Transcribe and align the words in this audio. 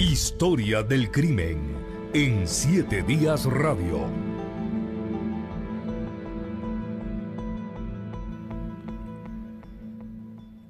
Historia 0.00 0.84
del 0.84 1.10
crimen 1.10 1.58
en 2.12 2.46
Siete 2.46 3.02
Días 3.02 3.46
Radio. 3.46 4.06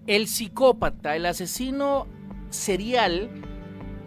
El 0.06 0.29
psicópata, 0.29 1.14
el 1.14 1.27
asesino 1.27 2.06
serial 2.48 3.29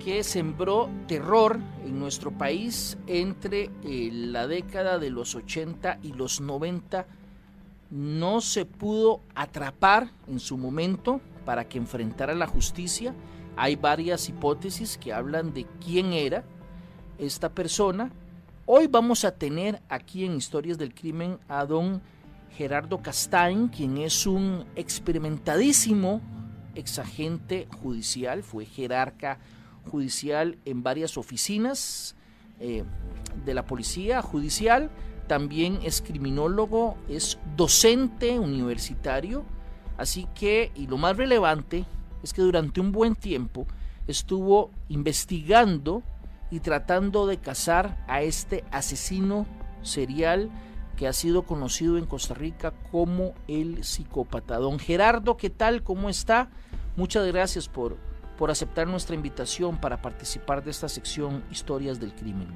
que 0.03 0.23
sembró 0.23 0.89
terror 1.07 1.59
en 1.85 1.99
nuestro 1.99 2.31
país 2.31 2.97
entre 3.05 3.69
eh, 3.83 4.09
la 4.11 4.47
década 4.47 4.97
de 4.97 5.11
los 5.11 5.35
80 5.35 5.99
y 6.01 6.13
los 6.13 6.41
90 6.41 7.05
no 7.91 8.41
se 8.41 8.65
pudo 8.65 9.21
atrapar 9.35 10.09
en 10.27 10.39
su 10.39 10.57
momento 10.57 11.21
para 11.45 11.69
que 11.69 11.77
enfrentara 11.77 12.33
la 12.33 12.47
justicia. 12.47 13.13
Hay 13.55 13.75
varias 13.75 14.29
hipótesis 14.29 14.97
que 14.97 15.13
hablan 15.13 15.53
de 15.53 15.65
quién 15.83 16.13
era 16.13 16.43
esta 17.17 17.49
persona. 17.49 18.11
Hoy 18.65 18.87
vamos 18.87 19.25
a 19.25 19.31
tener 19.35 19.81
aquí 19.89 20.25
en 20.25 20.35
Historias 20.35 20.77
del 20.77 20.93
Crimen 20.93 21.37
a 21.47 21.65
don 21.65 22.01
Gerardo 22.57 23.01
Castain, 23.01 23.67
quien 23.67 23.97
es 23.97 24.25
un 24.25 24.65
experimentadísimo 24.75 26.21
exagente 26.75 27.67
judicial, 27.81 28.43
fue 28.43 28.65
jerarca 28.65 29.39
judicial 29.89 30.57
en 30.65 30.83
varias 30.83 31.17
oficinas 31.17 32.15
eh, 32.59 32.83
de 33.45 33.53
la 33.53 33.65
policía 33.65 34.21
judicial, 34.21 34.89
también 35.27 35.79
es 35.83 36.01
criminólogo, 36.01 36.97
es 37.09 37.39
docente 37.55 38.37
universitario, 38.39 39.43
así 39.97 40.27
que, 40.35 40.71
y 40.75 40.87
lo 40.87 40.97
más 40.97 41.17
relevante, 41.17 41.85
es 42.23 42.33
que 42.33 42.41
durante 42.41 42.81
un 42.81 42.91
buen 42.91 43.15
tiempo 43.15 43.67
estuvo 44.07 44.71
investigando 44.89 46.03
y 46.49 46.59
tratando 46.59 47.27
de 47.27 47.37
cazar 47.37 48.03
a 48.07 48.21
este 48.21 48.63
asesino 48.71 49.45
serial 49.81 50.49
que 50.97 51.07
ha 51.07 51.13
sido 51.13 51.43
conocido 51.43 51.97
en 51.97 52.05
Costa 52.05 52.33
Rica 52.33 52.73
como 52.91 53.33
el 53.47 53.83
psicópata. 53.83 54.57
Don 54.57 54.77
Gerardo, 54.77 55.37
¿qué 55.37 55.49
tal? 55.49 55.83
¿Cómo 55.83 56.09
está? 56.09 56.49
Muchas 56.95 57.25
gracias 57.25 57.69
por, 57.69 57.97
por 58.37 58.51
aceptar 58.51 58.87
nuestra 58.87 59.15
invitación 59.15 59.79
para 59.79 60.01
participar 60.01 60.63
de 60.63 60.71
esta 60.71 60.89
sección 60.89 61.43
Historias 61.49 61.99
del 61.99 62.13
Crimen. 62.13 62.49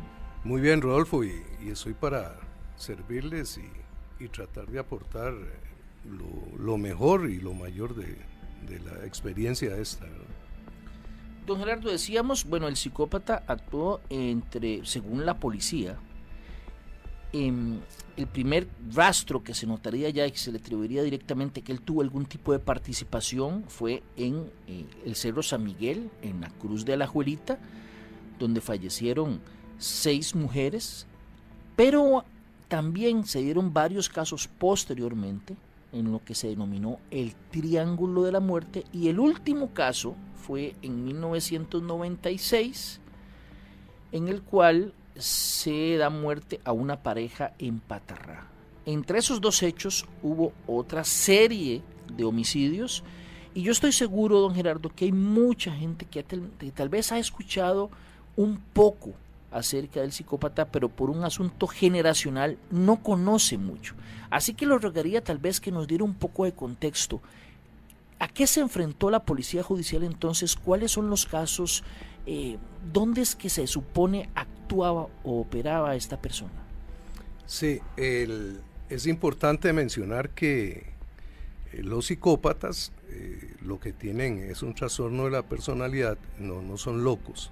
Muy 0.44 0.62
bien, 0.62 0.82
Rodolfo, 0.82 1.24
y, 1.24 1.42
estoy 1.66 1.94
para 1.94 2.36
servirles 2.76 3.60
y, 4.20 4.28
tratar 4.30 4.68
de 4.68 4.80
aportar 4.80 5.34
lo, 6.58 6.78
mejor 6.78 7.30
y 7.30 7.40
lo 7.40 7.54
mayor 7.54 7.96
de, 7.96 8.18
la 8.66 9.06
experiencia 9.06 9.76
esta. 9.78 10.06
Don 11.46 11.60
Gerardo, 11.60 11.92
decíamos, 11.92 12.46
bueno, 12.46 12.68
el 12.68 12.76
psicópata 12.76 13.44
actuó 13.48 14.02
entre, 14.10 14.84
según 14.86 15.26
la 15.26 15.40
policía, 15.40 15.98
el 17.34 18.28
primer 18.32 18.68
rastro 18.94 19.44
que 19.44 19.54
se 19.54 19.68
notaría 19.68 20.10
ya 20.10 20.26
y 20.26 20.32
que 20.32 20.38
se 20.38 20.52
le 20.52 20.60
atribuiría 20.60 21.04
directamente 21.04 21.62
que 21.62 21.74
él 21.74 21.82
tuvo 21.82 22.02
algún 22.02 22.26
tipo 22.26 22.54
de 22.54 22.60
participación 22.60 23.66
fue 23.68 24.04
en 24.16 24.50
eh, 24.68 24.86
el 25.06 25.16
Cerro 25.16 25.44
San 25.44 25.64
Miguel, 25.64 26.10
en 26.22 26.40
la 26.40 26.50
Cruz 26.50 26.86
de 26.86 26.96
la 26.96 27.08
Juelita, 27.08 27.60
donde 28.40 28.62
fallecieron 28.62 29.42
seis 29.78 30.34
mujeres, 30.34 31.08
pero 31.76 32.24
también 32.70 33.26
se 33.26 33.42
dieron 33.42 33.74
varios 33.74 34.08
casos 34.08 34.48
posteriormente 34.48 35.58
en 35.96 36.12
lo 36.12 36.24
que 36.24 36.36
se 36.36 36.50
denominó 36.50 37.00
el 37.10 37.34
Triángulo 37.50 38.24
de 38.24 38.32
la 38.32 38.40
Muerte 38.40 38.84
y 38.92 39.08
el 39.08 39.20
último 39.20 39.74
caso 39.74 40.16
fue 40.36 40.76
en 40.82 41.04
1996 41.06 43.00
en 44.12 44.28
el 44.28 44.42
cual 44.44 44.94
se 45.16 45.96
da 45.98 46.10
muerte 46.10 46.60
a 46.66 46.74
una 46.74 47.02
pareja 47.02 47.54
en 47.58 47.80
Patarrá. 47.80 48.48
Entre 48.86 49.20
esos 49.20 49.42
dos 49.42 49.64
hechos 49.64 50.06
hubo 50.22 50.54
otra 50.68 51.04
serie 51.04 51.82
de 52.16 52.26
homicidios 52.26 53.04
y 53.54 53.64
yo 53.64 53.72
estoy 53.72 53.94
seguro, 53.94 54.42
don 54.42 54.54
Gerardo, 54.54 54.90
que 54.90 55.06
hay 55.06 55.14
mucha 55.14 55.72
gente 55.72 56.06
que 56.06 56.24
tal 56.24 56.90
vez 56.90 57.12
ha 57.14 57.18
escuchado 57.18 57.90
un 58.36 58.60
poco 58.74 59.14
acerca 59.56 60.02
del 60.02 60.12
psicópata, 60.12 60.66
pero 60.66 60.90
por 60.90 61.10
un 61.10 61.24
asunto 61.24 61.68
generacional 61.68 62.58
no 62.72 63.02
conoce 63.02 63.58
mucho. 63.58 63.96
Así 64.30 64.54
que 64.54 64.66
lo 64.66 64.78
rogaría 64.78 65.24
tal 65.24 65.38
vez 65.38 65.62
que 65.62 65.72
nos 65.72 65.88
diera 65.88 66.04
un 66.04 66.14
poco 66.14 66.44
de 66.44 66.52
contexto. 66.52 67.22
¿A 68.20 68.28
qué 68.28 68.48
se 68.48 68.60
enfrentó 68.60 69.10
la 69.10 69.24
policía 69.24 69.64
judicial 69.64 70.04
entonces? 70.04 70.56
¿Cuáles 70.56 70.92
son 70.92 71.10
los 71.10 71.26
casos? 71.26 71.84
Eh, 72.26 72.58
¿Dónde 72.92 73.22
es 73.22 73.36
que 73.36 73.50
se 73.50 73.66
supone 73.66 74.30
actuaba 74.36 75.08
o 75.24 75.40
operaba 75.40 75.96
esta 75.96 76.20
persona? 76.20 76.52
Sí, 77.46 77.80
es 77.96 79.08
importante 79.08 79.72
mencionar 79.72 80.32
que 80.32 80.94
eh, 81.72 81.84
los 81.84 82.08
psicópatas 82.08 82.92
eh, 83.10 83.56
lo 83.62 83.80
que 83.80 83.94
tienen 83.94 84.40
es 84.40 84.64
un 84.64 84.74
trastorno 84.74 85.26
de 85.26 85.32
la 85.32 85.44
personalidad, 85.44 86.18
no, 86.40 86.62
no 86.62 86.78
son 86.78 87.04
locos, 87.04 87.52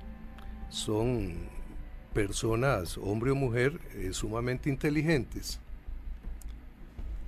son 0.69 1.53
personas, 2.13 2.97
hombre 2.97 3.31
o 3.31 3.35
mujer, 3.35 3.79
sumamente 4.11 4.69
inteligentes 4.69 5.59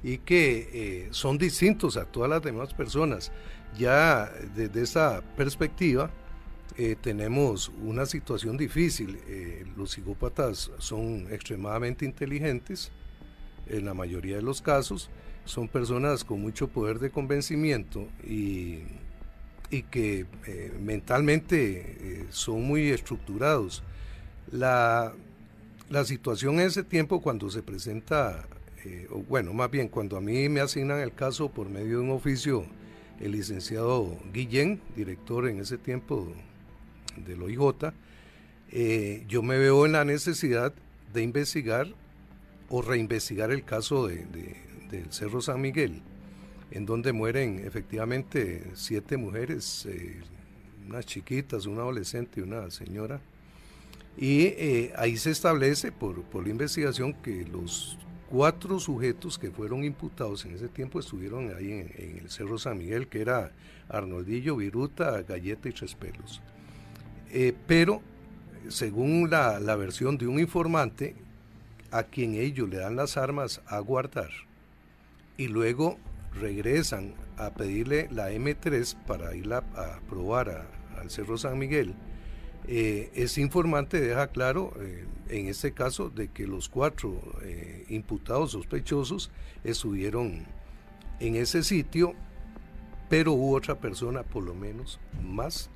y 0.05 0.19
que 0.19 0.69
eh, 0.71 1.07
son 1.09 1.39
distintos 1.39 1.97
a 1.97 2.05
todas 2.05 2.29
las 2.29 2.43
demás 2.43 2.75
personas. 2.75 3.31
Ya 3.75 4.31
desde 4.55 4.83
esa 4.83 5.23
perspectiva 5.35 6.11
eh, 6.77 6.95
tenemos 7.01 7.71
una 7.81 8.05
situación 8.05 8.55
difícil. 8.55 9.17
Eh, 9.27 9.65
los 9.75 9.93
psicópatas 9.93 10.69
son 10.77 11.25
extremadamente 11.31 12.05
inteligentes, 12.05 12.91
en 13.65 13.83
la 13.83 13.95
mayoría 13.95 14.35
de 14.35 14.43
los 14.43 14.61
casos, 14.61 15.09
son 15.43 15.67
personas 15.67 16.23
con 16.23 16.39
mucho 16.39 16.67
poder 16.67 16.99
de 16.99 17.09
convencimiento 17.09 18.07
y, 18.23 18.81
y 19.71 19.81
que 19.89 20.27
mentalmente 20.79 22.27
son 22.29 22.61
muy 22.61 22.89
estructurados. 22.91 23.81
La, 24.51 25.13
la 25.89 26.05
situación 26.05 26.55
en 26.55 26.67
ese 26.67 26.83
tiempo 26.83 27.21
cuando 27.21 27.49
se 27.49 27.61
presenta 27.63 28.45
eh, 28.85 29.07
bueno, 29.27 29.51
más 29.51 29.71
bien 29.71 29.87
cuando 29.87 30.15
a 30.15 30.21
mí 30.21 30.47
me 30.47 30.61
asignan 30.61 30.99
el 30.99 31.11
caso 31.11 31.49
por 31.49 31.69
medio 31.69 31.97
de 31.97 32.03
un 32.03 32.11
oficio, 32.11 32.67
el 33.19 33.31
licenciado 33.31 34.15
Guillén, 34.31 34.79
director 34.95 35.47
en 35.47 35.59
ese 35.59 35.79
tiempo 35.79 36.31
del 37.25 37.41
OIJ, 37.41 37.93
eh, 38.71 39.23
yo 39.27 39.41
me 39.41 39.57
veo 39.57 39.87
en 39.87 39.93
la 39.93 40.05
necesidad 40.05 40.71
de 41.13 41.23
investigar 41.23 41.87
o 42.69 42.83
reinvestigar 42.83 43.51
el 43.51 43.63
caso 43.63 44.05
de, 44.05 44.23
del 44.91 45.11
Cerro 45.11 45.41
San 45.41 45.61
Miguel, 45.61 46.03
en 46.69 46.85
donde 46.85 47.11
mueren 47.11 47.63
efectivamente 47.65 48.69
siete 48.75 49.17
mujeres, 49.17 49.87
eh, 49.87 50.21
unas 50.87 51.07
chiquitas, 51.07 51.65
una 51.65 51.81
adolescente 51.81 52.39
y 52.39 52.43
una 52.43 52.69
señora. 52.69 53.19
Y 54.17 54.91
ahí 54.95 55.17
se 55.17 55.31
establece 55.31 55.91
por, 55.91 56.23
por 56.23 56.43
la 56.43 56.49
investigación 56.49 57.13
que 57.13 57.45
los 57.45 57.97
cuatro 58.29 58.79
sujetos 58.79 59.37
que 59.37 59.51
fueron 59.51 59.83
imputados 59.83 60.45
en 60.45 60.55
ese 60.55 60.67
tiempo 60.67 60.99
estuvieron 60.99 61.55
ahí 61.55 61.71
en, 61.71 62.17
el 62.21 62.29
Cerro 62.29 62.57
San 62.57 62.77
Miguel, 62.77 63.07
que 63.07 63.21
era 63.21 63.51
Arnoldillo, 63.89 64.55
Viruta, 64.55 65.21
Galleta 65.23 65.69
y 65.69 65.73
Tres. 65.73 65.95
Eh, 67.31 67.53
pero, 67.67 68.01
según 68.69 69.29
la, 69.29 69.59
la 69.59 69.75
versión 69.75 70.17
de 70.17 70.27
un 70.27 70.39
informante, 70.39 71.15
a 71.91 72.03
quien 72.03 72.35
ellos 72.35 72.69
le 72.69 72.77
dan 72.77 72.95
las 72.95 73.17
armas 73.17 73.61
a 73.67 73.79
guardar 73.79 74.29
y 75.37 75.47
luego 75.47 75.97
regresan 76.33 77.13
a 77.37 77.51
pedirle 77.51 78.07
la 78.11 78.31
M3 78.31 78.95
para 79.05 79.35
ir 79.35 79.51
a, 79.53 79.61
probar 80.09 80.67
al 80.97 81.09
Cerro 81.09 81.37
San 81.37 81.57
Miguel, 81.57 81.93
eh, 82.67 83.11
ese 83.15 83.41
informante 83.41 83.99
deja 83.99 84.27
claro, 84.27 84.73
eh, 84.79 85.05
en 85.29 85.47
este 85.47 85.73
caso, 85.73 86.09
de 86.09 86.29
que 86.29 86.47
los 86.47 86.69
cuatro 86.69 87.21
eh, 87.43 87.85
imputados 87.89 88.51
sospechosos 88.51 89.31
estuvieron 89.63 90.45
en 91.19 91.35
ese 91.35 91.63
sitio, 91.63 92.13
pero 93.09 93.33
hubo 93.33 93.55
otra 93.55 93.75
persona, 93.75 94.23
por 94.23 94.43
lo 94.43 94.53
menos, 94.53 94.99
más 95.21 95.69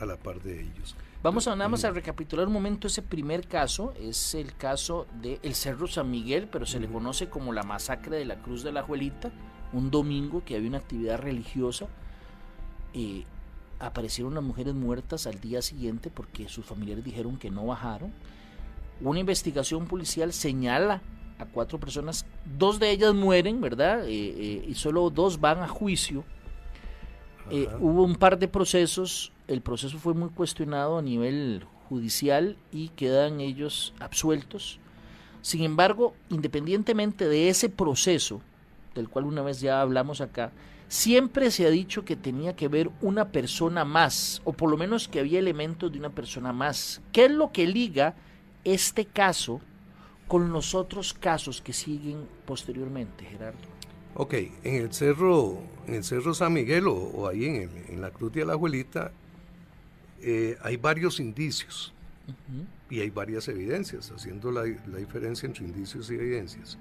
a 0.00 0.06
la 0.06 0.16
par 0.16 0.42
de 0.42 0.60
ellos. 0.60 0.96
Vamos 1.22 1.48
a 1.48 1.52
a 1.52 1.90
recapitular 1.90 2.46
un 2.46 2.52
momento 2.52 2.86
ese 2.86 3.02
primer 3.02 3.48
caso, 3.48 3.92
es 4.00 4.34
el 4.34 4.54
caso 4.54 5.06
de 5.20 5.40
el 5.42 5.54
Cerro 5.54 5.88
San 5.88 6.10
Miguel, 6.10 6.48
pero 6.50 6.64
se 6.64 6.78
le 6.78 6.86
conoce 6.86 7.28
como 7.28 7.52
la 7.52 7.64
masacre 7.64 8.18
de 8.18 8.24
la 8.24 8.40
Cruz 8.40 8.62
de 8.62 8.70
la 8.70 8.82
Juelita, 8.82 9.32
un 9.72 9.90
domingo 9.90 10.44
que 10.44 10.56
había 10.56 10.68
una 10.68 10.78
actividad 10.78 11.18
religiosa 11.18 11.88
aparecieron 13.78 14.34
las 14.34 14.42
mujeres 14.42 14.74
muertas 14.74 15.26
al 15.26 15.40
día 15.40 15.62
siguiente 15.62 16.10
porque 16.10 16.48
sus 16.48 16.64
familiares 16.64 17.04
dijeron 17.04 17.38
que 17.38 17.50
no 17.50 17.66
bajaron. 17.66 18.12
Una 19.00 19.20
investigación 19.20 19.86
policial 19.86 20.32
señala 20.32 21.02
a 21.38 21.46
cuatro 21.46 21.78
personas, 21.78 22.26
dos 22.58 22.80
de 22.80 22.90
ellas 22.90 23.14
mueren, 23.14 23.60
¿verdad? 23.60 24.04
Eh, 24.06 24.10
eh, 24.10 24.64
y 24.68 24.74
solo 24.74 25.08
dos 25.10 25.40
van 25.40 25.62
a 25.62 25.68
juicio. 25.68 26.24
Eh, 27.50 27.68
hubo 27.80 28.02
un 28.02 28.16
par 28.16 28.38
de 28.38 28.48
procesos, 28.48 29.32
el 29.46 29.62
proceso 29.62 29.98
fue 29.98 30.14
muy 30.14 30.30
cuestionado 30.30 30.98
a 30.98 31.02
nivel 31.02 31.64
judicial 31.88 32.56
y 32.72 32.88
quedan 32.90 33.40
ellos 33.40 33.94
absueltos. 34.00 34.80
Sin 35.40 35.62
embargo, 35.62 36.14
independientemente 36.28 37.28
de 37.28 37.48
ese 37.48 37.68
proceso, 37.68 38.42
del 38.94 39.08
cual 39.08 39.24
una 39.24 39.42
vez 39.42 39.60
ya 39.60 39.80
hablamos 39.80 40.20
acá, 40.20 40.52
siempre 40.88 41.50
se 41.50 41.66
ha 41.66 41.70
dicho 41.70 42.04
que 42.04 42.16
tenía 42.16 42.56
que 42.56 42.68
ver 42.68 42.90
una 43.00 43.28
persona 43.28 43.84
más, 43.84 44.40
o 44.44 44.52
por 44.52 44.70
lo 44.70 44.76
menos 44.76 45.06
que 45.06 45.20
había 45.20 45.38
elementos 45.38 45.92
de 45.92 45.98
una 45.98 46.10
persona 46.10 46.52
más. 46.52 47.00
¿Qué 47.12 47.26
es 47.26 47.30
lo 47.30 47.52
que 47.52 47.66
liga 47.66 48.14
este 48.64 49.04
caso 49.04 49.60
con 50.26 50.52
los 50.52 50.74
otros 50.74 51.14
casos 51.14 51.60
que 51.60 51.72
siguen 51.72 52.26
posteriormente, 52.46 53.24
Gerardo? 53.24 53.58
Ok, 54.14 54.34
en 54.64 54.74
el 54.74 54.92
cerro, 54.92 55.58
en 55.86 55.94
el 55.94 56.04
cerro 56.04 56.34
San 56.34 56.52
Miguel 56.52 56.86
o, 56.88 57.28
ahí 57.28 57.44
en, 57.46 58.00
la 58.00 58.10
Cruz 58.10 58.32
de 58.32 58.44
la 58.44 58.54
Abuelita 58.54 59.12
eh, 60.20 60.58
hay 60.62 60.76
varios 60.76 61.20
indicios 61.20 61.92
y 62.90 63.00
hay 63.00 63.10
varias 63.10 63.48
evidencias, 63.48 64.10
haciendo 64.10 64.50
la, 64.50 64.64
diferencia 64.64 65.46
entre 65.46 65.64
indicios 65.64 66.10
y 66.10 66.14
evidencias. 66.14 66.78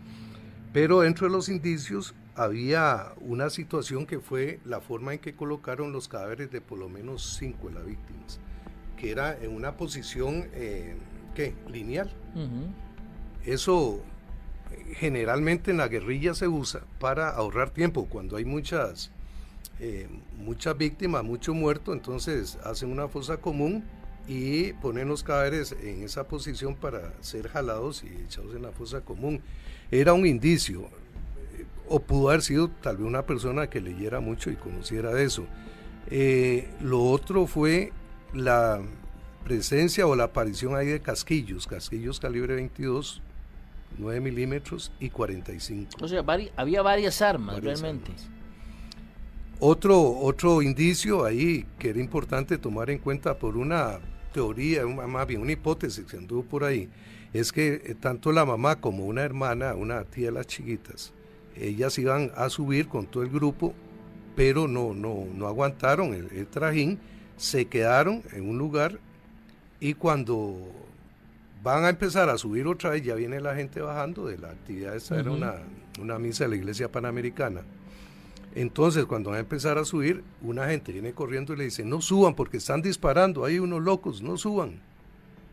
Pero 0.73 1.01
dentro 1.01 1.27
de 1.27 1.33
los 1.33 1.47
indicios 1.49 2.13
había 2.37 3.13
una 3.19 3.49
situación 3.49 4.05
que 4.05 4.19
fue 4.19 4.59
la 4.63 4.79
forma 4.79 5.13
en 5.13 5.19
que 5.19 5.33
colocaron 5.33 5.91
los 5.91 6.07
cadáveres 6.07 6.51
de 6.51 6.61
por 6.61 6.77
lo 6.77 6.87
menos 6.87 7.35
cinco 7.37 7.67
de 7.67 7.73
las 7.73 7.85
víctimas, 7.85 8.39
que 8.95 9.09
era 9.11 9.35
en 9.41 9.53
una 9.53 9.75
posición, 9.75 10.47
eh, 10.53 10.95
¿qué? 11.35 11.55
Lineal. 11.67 12.11
Eso 13.43 14.01
generalmente 14.93 15.71
en 15.71 15.77
la 15.77 15.87
guerrilla 15.87 16.35
se 16.35 16.47
usa 16.47 16.81
para 16.99 17.29
ahorrar 17.29 17.71
tiempo. 17.71 18.05
Cuando 18.05 18.37
hay 18.37 18.45
muchas, 18.45 19.09
eh, 19.79 20.07
muchas 20.37 20.77
víctimas, 20.77 21.23
mucho 21.23 21.55
muerto, 21.55 21.91
entonces 21.91 22.59
hacen 22.63 22.91
una 22.91 23.07
fosa 23.07 23.37
común 23.37 23.83
y 24.27 24.73
ponen 24.73 25.07
los 25.07 25.23
cadáveres 25.23 25.75
en 25.81 26.03
esa 26.03 26.27
posición 26.27 26.75
para 26.75 27.13
ser 27.23 27.47
jalados 27.47 28.03
y 28.03 28.09
echados 28.23 28.53
en 28.55 28.61
la 28.61 28.71
fosa 28.71 29.01
común. 29.01 29.41
Era 29.89 30.13
un 30.13 30.25
indicio, 30.25 30.81
eh, 30.81 30.89
o 31.89 31.99
pudo 31.99 32.29
haber 32.29 32.41
sido 32.41 32.69
tal 32.69 32.97
vez 32.97 33.05
una 33.05 33.25
persona 33.25 33.69
que 33.69 33.81
leyera 33.81 34.19
mucho 34.19 34.49
y 34.49 34.55
conociera 34.55 35.13
de 35.13 35.23
eso. 35.23 35.45
Eh, 36.09 36.69
lo 36.81 37.03
otro 37.03 37.47
fue 37.47 37.91
la 38.33 38.81
presencia 39.43 40.07
o 40.07 40.15
la 40.15 40.25
aparición 40.25 40.75
ahí 40.75 40.87
de 40.87 40.99
casquillos, 40.99 41.67
casquillos 41.67 42.19
calibre 42.19 42.55
22, 42.55 43.21
9 43.97 44.19
milímetros 44.19 44.91
y 44.99 45.09
45. 45.09 45.91
O 46.01 46.07
sea, 46.07 46.23
había 46.55 46.81
varias 46.81 47.21
armas 47.21 47.61
realmente. 47.61 48.11
Otro, 49.59 50.19
otro 50.19 50.61
indicio 50.61 51.25
ahí 51.25 51.65
que 51.79 51.89
era 51.89 51.99
importante 51.99 52.57
tomar 52.57 52.89
en 52.89 52.99
cuenta 52.99 53.39
por 53.39 53.57
una 53.57 53.99
teoría, 54.31 54.85
más 54.85 55.25
bien 55.25 55.41
una 55.41 55.53
hipótesis 55.53 56.05
que 56.05 56.17
anduvo 56.17 56.43
por 56.43 56.63
ahí, 56.63 56.89
es 57.33 57.51
que 57.51 57.81
eh, 57.83 57.95
tanto 57.99 58.31
la 58.31 58.45
mamá 58.45 58.79
como 58.79 59.05
una 59.05 59.23
hermana, 59.23 59.73
una 59.73 60.03
tía 60.03 60.27
de 60.27 60.33
las 60.33 60.47
chiquitas, 60.47 61.13
ellas 61.61 61.97
iban 61.97 62.31
a 62.35 62.49
subir 62.49 62.87
con 62.87 63.05
todo 63.07 63.23
el 63.23 63.29
grupo, 63.29 63.73
pero 64.35 64.67
no, 64.67 64.93
no, 64.93 65.25
no 65.33 65.47
aguantaron 65.47 66.13
el 66.13 66.47
trajín, 66.47 66.99
se 67.37 67.65
quedaron 67.65 68.23
en 68.33 68.49
un 68.49 68.57
lugar 68.57 68.99
y 69.79 69.93
cuando 69.93 70.57
van 71.63 71.85
a 71.85 71.89
empezar 71.89 72.29
a 72.29 72.37
subir 72.37 72.67
otra 72.67 72.91
vez, 72.91 73.03
ya 73.03 73.15
viene 73.15 73.39
la 73.39 73.55
gente 73.55 73.81
bajando 73.81 74.25
de 74.27 74.37
la 74.37 74.49
actividad, 74.49 74.95
esta 74.95 75.19
era 75.19 75.31
una, 75.31 75.55
una 75.99 76.17
misa 76.19 76.45
de 76.45 76.51
la 76.51 76.55
iglesia 76.55 76.91
panamericana. 76.91 77.61
Entonces, 78.55 79.05
cuando 79.05 79.29
van 79.29 79.37
a 79.37 79.41
empezar 79.41 79.77
a 79.77 79.85
subir, 79.85 80.23
una 80.41 80.67
gente 80.67 80.91
viene 80.91 81.13
corriendo 81.13 81.53
y 81.53 81.57
le 81.57 81.63
dice, 81.65 81.85
no 81.85 82.01
suban 82.01 82.35
porque 82.35 82.57
están 82.57 82.81
disparando, 82.81 83.45
hay 83.45 83.59
unos 83.59 83.83
locos, 83.83 84.21
no 84.21 84.37
suban. 84.37 84.79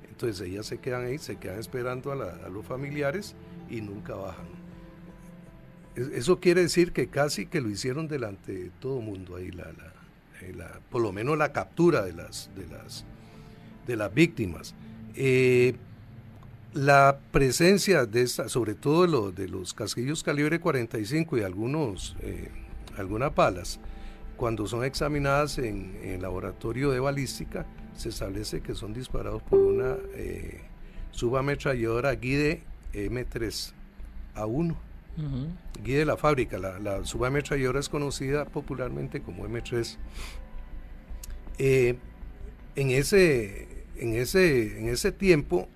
Entonces 0.08 0.48
ellas 0.48 0.66
se 0.66 0.78
quedan 0.78 1.06
ahí, 1.06 1.18
se 1.18 1.36
quedan 1.36 1.58
esperando 1.58 2.12
a, 2.12 2.48
los 2.48 2.64
familiares 2.64 3.34
y 3.68 3.80
nunca 3.80 4.14
bajan. 4.14 4.46
Eso 5.96 6.40
quiere 6.40 6.62
decir 6.62 6.92
que 6.92 7.08
casi 7.08 7.46
que 7.46 7.60
lo 7.60 7.70
hicieron 7.70 8.08
delante 8.08 8.52
de 8.52 8.70
todo 8.80 9.00
mundo 9.00 9.36
ahí, 9.36 9.50
la, 9.50 9.70
eh, 10.40 10.54
por 10.90 11.00
lo 11.02 11.12
menos 11.12 11.38
la 11.38 11.52
captura 11.52 12.02
de 12.02 12.12
las, 12.12 12.50
de 12.56 12.66
las, 12.66 13.04
de 13.86 13.96
las 13.96 14.12
víctimas. 14.12 14.74
Eh, 15.14 15.76
la 16.72 17.18
presencia 17.30 18.04
de 18.04 18.22
esta, 18.22 18.48
sobre 18.48 18.74
todo 18.74 19.30
de, 19.30 19.48
los 19.48 19.74
casquillos 19.74 20.24
calibre 20.24 20.58
45 20.58 21.38
y 21.38 21.42
algunos, 21.42 22.16
eh, 22.20 22.50
algunas 22.96 23.32
palas, 23.32 23.78
cuando 24.36 24.66
son 24.66 24.84
examinadas 24.84 25.58
en, 25.58 25.96
el 26.02 26.22
laboratorio 26.22 26.90
de 26.90 26.98
balística, 26.98 27.64
se 27.96 28.08
establece 28.08 28.60
que 28.60 28.74
son 28.74 28.92
disparados 28.92 29.40
por 29.44 29.60
una 29.60 29.96
eh, 30.14 30.62
subametralladora 31.12 32.12
Guide 32.16 32.64
M3 35.18 35.22
A1. 35.22 35.48
Guide 35.82 35.98
de 35.98 36.04
la 36.06 36.16
fábrica, 36.16 36.58
la, 36.58 36.78
la 36.78 37.04
subametralladora 37.04 37.80
es 37.80 37.88
conocida 37.88 38.44
popularmente 38.46 39.20
como 39.20 39.46
M3. 39.46 39.96
Eh, 41.58 41.96
en, 42.74 42.90
ese, 42.90 43.84
en, 43.96 44.14
ese, 44.14 44.78
en 44.78 44.88
ese 44.88 45.12
tiempo 45.12 45.68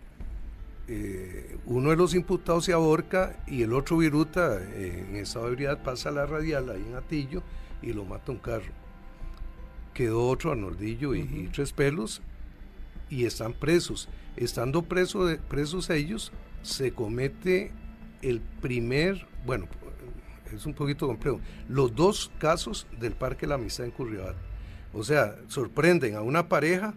eh, 0.88 1.58
uno 1.67 1.90
de 1.90 1.96
los 1.96 2.14
imputados 2.14 2.64
se 2.64 2.73
ahorca 2.73 3.37
y 3.46 3.62
el 3.62 3.75
otro 3.75 3.99
viruta 3.99 4.58
eh, 4.58 5.05
en 5.08 5.17
estado 5.17 5.44
de 5.44 5.52
ebriedad 5.52 5.82
pasa 5.82 6.08
a 6.08 6.12
la 6.12 6.25
radial 6.25 6.70
ahí 6.70 6.82
en 6.88 6.94
Atillo 6.94 7.43
y 7.82 7.93
lo 7.93 8.05
mata 8.05 8.32
un 8.32 8.38
carro. 8.38 8.73
Quedó 9.93 10.26
otro 10.26 10.52
Arnoldillo 10.52 11.14
y, 11.14 11.20
y, 11.20 11.50
tres 11.52 11.73
pelos 11.73 12.23
y 13.11 13.26
están 13.26 13.52
presos. 13.52 14.08
Estando 14.37 14.82
presos 14.82 15.91
ellos, 15.91 16.32
se 16.62 16.93
comete 16.93 17.73
el 18.23 18.41
primer, 18.41 19.26
bueno, 19.44 19.67
es 20.55 20.67
un 20.67 20.75
poquito 20.75 21.06
complejo, 21.06 21.41
los 21.69 21.94
dos 21.94 22.31
casos 22.38 22.87
del 22.99 23.12
Parque 23.12 23.47
La 23.47 23.56
Amistad 23.56 23.87
en 23.87 23.93
Curriabat. 23.93 24.37
O 24.93 25.05
sea, 25.05 25.37
sorprenden 25.49 26.15
a 26.15 26.23
una 26.23 26.49
pareja, 26.49 26.94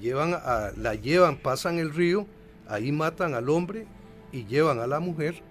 llevan 0.00 0.30
la 0.30 0.94
llevan, 0.94 1.36
pasan 1.36 1.78
el 1.78 1.92
río, 1.92 2.26
Ahí 2.70 2.92
matan 2.92 3.34
al 3.34 3.48
hombre 3.48 3.84
y 4.30 4.44
llevan 4.44 4.78
a 4.78 4.86
la 4.86 5.00
mujer 5.00 5.42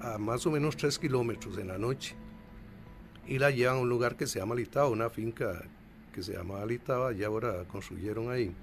a 0.00 0.16
más 0.16 0.46
o 0.46 0.52
menos 0.52 0.76
tres 0.76 0.96
kilómetros 0.96 1.58
en 1.58 1.66
la 1.66 1.76
noche 1.76 2.14
y 3.26 3.40
la 3.40 3.50
llevan 3.50 3.78
a 3.78 3.80
un 3.80 3.88
lugar 3.88 4.16
que 4.16 4.28
se 4.28 4.38
llama 4.38 4.54
Litaba, 4.54 4.88
una 4.88 5.10
finca 5.10 5.64
que 6.14 6.22
se 6.22 6.34
llama 6.34 6.64
Litaba, 6.64 7.10
ya 7.10 7.26
ahora 7.26 7.64
construyeron 7.64 8.30
ahí. 8.30 8.54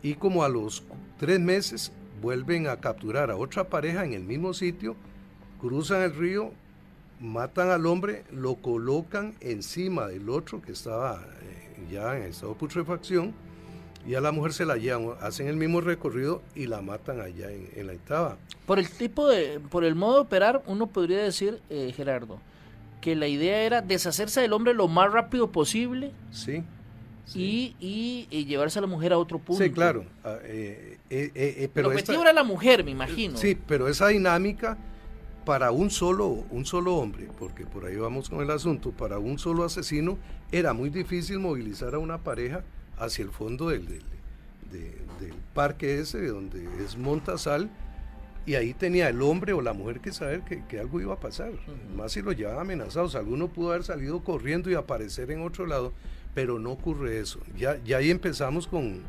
Y 0.00 0.14
como 0.14 0.44
a 0.44 0.48
los 0.48 0.84
tres 1.18 1.40
meses 1.40 1.90
vuelven 2.22 2.68
a 2.68 2.76
capturar 2.76 3.30
a 3.30 3.36
otra 3.36 3.64
pareja 3.64 4.04
en 4.04 4.14
el 4.14 4.22
mismo 4.22 4.54
sitio, 4.54 4.94
cruzan 5.60 6.02
el 6.02 6.14
río, 6.14 6.52
matan 7.20 7.70
al 7.70 7.84
hombre, 7.84 8.24
lo 8.30 8.54
colocan 8.54 9.34
encima 9.40 10.06
del 10.06 10.30
otro 10.30 10.62
que 10.62 10.72
estaba 10.72 11.20
eh, 11.42 11.86
ya 11.90 12.16
en 12.16 12.22
estado 12.22 12.52
de 12.52 12.58
putrefacción 12.60 13.34
y 14.06 14.14
a 14.14 14.20
la 14.20 14.32
mujer 14.32 14.52
se 14.52 14.64
la 14.64 14.76
llevan, 14.76 15.16
hacen 15.20 15.48
el 15.48 15.56
mismo 15.56 15.80
recorrido 15.80 16.42
y 16.54 16.66
la 16.66 16.80
matan 16.80 17.20
allá 17.20 17.50
en, 17.50 17.86
la 17.86 17.94
Itaba. 17.94 18.36
Por 18.66 18.78
el 18.78 18.88
tipo 18.88 19.28
de, 19.28 19.60
por 19.60 19.84
el 19.84 19.94
modo 19.94 20.14
de 20.14 20.20
operar, 20.20 20.62
uno 20.66 20.86
podría 20.86 21.22
decir, 21.22 21.60
eh, 21.70 21.92
Gerardo, 21.94 22.38
que 23.00 23.16
la 23.16 23.26
idea 23.26 23.62
era 23.62 23.82
deshacerse 23.82 24.40
del 24.40 24.52
hombre 24.52 24.74
lo 24.74 24.88
más 24.88 25.12
rápido 25.12 25.50
posible. 25.50 26.12
Sí. 26.30 26.62
Y, 27.34 27.76
y, 27.80 28.44
llevarse 28.44 28.78
a 28.78 28.82
la 28.82 28.88
mujer 28.88 29.12
a 29.12 29.18
otro 29.18 29.38
punto. 29.38 29.62
Sí, 29.62 29.70
claro. 29.70 30.04
Ah, 30.24 30.38
eh, 30.42 30.98
eh, 31.08 31.70
pero 31.72 31.88
el 31.88 31.94
objetivo 31.94 32.22
era 32.22 32.32
la 32.32 32.44
mujer, 32.44 32.84
me 32.84 32.90
imagino. 32.90 33.36
Sí, 33.38 33.56
pero 33.66 33.88
esa 33.88 34.08
dinámica 34.08 34.76
para 35.44 35.70
un 35.70 35.90
solo, 35.90 36.28
un 36.50 36.64
solo 36.64 36.96
hombre, 36.96 37.28
porque 37.38 37.66
por 37.66 37.84
ahí 37.84 37.96
vamos 37.96 38.28
con 38.30 38.40
el 38.40 38.50
asunto, 38.50 38.92
para 38.92 39.18
un 39.18 39.38
solo 39.38 39.64
asesino 39.64 40.18
era 40.50 40.72
muy 40.72 40.90
difícil 40.90 41.38
movilizar 41.38 41.94
a 41.94 41.98
una 41.98 42.18
pareja 42.18 42.64
hacia 42.98 43.24
el 43.24 43.30
fondo 43.30 43.68
del, 43.70 43.86
del, 43.86 44.02
parque 45.54 46.00
ese, 46.00 46.26
donde 46.26 46.66
es 46.82 46.96
Montasal, 46.96 47.70
y 48.46 48.54
ahí 48.54 48.74
tenía 48.74 49.08
el 49.08 49.20
hombre 49.22 49.52
o 49.52 49.60
la 49.60 49.72
mujer 49.72 50.00
que 50.00 50.12
saber 50.12 50.42
que, 50.42 50.80
algo 50.80 51.00
iba 51.00 51.14
a 51.14 51.20
pasar, 51.20 51.52
más 51.94 52.12
si 52.12 52.22
lo 52.22 52.32
llevaban 52.32 52.62
amenazados. 52.62 53.14
Alguno 53.14 53.48
pudo 53.48 53.70
haber 53.70 53.84
salido 53.84 54.24
corriendo 54.24 54.70
y 54.70 54.74
aparecer 54.74 55.30
en 55.30 55.42
otro 55.42 55.66
lado, 55.66 55.92
pero 56.34 56.58
no 56.58 56.72
ocurre 56.72 57.18
eso. 57.18 57.40
Ya, 57.56 57.78
ya 57.84 57.98
ahí 57.98 58.10
empezamos 58.10 58.66
con, 58.66 59.02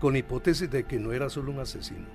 con 0.00 0.16
hipótesis 0.16 0.70
de 0.70 0.84
que 0.84 0.98
no 0.98 1.12
era 1.12 1.30
solo 1.30 1.52
un 1.52 1.60
asesino 1.60 2.06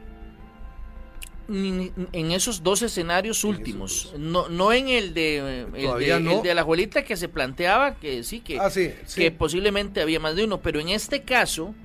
en 1.53 2.31
esos 2.31 2.63
dos 2.63 2.81
escenarios 2.81 3.43
últimos, 3.43 4.13
no, 4.17 4.47
no 4.47 4.71
en 4.71 4.87
el 4.87 5.13
de, 5.13 5.65
el 5.75 6.43
de, 6.43 6.53
la 6.55 6.61
abuelita 6.61 7.03
que 7.03 7.17
se 7.17 7.27
planteaba 7.27 7.95
que 7.95 8.23
sí, 8.23 8.39
que, 8.39 8.59
ah, 8.59 8.69
que 9.15 9.31
posiblemente 9.31 10.01
había 10.01 10.19
más 10.19 10.35
de 10.35 10.45
uno, 10.45 10.61
pero 10.61 10.79
en 10.79 10.89
este 10.89 11.23
caso, 11.23 11.75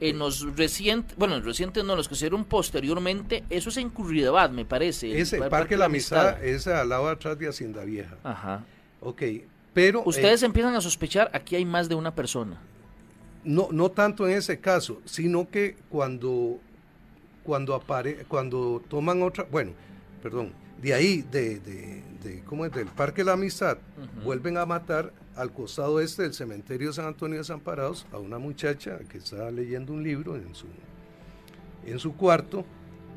en 0.00 0.18
los 0.18 0.56
recientes, 0.56 1.16
bueno, 1.16 1.36
los 1.36 1.44
recientes 1.44 1.84
no, 1.84 1.96
los 1.96 2.08
que 2.08 2.14
se 2.14 2.26
dieron 2.26 2.44
posteriormente, 2.44 3.44
eso 3.50 3.70
es 3.70 3.76
en 3.78 3.92
me 4.52 4.64
parece. 4.64 5.18
Ese, 5.18 5.38
el 5.38 5.48
Parque, 5.48 5.76
La 5.76 5.86
Amistad, 5.86 6.42
es 6.44 6.66
al 6.66 6.88
lado 6.88 7.08
atrás 7.08 7.38
de 7.38 7.48
Hacienda 7.48 7.84
Vieja. 7.84 8.16
Ajá. 8.22 8.64
Ok, 9.00 9.22
Pero, 9.74 10.02
Ustedes 10.04 10.42
empiezan 10.42 10.74
a 10.74 10.80
sospechar, 10.80 11.30
aquí 11.32 11.56
hay 11.56 11.64
más 11.64 11.88
de 11.88 11.94
una 11.94 12.14
persona. 12.14 12.60
No, 13.44 13.68
no 13.70 13.90
tanto 13.90 14.26
en 14.26 14.36
ese 14.36 14.58
caso, 14.58 15.00
sino 15.04 15.48
que 15.48 15.76
cuando, 15.88 16.58
cuando, 17.44 17.74
apare, 17.74 18.24
cuando 18.28 18.82
toman 18.88 19.22
otra, 19.22 19.46
bueno, 19.50 19.72
perdón, 20.22 20.52
de 20.82 20.94
ahí, 20.94 21.22
de, 21.30 21.60
de, 21.60 22.02
de 22.22 22.42
¿cómo 22.44 22.64
es? 22.64 22.72
Del 22.72 22.86
Parque 22.86 23.22
de 23.22 23.26
la 23.26 23.32
Amistad, 23.32 23.78
vuelven 24.24 24.56
a 24.56 24.66
matar 24.66 25.12
al 25.36 25.52
costado 25.52 26.00
este 26.00 26.22
del 26.22 26.34
cementerio 26.34 26.92
San 26.92 27.06
Antonio 27.06 27.34
de 27.34 27.38
Desamparados 27.38 28.06
a 28.12 28.18
una 28.18 28.38
muchacha 28.38 28.98
que 29.08 29.18
estaba 29.18 29.50
leyendo 29.50 29.92
un 29.92 30.02
libro 30.02 30.36
en 30.36 30.54
su, 30.54 30.66
en 31.86 31.98
su 31.98 32.16
cuarto 32.16 32.64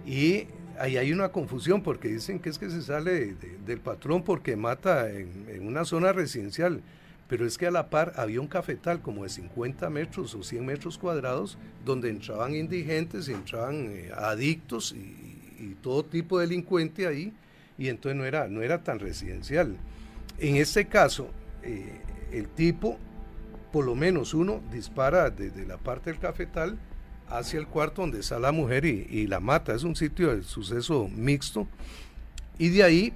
y 0.06 0.46
ahí 0.82 0.98
hay 0.98 1.14
una 1.14 1.30
confusión 1.30 1.84
porque 1.84 2.08
dicen 2.08 2.40
que 2.40 2.50
es 2.50 2.58
que 2.58 2.70
se 2.70 2.82
sale 2.82 3.36
del 3.66 3.80
patrón 3.80 4.24
porque 4.24 4.56
mata 4.56 5.10
en, 5.12 5.46
una 5.62 5.86
zona 5.86 6.12
residencial, 6.12 6.82
pero 7.28 7.46
es 7.46 7.58
que 7.58 7.68
a 7.68 7.72
la 7.72 7.90
par 7.90 8.14
había 8.16 8.42
un 8.42 8.48
cafetal 8.48 9.00
como 9.00 9.24
de 9.24 9.30
50 9.30 9.90
metros 9.92 10.34
o 10.34 10.44
100 10.44 10.66
metros 10.66 10.98
cuadrados 10.98 11.60
donde 11.86 12.10
entraban 12.10 12.56
indigentes, 12.56 13.30
entraban 13.30 13.90
eh, 13.92 14.12
adictos 14.18 14.92
y, 14.92 14.98
y, 15.60 15.78
todo 15.84 16.04
tipo 16.04 16.40
de 16.40 16.48
delincuente 16.48 17.06
ahí 17.06 17.32
y 17.78 17.88
entonces 17.88 18.18
no 18.18 18.26
era, 18.26 18.48
no 18.48 18.64
era 18.64 18.84
tan 18.84 18.98
residencial. 18.98 19.78
En 20.40 20.56
este 20.56 20.88
caso, 20.88 21.30
eh, 21.62 22.02
el 22.32 22.48
tipo, 22.48 22.98
por 23.72 23.86
lo 23.86 23.94
menos 23.94 24.34
uno, 24.34 24.62
dispara 24.72 25.30
desde 25.30 25.66
la 25.68 25.78
parte 25.78 26.10
del 26.10 26.20
cafetal 26.20 26.80
hacia 27.32 27.60
el 27.60 27.68
cuarto 27.68 28.02
donde 28.02 28.20
está 28.20 28.40
la 28.40 28.52
mujer 28.52 28.86
y, 28.86 29.28
la 29.28 29.40
mata. 29.40 29.74
Es 29.74 29.84
un 29.84 29.96
sitio 29.96 30.36
de 30.36 30.44
suceso 30.44 31.08
mixto. 31.08 31.68
Y 32.58 32.70
de 32.70 32.84
ahí 32.84 33.14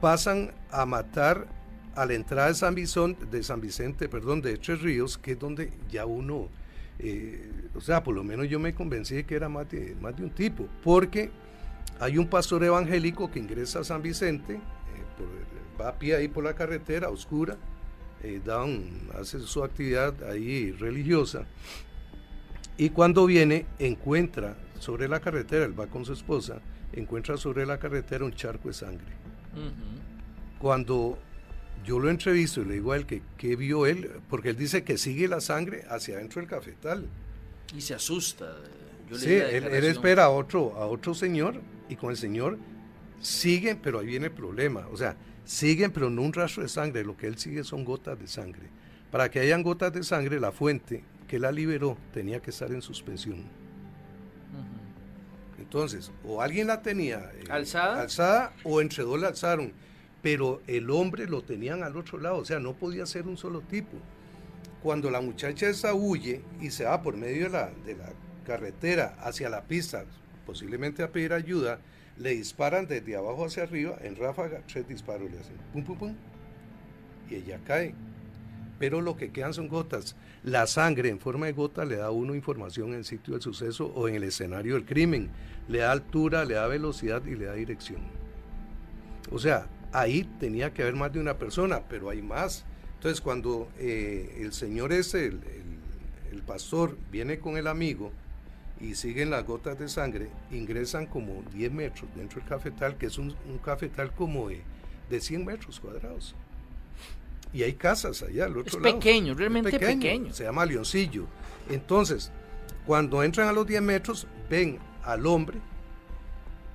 pasan 0.00 0.52
a 0.70 0.84
matar 0.84 1.46
a 1.94 2.04
la 2.04 2.14
entrada 2.14 2.48
de 2.48 2.54
San, 2.54 2.74
Vicente, 2.74 3.26
de 3.26 3.42
San 3.42 3.60
Vicente, 3.60 4.08
perdón, 4.08 4.42
de 4.42 4.56
Tres 4.56 4.80
Ríos, 4.82 5.18
que 5.18 5.32
es 5.32 5.38
donde 5.38 5.72
ya 5.90 6.06
uno, 6.06 6.48
eh, 6.98 7.50
o 7.74 7.80
sea, 7.80 8.02
por 8.02 8.14
lo 8.14 8.24
menos 8.24 8.48
yo 8.48 8.58
me 8.58 8.74
convencí 8.74 9.14
de 9.14 9.24
que 9.24 9.34
era 9.34 9.48
más 9.48 9.70
de, 9.70 9.96
más 10.00 10.16
de 10.16 10.24
un 10.24 10.30
tipo, 10.30 10.66
porque 10.82 11.30
hay 11.98 12.18
un 12.18 12.28
pastor 12.28 12.64
evangélico 12.64 13.30
que 13.30 13.38
ingresa 13.38 13.80
a 13.80 13.84
San 13.84 14.02
Vicente, 14.02 14.54
eh, 14.54 14.60
por, 15.16 15.28
va 15.80 15.90
a 15.90 15.98
pie 15.98 16.16
ahí 16.16 16.28
por 16.28 16.44
la 16.44 16.54
carretera 16.54 17.08
oscura, 17.10 17.56
eh, 18.22 18.40
da 18.44 18.64
un, 18.64 19.08
hace 19.18 19.40
su 19.40 19.64
actividad 19.64 20.14
ahí 20.24 20.72
religiosa, 20.72 21.46
y 22.80 22.88
cuando 22.88 23.26
viene 23.26 23.66
encuentra 23.78 24.56
sobre 24.78 25.06
la 25.06 25.20
carretera, 25.20 25.66
él 25.66 25.78
va 25.78 25.86
con 25.88 26.06
su 26.06 26.14
esposa, 26.14 26.62
encuentra 26.94 27.36
sobre 27.36 27.66
la 27.66 27.78
carretera 27.78 28.24
un 28.24 28.32
charco 28.32 28.68
de 28.68 28.74
sangre. 28.74 29.12
Uh 29.54 29.58
-huh. 29.58 30.58
Cuando 30.58 31.18
yo 31.84 31.98
lo 31.98 32.08
entrevisto 32.08 32.62
y 32.62 32.64
le 32.64 32.74
digo 32.74 32.92
a 32.92 32.96
él 32.96 33.04
que 33.04 33.20
qué 33.36 33.54
vio 33.54 33.84
él, 33.84 34.10
porque 34.30 34.48
él 34.48 34.56
dice 34.56 34.82
que 34.82 34.96
sigue 34.96 35.28
la 35.28 35.42
sangre 35.42 35.84
hacia 35.90 36.16
adentro 36.16 36.40
del 36.40 36.48
cafetal. 36.48 37.06
Y 37.76 37.82
se 37.82 37.92
asusta. 37.92 38.56
Yo 39.10 39.18
sí, 39.18 39.30
él, 39.30 39.64
él, 39.64 39.84
espera 39.84 40.24
a 40.24 40.30
otro, 40.30 40.74
a 40.76 40.86
otro 40.86 41.12
señor 41.12 41.60
y 41.90 41.96
con 41.96 42.10
el 42.10 42.16
señor 42.16 42.56
siguen, 43.20 43.78
pero 43.82 43.98
ahí 43.98 44.06
viene 44.06 44.28
el 44.28 44.32
problema. 44.32 44.88
O 44.90 44.96
sea, 44.96 45.16
siguen, 45.44 45.90
pero 45.90 46.08
no 46.08 46.22
un 46.22 46.32
rastro 46.32 46.62
de 46.62 46.70
sangre. 46.70 47.04
Lo 47.04 47.14
que 47.14 47.26
él 47.26 47.36
sigue 47.36 47.62
son 47.62 47.84
gotas 47.84 48.18
de 48.18 48.26
sangre. 48.26 48.70
Para 49.10 49.30
que 49.30 49.38
hayan 49.38 49.62
gotas 49.62 49.92
de 49.92 50.02
sangre, 50.02 50.40
la 50.40 50.50
fuente 50.50 51.04
que 51.30 51.38
la 51.38 51.52
liberó 51.52 51.96
tenía 52.12 52.42
que 52.42 52.50
estar 52.50 52.72
en 52.72 52.82
suspensión. 52.82 53.38
Uh 53.38 54.58
-huh. 54.58 55.60
Entonces, 55.60 56.10
o 56.24 56.42
alguien 56.42 56.66
la 56.66 56.82
tenía 56.82 57.30
eh, 57.34 57.44
alzada, 57.48 58.02
alzada 58.02 58.52
o 58.64 58.80
entre 58.80 59.04
dos 59.04 59.20
la 59.20 59.28
alzaron 59.28 59.72
pero 60.22 60.60
el 60.66 60.90
hombre 60.90 61.26
lo 61.26 61.42
tenían 61.42 61.82
al 61.82 61.96
otro 61.96 62.18
lado, 62.18 62.38
o 62.38 62.44
sea, 62.44 62.58
no 62.58 62.74
podía 62.74 63.06
ser 63.06 63.26
un 63.26 63.36
solo 63.36 63.60
tipo. 63.62 63.96
Cuando 64.82 65.10
la 65.10 65.20
muchacha 65.20 65.68
esa 65.68 65.94
huye 65.94 66.42
y 66.60 66.70
se 66.70 66.84
va 66.84 67.00
por 67.00 67.16
medio 67.16 67.44
de 67.44 67.50
la, 67.50 67.70
de 67.86 67.96
la 67.96 68.10
carretera 68.44 69.16
hacia 69.20 69.48
la 69.48 69.62
pista, 69.62 70.04
posiblemente 70.44 71.02
a 71.02 71.10
pedir 71.10 71.32
ayuda, 71.32 71.78
le 72.18 72.30
disparan 72.30 72.86
desde 72.86 73.16
abajo 73.16 73.46
hacia 73.46 73.62
arriba, 73.62 73.96
en 74.02 74.16
ráfaga, 74.16 74.62
tres 74.70 74.86
disparos 74.86 75.30
le 75.30 75.38
hacen, 75.38 75.56
pum, 75.72 75.84
pum, 75.84 75.96
pum, 75.96 76.14
y 77.30 77.36
ella 77.36 77.58
cae. 77.66 77.94
Pero 78.80 79.02
lo 79.02 79.14
que 79.14 79.30
quedan 79.30 79.52
son 79.52 79.68
gotas. 79.68 80.16
La 80.42 80.66
sangre 80.66 81.10
en 81.10 81.20
forma 81.20 81.44
de 81.44 81.52
gota 81.52 81.84
le 81.84 81.96
da 81.96 82.06
a 82.06 82.10
uno 82.10 82.34
información 82.34 82.88
en 82.88 82.94
el 82.94 83.04
sitio 83.04 83.34
del 83.34 83.42
suceso 83.42 83.92
o 83.94 84.08
en 84.08 84.14
el 84.14 84.24
escenario 84.24 84.74
del 84.74 84.86
crimen. 84.86 85.28
Le 85.68 85.80
da 85.80 85.92
altura, 85.92 86.46
le 86.46 86.54
da 86.54 86.66
velocidad 86.66 87.22
y 87.26 87.36
le 87.36 87.44
da 87.44 87.52
dirección. 87.52 88.00
O 89.30 89.38
sea, 89.38 89.68
ahí 89.92 90.24
tenía 90.40 90.72
que 90.72 90.80
haber 90.80 90.96
más 90.96 91.12
de 91.12 91.20
una 91.20 91.36
persona, 91.36 91.82
pero 91.90 92.08
hay 92.08 92.22
más. 92.22 92.64
Entonces, 92.94 93.20
cuando 93.20 93.68
eh, 93.78 94.38
el 94.40 94.54
señor 94.54 94.94
ese, 94.94 95.26
el, 95.26 96.42
pastor, 96.46 96.96
viene 97.12 97.38
con 97.38 97.58
el 97.58 97.66
amigo 97.66 98.12
y 98.80 98.94
siguen 98.94 99.28
las 99.28 99.44
gotas 99.44 99.78
de 99.78 99.90
sangre, 99.90 100.30
ingresan 100.50 101.04
como 101.04 101.42
10 101.52 101.70
metros 101.70 102.10
dentro 102.16 102.40
del 102.40 102.48
cafetal, 102.48 102.96
que 102.96 103.06
es 103.06 103.18
un, 103.18 103.36
un 103.46 103.58
cafetal 103.58 104.12
como 104.14 104.48
de, 104.48 104.62
de, 105.10 105.20
100 105.20 105.44
metros 105.44 105.78
cuadrados. 105.78 106.34
Y 107.52 107.62
hay 107.62 107.74
casas 107.74 108.22
allá 108.22 108.46
al 108.46 108.56
otro 108.56 108.78
es 108.78 108.82
lado. 108.82 108.98
Pequeño, 108.98 109.34
realmente 109.34 109.70
es 109.70 109.78
pequeño, 109.78 110.00
pequeño. 110.00 110.32
Se 110.34 110.44
llama 110.44 110.64
Leoncillo. 110.64 111.26
Entonces, 111.68 112.30
cuando 112.86 113.22
entran 113.22 113.48
a 113.48 113.52
los 113.52 113.66
10 113.66 113.82
metros, 113.82 114.26
ven 114.48 114.78
al 115.02 115.26
hombre, 115.26 115.58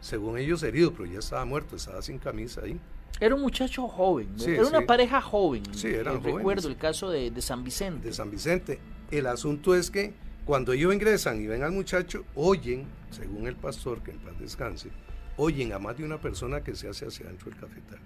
según 0.01 0.38
ellos 0.38 0.63
herido, 0.63 0.91
pero 0.91 1.05
ya 1.05 1.20
estaba 1.20 1.46
muerto, 1.46 1.75
estaba 1.75 2.01
sin 2.01 2.20
camisa 2.20 2.62
ahí 2.62 2.79
era 3.20 3.36
un 3.36 3.41
muchacho 3.41 3.88
joven, 3.88 4.27
sí, 4.36 4.51
era 4.51 4.67
una 4.67 4.82
pareja 4.82 5.22
joven. 5.22 5.63
Sí, 5.74 5.88
eran 5.88 6.15
Recuerdo 6.15 6.41
jóvenes. 6.41 6.65
el 6.65 6.77
caso 6.77 7.10
de, 7.10 7.32
de, 7.32 7.41
San 7.41 7.63
Vicente. 7.63 8.08
De 8.08 8.13
San 8.13 8.29
Vicente. 8.29 8.79
El 9.10 9.27
asunto 9.27 9.75
es 9.75 9.89
que 9.89 10.13
cuando 10.46 10.74
ellos 10.74 10.94
ingresan 10.94 11.41
y 11.41 11.48
ven 11.48 11.63
al 11.63 11.72
muchacho, 11.72 12.25
oyen, 12.36 12.86
según 13.12 13.48
el 13.48 13.55
pastor, 13.55 14.03
que 14.03 14.12
en 14.12 14.20
paz 14.20 14.38
descanse, 14.39 14.89
oyen 15.38 15.72
a 15.74 15.79
más 15.79 15.98
de 15.98 16.03
una 16.03 16.20
persona 16.20 16.62
que 16.62 16.75
se 16.75 16.89
hace 16.89 17.05
hacia 17.05 17.27
adentro 17.27 17.51
del 17.51 17.60
cafetal. 17.60 18.00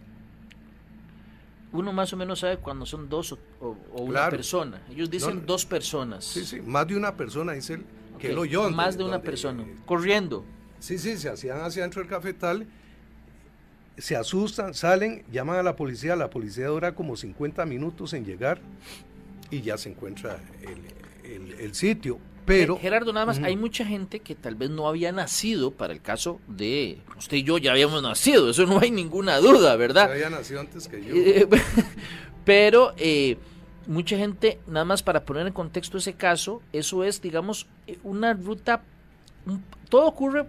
Uno 1.72 1.94
más 1.94 2.12
o 2.14 2.18
menos 2.18 2.40
sabe 2.40 2.58
cuando 2.58 2.86
son 2.86 3.10
dos 3.10 3.32
o, 3.34 3.38
o, 3.62 3.78
o 3.94 4.02
una 4.04 4.12
Claro. 4.14 4.32
persona. 4.38 4.82
Ellos 4.90 5.10
dicen 5.10 5.36
No, 5.38 5.42
dos 5.46 5.66
personas. 5.66 6.26
Sí, 6.26 6.44
sí, 6.46 6.62
más 6.62 6.88
de 6.88 6.96
una 6.98 7.16
persona, 7.16 7.54
dice 7.54 7.76
él, 7.76 7.86
que 8.18 8.30
Ok, 8.30 8.36
lo 8.36 8.42
oyó. 8.42 8.70
Más 8.72 8.98
de 8.98 9.04
una 9.04 9.22
persona. 9.22 9.64
Corriendo. 9.86 10.44
Sí, 10.80 10.98
sí, 10.98 11.16
se 11.18 11.30
hacían 11.30 11.62
hacia 11.62 11.84
adentro 11.84 12.02
del 12.02 12.10
cafetal, 12.10 12.66
se 13.98 14.16
asustan, 14.16 14.74
salen, 14.74 15.24
llaman 15.32 15.58
a 15.58 15.64
la 15.64 15.76
policía, 15.76 16.16
la 16.16 16.30
policía 16.30 16.68
dura 16.68 16.96
como 16.96 17.16
50 17.18 17.66
minutos 17.66 18.14
en 18.14 18.26
llegar 18.26 18.62
y 19.52 19.62
ya 19.62 19.78
se 19.78 19.90
encuentra 19.90 20.40
el, 20.62 21.30
el- 21.32 21.52
el 21.60 21.76
sitio. 21.76 22.18
Pero, 22.46 22.76
Eh, 22.76 22.80
Gerardo, 22.82 23.14
nada 23.14 23.26
más, 23.26 23.40
hay 23.40 23.56
mucha 23.56 23.86
gente 23.86 24.20
que 24.22 24.34
tal 24.36 24.56
vez 24.56 24.70
no 24.70 24.88
había 24.88 25.12
nacido 25.12 25.72
para 25.72 25.94
el 25.94 26.02
caso 26.02 26.40
de 26.48 26.98
usted 27.18 27.38
y 27.38 27.44
yo 27.44 27.58
ya 27.58 27.72
habíamos 27.72 28.02
nacido, 28.02 28.50
eso 28.50 28.66
no 28.66 28.80
hay 28.80 28.90
ninguna 28.92 29.38
duda, 29.38 29.76
¿verdad? 29.76 30.12
había 30.12 30.30
nacido 30.30 30.60
antes 30.60 30.88
que 30.88 31.04
yo. 31.04 31.14
Eh, 31.16 31.48
pero 32.46 32.94
eh, 32.98 33.38
mucha 33.88 34.18
gente, 34.18 34.60
nada 34.68 34.86
más 34.86 35.04
para 35.04 35.24
poner 35.26 35.48
en 35.48 35.54
contexto 35.54 35.98
ese 35.98 36.14
caso, 36.14 36.62
eso 36.74 37.04
es, 37.04 37.22
digamos, 37.22 37.68
una 38.04 38.34
ruta, 38.34 38.82
un- 39.46 39.64
todo 39.90 40.06
ocurre 40.08 40.46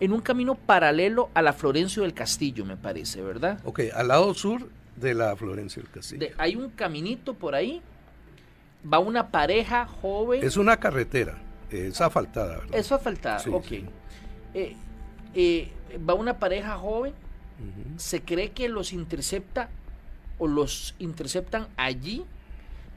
en 0.00 0.12
un 0.12 0.20
camino 0.20 0.54
paralelo 0.54 1.30
a 1.34 1.42
la 1.42 1.52
Florencio 1.52 2.02
del 2.02 2.12
Castillo, 2.14 2.64
me 2.64 2.76
parece, 2.76 3.22
¿verdad? 3.22 3.60
Ok, 3.64 3.80
al 3.94 4.08
lado 4.08 4.32
sur 4.34 4.68
de 4.96 5.14
la 5.14 5.36
Florencia 5.36 5.82
del 5.82 5.90
Castillo. 5.90 6.20
De- 6.20 6.34
hay 6.38 6.56
un 6.56 6.70
caminito 6.70 7.34
por 7.34 7.54
ahí, 7.54 7.80
va 8.92 8.98
una 8.98 9.30
pareja 9.30 9.86
joven. 9.86 10.42
Es 10.44 10.56
una 10.56 10.78
carretera, 10.78 11.38
es 11.70 12.00
asfaltada, 12.00 12.58
¿verdad? 12.58 12.74
Eso 12.74 12.98
falta, 12.98 13.38
Sí, 13.38 13.50
ok. 13.52 13.64
sí. 13.66 13.84
Eh, 14.54 14.76
eh, 15.34 15.70
va 16.08 16.14
una 16.14 16.38
pareja 16.38 16.76
joven, 16.78 17.12
se 17.96 18.20
cree 18.22 18.50
que 18.50 18.68
los 18.68 18.92
intercepta 18.92 19.70
o 20.38 20.46
los 20.46 20.94
interceptan 20.98 21.68
allí 21.76 22.24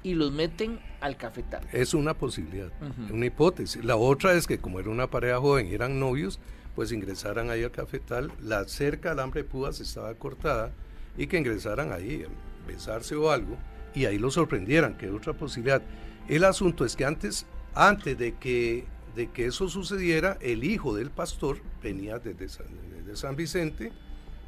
y 0.03 0.13
los 0.13 0.31
meten 0.31 0.79
al 1.01 1.15
cafetal. 1.17 1.65
Es 1.71 1.93
una 1.93 2.13
posibilidad, 2.13 2.69
una 3.11 3.25
hipótesis. 3.25 3.83
La 3.83 3.95
otra 3.95 4.33
es 4.33 4.47
que 4.47 4.57
como 4.59 4.79
era 4.79 4.89
una 4.89 5.07
pareja 5.07 5.39
joven 5.39 5.67
y 5.67 5.73
eran 5.73 5.99
novios, 5.99 6.39
pues 6.75 6.91
ingresaran 6.91 7.49
ahí 7.49 7.63
al 7.63 7.71
cafetal, 7.71 8.31
la 8.41 8.65
cerca 8.65 9.11
al 9.11 9.19
hambre 9.19 9.43
púas 9.43 9.79
estaba 9.79 10.13
cortada 10.15 10.71
y 11.17 11.27
que 11.27 11.37
ingresaran 11.37 11.91
ahí 11.91 12.25
besarse 12.67 13.15
o 13.15 13.31
algo 13.31 13.57
y 13.93 14.05
ahí 14.05 14.17
lo 14.17 14.31
sorprendieran, 14.31 14.97
que 14.97 15.07
es 15.07 15.11
otra 15.11 15.33
posibilidad. 15.33 15.81
El 16.27 16.43
asunto 16.43 16.85
es 16.85 16.95
que 16.95 17.05
antes, 17.05 17.45
antes 17.73 18.17
de 18.17 18.35
que, 18.35 18.85
de 19.15 19.29
que 19.31 19.45
eso 19.45 19.67
sucediera, 19.67 20.37
el 20.41 20.63
hijo 20.63 20.95
del 20.95 21.09
pastor 21.09 21.61
venía 21.81 22.19
desde 22.19 22.49
San, 22.49 22.67
San 23.13 23.35
Vicente 23.35 23.91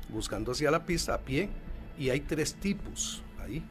buscando 0.09 0.51
hacia 0.51 0.71
la 0.71 0.85
pista 0.85 1.15
a 1.15 1.21
pie 1.21 1.49
y 1.97 2.09
hay 2.09 2.21
tres 2.21 2.55
tipos 2.55 3.23
ahí 3.39 3.63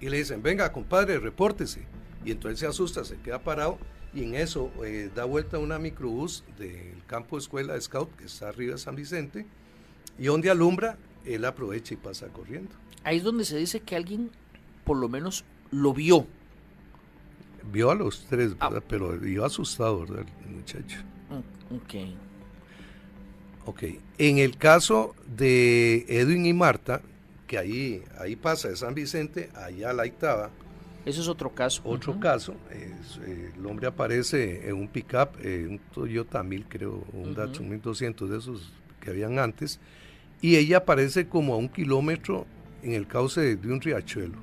y 0.00 0.08
le 0.08 0.16
dicen, 0.16 0.42
venga, 0.42 0.72
compadre, 0.72 1.18
repórtese. 1.18 1.82
Y 2.24 2.30
entonces 2.30 2.60
se 2.60 2.66
asusta, 2.66 3.04
se 3.04 3.18
queda 3.18 3.42
parado 3.42 3.78
y 4.12 4.24
en 4.24 4.34
eso 4.34 4.70
eh, 4.84 5.10
da 5.14 5.24
vuelta 5.24 5.58
una 5.58 5.78
microbús 5.78 6.44
del 6.58 7.02
campo 7.06 7.36
de 7.36 7.42
escuela 7.42 7.74
de 7.74 7.80
Scout 7.80 8.14
que 8.16 8.24
está 8.24 8.48
arriba 8.48 8.72
de 8.72 8.78
San 8.78 8.96
Vicente 8.96 9.46
y 10.18 10.26
donde 10.26 10.50
alumbra, 10.50 10.98
él 11.24 11.44
aprovecha 11.44 11.94
y 11.94 11.96
pasa 11.96 12.28
corriendo. 12.28 12.70
Ahí 13.04 13.18
es 13.18 13.22
donde 13.22 13.44
se 13.44 13.56
dice 13.56 13.80
que 13.80 13.96
alguien 13.96 14.30
por 14.84 14.96
lo 14.96 15.08
menos 15.08 15.44
lo 15.70 15.92
vio. 15.92 16.26
Vio 17.72 17.90
a 17.90 17.94
los 17.94 18.26
tres, 18.26 18.56
ah. 18.60 18.70
pero 18.88 19.24
iba 19.26 19.46
asustado, 19.46 20.00
¿verdad? 20.00 20.26
El 20.46 20.56
muchacho. 20.56 20.98
Mm, 21.28 21.74
ok. 21.76 21.94
Ok. 23.66 23.82
En 24.18 24.38
el 24.38 24.56
caso 24.56 25.14
de 25.26 26.06
Edwin 26.08 26.46
y 26.46 26.52
Marta, 26.52 27.02
que 27.46 27.58
ahí, 27.58 28.02
ahí 28.18 28.36
pasa 28.36 28.68
de 28.68 28.76
San 28.76 28.94
Vicente, 28.94 29.50
allá 29.54 29.92
la 29.92 30.06
Itaba. 30.06 30.50
Ese 31.04 31.20
es 31.20 31.28
otro 31.28 31.54
caso. 31.54 31.82
Otro 31.84 32.18
caso. 32.20 32.54
Eh, 32.70 33.52
el 33.56 33.66
hombre 33.66 33.86
aparece 33.86 34.68
en 34.68 34.76
un 34.76 34.88
pickup, 34.88 35.30
eh, 35.42 35.66
un 35.68 35.78
Toyota 35.92 36.42
1000, 36.42 36.66
creo, 36.68 37.04
un 37.12 37.34
Datsun 37.34 37.68
1200 37.68 38.30
de 38.30 38.38
esos 38.38 38.72
que 39.00 39.10
habían 39.10 39.38
antes, 39.38 39.80
y 40.40 40.56
ella 40.56 40.78
aparece 40.78 41.26
como 41.26 41.54
a 41.54 41.56
un 41.56 41.68
kilómetro 41.68 42.46
en 42.82 42.92
el 42.92 43.06
cauce 43.06 43.56
de 43.56 43.72
un 43.72 43.80
riachuelo. 43.80 44.38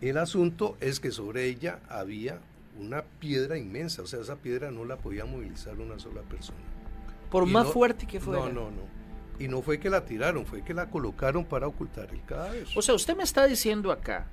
El 0.00 0.16
asunto 0.16 0.76
es 0.80 0.98
que 1.00 1.10
sobre 1.10 1.46
ella 1.46 1.80
había 1.88 2.40
una 2.78 3.02
piedra 3.02 3.58
inmensa, 3.58 4.02
o 4.02 4.06
sea, 4.06 4.20
esa 4.20 4.36
piedra 4.36 4.70
no 4.70 4.84
la 4.84 4.96
podía 4.96 5.26
movilizar 5.26 5.78
una 5.78 5.98
sola 5.98 6.22
persona. 6.22 6.58
Por 7.30 7.46
más 7.46 7.68
fuerte 7.68 8.06
que 8.06 8.18
fuera. 8.18 8.46
No, 8.46 8.48
no, 8.48 8.70
no. 8.70 9.00
Y 9.38 9.48
no 9.48 9.62
fue 9.62 9.78
que 9.78 9.90
la 9.90 10.04
tiraron, 10.04 10.46
fue 10.46 10.62
que 10.62 10.74
la 10.74 10.90
colocaron 10.90 11.44
para 11.44 11.66
ocultar 11.66 12.10
el 12.12 12.22
cadáver. 12.24 12.66
O 12.76 12.82
sea, 12.82 12.94
usted 12.94 13.16
me 13.16 13.22
está 13.22 13.46
diciendo 13.46 13.92
acá, 13.92 14.26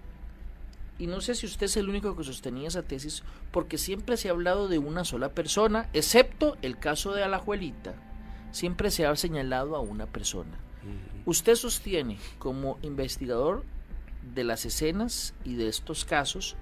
y 1.00 1.08
no 1.08 1.22
sé 1.22 1.36
si 1.36 1.46
usted 1.46 1.66
es 1.66 1.78
el 1.78 1.90
único 1.90 2.16
que 2.16 2.24
sostenía 2.24 2.68
esa 2.68 2.84
tesis, 2.84 3.24
porque 3.52 3.78
siempre 3.78 4.18
se 4.18 4.30
ha 4.30 4.32
hablado 4.32 4.68
de 4.68 4.80
una 4.80 5.06
sola 5.06 5.30
persona, 5.30 5.90
excepto 5.94 6.58
el 6.62 6.78
caso 6.78 7.14
de 7.14 7.24
Alajuelita, 7.24 7.94
siempre 8.52 8.90
se 8.90 9.06
ha 9.06 9.16
señalado 9.16 9.76
a 9.76 9.80
una 9.80 10.08
persona. 10.08 10.58
Usted 11.26 11.56
sostiene 11.56 12.18
como 12.40 12.80
investigador 12.82 13.64
de 14.36 14.44
las 14.44 14.66
escenas 14.66 15.34
y 15.44 15.56
de 15.56 15.68
estos 15.68 16.06
casos 16.06 16.56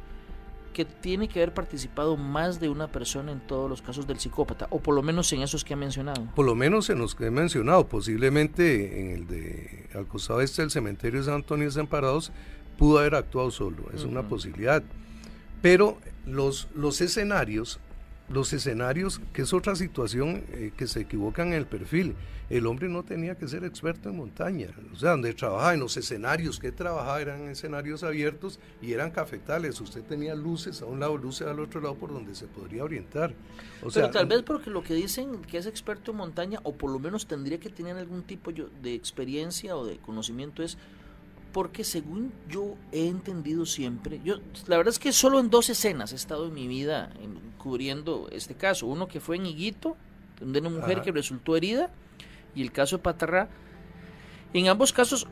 que 0.75 0.83
tiene 0.83 1.29
que 1.29 1.39
haber 1.39 1.53
participado 1.53 2.17
más 2.17 2.59
de 2.59 2.67
una 2.67 2.91
persona 2.91 3.31
en 3.31 3.39
todos 3.39 3.69
los 3.69 3.81
casos 3.81 4.07
del 4.07 4.19
psicópata, 4.19 4.67
o 4.71 4.79
por 4.79 4.93
lo 4.93 5.01
menos 5.01 5.31
en 5.31 5.41
esos 5.41 5.63
que 5.63 5.73
ha 5.73 5.77
mencionado. 5.77 6.27
Por 6.35 6.45
lo 6.45 6.53
menos 6.53 6.89
en 6.89 6.99
los 6.99 7.15
que 7.15 7.27
he 7.27 7.31
mencionado, 7.31 7.87
posiblemente 7.87 8.99
en 8.99 9.11
el 9.11 9.27
de 9.27 9.89
al 9.95 10.05
costado 10.05 10.41
este 10.41 10.63
del 10.63 10.71
cementerio 10.71 11.21
de 11.21 11.27
San 11.27 11.35
Antonio 11.35 11.63
de 11.63 11.69
Desamparados, 11.69 12.33
pudo 12.77 12.99
haber 12.99 13.15
actuado 13.15 13.51
solo, 13.51 13.85
es 13.93 14.03
una 14.03 14.27
posibilidad. 14.27 14.83
Pero 15.61 15.97
los, 16.25 16.67
los 16.75 16.99
escenarios 16.99 17.79
los 18.29 18.53
escenarios, 18.53 19.21
que 19.33 19.43
es 19.43 19.53
otra 19.53 19.75
situación 19.75 20.43
eh, 20.51 20.71
que 20.75 20.87
se 20.87 21.01
equivocan 21.01 21.47
en 21.47 21.53
el 21.53 21.65
perfil. 21.65 22.15
El 22.49 22.67
hombre 22.67 22.87
no 22.89 23.03
tenía 23.03 23.35
que 23.35 23.47
ser 23.47 23.63
experto 23.63 24.09
en 24.09 24.17
montaña, 24.17 24.67
o 24.93 24.95
sea, 24.95 25.11
donde 25.11 25.33
trabajaba, 25.33 25.73
en 25.73 25.79
los 25.79 25.97
escenarios 25.97 26.59
que 26.59 26.71
trabajaba 26.71 27.19
eran 27.19 27.47
escenarios 27.49 28.03
abiertos 28.03 28.59
y 28.83 28.93
eran 28.93 29.09
cafetales. 29.09 29.81
Usted 29.81 30.03
tenía 30.03 30.35
luces 30.35 30.81
a 30.83 30.85
un 30.85 30.99
lado, 30.99 31.17
luces 31.17 31.47
al 31.47 31.59
otro 31.59 31.81
lado 31.81 31.95
por 31.95 32.13
donde 32.13 32.35
se 32.35 32.45
podría 32.45 32.83
orientar. 32.83 33.33
O 33.81 33.89
Pero 33.91 34.11
tal 34.11 34.27
vez 34.27 34.43
porque 34.43 34.69
lo 34.69 34.83
que 34.83 34.93
dicen 34.93 35.41
que 35.41 35.57
es 35.57 35.65
experto 35.65 36.11
en 36.11 36.17
montaña, 36.17 36.59
o 36.61 36.73
por 36.73 36.91
lo 36.91 36.99
menos 36.99 37.25
tendría 37.25 37.59
que 37.59 37.69
tener 37.69 37.97
algún 37.97 38.21
tipo 38.21 38.51
de 38.51 38.93
experiencia 38.93 39.75
o 39.75 39.83
de 39.83 39.97
conocimiento, 39.97 40.61
es 40.61 40.77
porque 41.55 41.85
según 41.85 42.33
yo 42.49 42.75
he 42.91 43.07
entendido 43.07 43.65
siempre, 43.65 44.19
yo 44.25 44.39
la 44.67 44.75
verdad 44.75 44.91
es 44.91 44.99
que 44.99 45.13
solo 45.13 45.39
en 45.39 45.49
dos 45.49 45.69
escenas 45.69 46.11
he 46.11 46.15
estado 46.15 46.47
en 46.47 46.53
mi 46.53 46.67
vida 46.67 47.13
cubriendo 47.57 48.27
este 48.29 48.55
caso, 48.55 48.87
uno 48.87 49.07
que 49.07 49.21
fue 49.21 49.37
en 49.37 49.45
Higuito, 49.45 49.95
donde 50.37 50.59
una 50.59 50.69
mujer 50.69 51.01
que 51.01 51.13
resultó 51.13 51.55
herida, 51.55 51.91
y 52.55 52.61
el 52.61 52.73
caso 52.73 52.97
de 52.97 53.03
Patarrá. 53.03 53.47
En 54.53 54.67
ambos 54.67 54.91
casos 54.91 55.27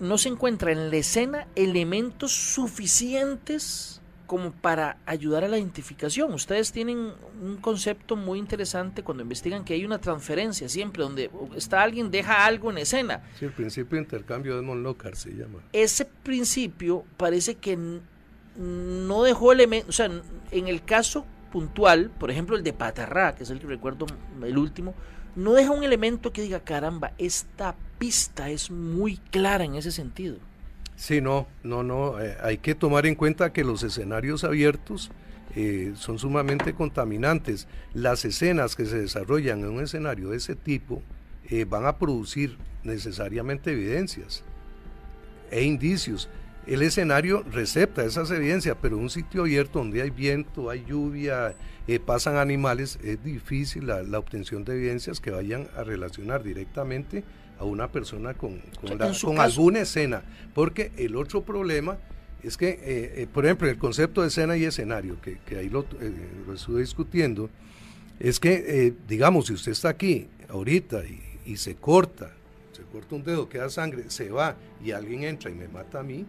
no 0.00 0.18
se 0.18 0.30
encuentra 0.30 0.72
en 0.72 0.90
la 0.90 0.96
escena 0.96 1.46
elementos 1.54 2.32
suficientes 2.32 4.00
como 4.28 4.52
para 4.52 4.98
ayudar 5.06 5.42
a 5.42 5.48
la 5.48 5.56
identificación. 5.56 6.34
Ustedes 6.34 6.70
tienen 6.70 7.14
un 7.42 7.56
concepto 7.56 8.14
muy 8.14 8.38
interesante 8.38 9.02
cuando 9.02 9.22
investigan 9.22 9.64
que 9.64 9.72
hay 9.72 9.86
una 9.86 9.98
transferencia 9.98 10.68
siempre, 10.68 11.02
donde 11.02 11.30
está 11.56 11.82
alguien, 11.82 12.10
deja 12.10 12.44
algo 12.44 12.70
en 12.70 12.76
escena. 12.76 13.22
Sí, 13.38 13.46
el 13.46 13.52
principio 13.52 13.96
de 13.96 14.02
intercambio 14.02 14.52
de 14.52 14.60
Edmond 14.60 14.82
Lockhart 14.82 15.16
se 15.16 15.30
llama. 15.30 15.60
Ese 15.72 16.04
principio 16.04 17.04
parece 17.16 17.54
que 17.54 17.78
no 18.56 19.22
dejó 19.22 19.52
elementos, 19.52 19.88
o 19.88 19.92
sea, 19.92 20.10
en 20.50 20.68
el 20.68 20.84
caso 20.84 21.24
puntual, 21.50 22.10
por 22.10 22.30
ejemplo 22.30 22.54
el 22.54 22.62
de 22.62 22.74
Patarrá, 22.74 23.34
que 23.34 23.44
es 23.44 23.50
el 23.50 23.60
que 23.60 23.66
recuerdo 23.66 24.04
el 24.42 24.58
último, 24.58 24.94
no 25.36 25.54
deja 25.54 25.70
un 25.70 25.84
elemento 25.84 26.34
que 26.34 26.42
diga, 26.42 26.60
caramba, 26.60 27.12
esta 27.16 27.74
pista 27.98 28.50
es 28.50 28.70
muy 28.70 29.16
clara 29.16 29.64
en 29.64 29.74
ese 29.74 29.90
sentido. 29.90 30.36
Sí, 30.98 31.20
no, 31.20 31.46
no, 31.62 31.84
no. 31.84 32.20
Eh, 32.20 32.36
hay 32.42 32.58
que 32.58 32.74
tomar 32.74 33.06
en 33.06 33.14
cuenta 33.14 33.52
que 33.52 33.62
los 33.62 33.84
escenarios 33.84 34.42
abiertos 34.42 35.12
eh, 35.54 35.92
son 35.94 36.18
sumamente 36.18 36.74
contaminantes. 36.74 37.68
Las 37.94 38.24
escenas 38.24 38.74
que 38.74 38.84
se 38.84 38.98
desarrollan 38.98 39.60
en 39.60 39.68
un 39.68 39.80
escenario 39.80 40.30
de 40.30 40.38
ese 40.38 40.56
tipo 40.56 41.00
eh, 41.48 41.64
van 41.64 41.86
a 41.86 41.98
producir 41.98 42.58
necesariamente 42.82 43.70
evidencias 43.70 44.42
e 45.52 45.62
indicios. 45.62 46.28
El 46.66 46.82
escenario 46.82 47.44
recepta 47.44 48.04
esas 48.04 48.32
evidencias, 48.32 48.76
pero 48.82 48.98
un 48.98 49.08
sitio 49.08 49.42
abierto 49.42 49.78
donde 49.78 50.02
hay 50.02 50.10
viento, 50.10 50.68
hay 50.68 50.84
lluvia, 50.84 51.54
pasan 52.04 52.36
animales, 52.36 52.98
es 53.04 53.22
difícil 53.22 53.86
la 53.86 54.18
obtención 54.18 54.64
de 54.64 54.74
evidencias 54.74 55.20
que 55.20 55.30
vayan 55.30 55.68
a 55.76 55.84
relacionar 55.84 56.42
directamente 56.42 57.24
a 57.58 57.64
una 57.64 57.90
persona 57.90 58.34
con, 58.34 58.60
con, 58.80 59.40
alguna 59.40 59.80
escena. 59.80 60.22
Porque 60.54 60.92
el 60.96 61.16
otro 61.16 61.42
problema 61.42 61.98
es 62.42 62.56
que, 62.56 62.68
eh, 62.68 62.78
eh, 63.22 63.26
por 63.32 63.44
ejemplo, 63.44 63.68
el 63.68 63.78
concepto 63.78 64.22
de 64.22 64.28
escena 64.28 64.56
y 64.56 64.64
escenario, 64.64 65.16
que, 65.20 65.38
ahí 65.56 65.68
lo, 65.68 65.84
eh, 66.00 66.12
lo, 66.46 66.54
estuve 66.54 66.80
discutiendo, 66.80 67.50
es 68.20 68.40
que, 68.40 68.94
digamos, 69.06 69.46
si 69.46 69.52
usted 69.52 69.72
está 69.72 69.90
aquí 69.90 70.28
ahorita 70.48 71.02
y, 71.04 71.56
se 71.56 71.76
corta, 71.76 72.30
se 72.72 72.82
corta 72.82 73.14
un 73.14 73.24
dedo, 73.24 73.48
queda 73.48 73.70
sangre, 73.70 74.10
se 74.10 74.30
va 74.30 74.56
y 74.84 74.90
alguien 74.90 75.24
entra 75.24 75.50
y 75.50 75.54
me 75.54 75.66
mata 75.66 76.00
a 76.00 76.02
mí, 76.02 76.26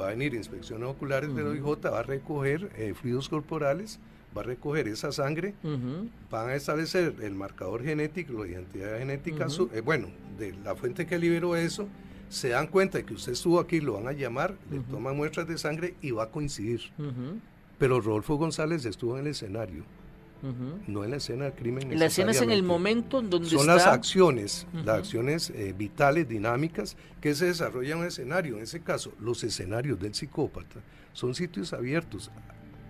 va 0.00 0.06
a 0.06 0.10
venir 0.10 0.32
inspecciones 0.32 0.88
oculares 0.88 1.34
de 1.34 1.42
OIJ, 1.42 1.84
va 1.84 1.98
a 1.98 2.02
recoger 2.02 2.70
fluidos 2.94 3.28
corporales, 3.28 4.00
va 4.34 4.40
a 4.40 4.44
recoger 4.44 4.88
esa 4.88 5.12
sangre, 5.12 5.54
van 6.30 6.48
a 6.48 6.54
establecer 6.54 7.16
el 7.20 7.34
marcador 7.34 7.84
genético, 7.84 8.44
la 8.44 8.52
identidad 8.52 8.98
genética, 8.98 9.48
bueno, 9.84 10.08
de 10.38 10.54
la 10.64 10.74
fuente 10.74 11.06
que 11.06 11.18
liberó 11.18 11.56
eso, 11.56 11.88
se 12.28 12.50
dan 12.50 12.66
cuenta 12.66 12.98
de 12.98 13.04
que 13.04 13.14
usted 13.14 13.32
estuvo 13.32 13.60
aquí, 13.60 13.80
lo 13.80 13.94
van 13.94 14.08
a 14.08 14.12
llamar, 14.12 14.56
le 14.70 14.80
toman 14.80 15.16
muestras 15.16 15.46
de 15.46 15.58
sangre 15.58 15.94
y 16.02 16.10
va 16.10 16.24
a 16.24 16.30
coincidir. 16.30 16.80
Pero 17.78 18.00
Rodolfo 18.00 18.36
González 18.36 18.84
estuvo 18.84 19.14
en 19.16 19.26
el 19.26 19.30
escenario. 19.30 19.84
No 20.86 21.04
en 21.04 21.10
la 21.10 21.16
escena 21.16 21.44
del 21.44 21.54
crimen. 21.54 21.98
La 21.98 22.06
escena 22.06 22.32
es 22.32 22.42
en 22.42 22.50
el 22.50 22.62
momento 22.62 23.20
en 23.20 23.30
donde 23.30 23.48
Son 23.48 23.66
las 23.66 23.86
acciones, 23.86 24.66
las 24.74 24.98
acciones 24.98 25.50
eh, 25.50 25.74
vitales, 25.76 26.28
dinámicas, 26.28 26.98
que 27.22 27.34
se 27.34 27.46
desarrollan 27.46 27.92
en 27.92 27.98
un 28.00 28.06
escenario. 28.08 28.56
En 28.56 28.64
ese 28.64 28.80
caso, 28.80 29.12
los 29.20 29.42
escenarios 29.42 29.98
del 29.98 30.14
psicópata 30.14 30.80
son 31.14 31.34
sitios 31.34 31.72
abiertos 31.72 32.30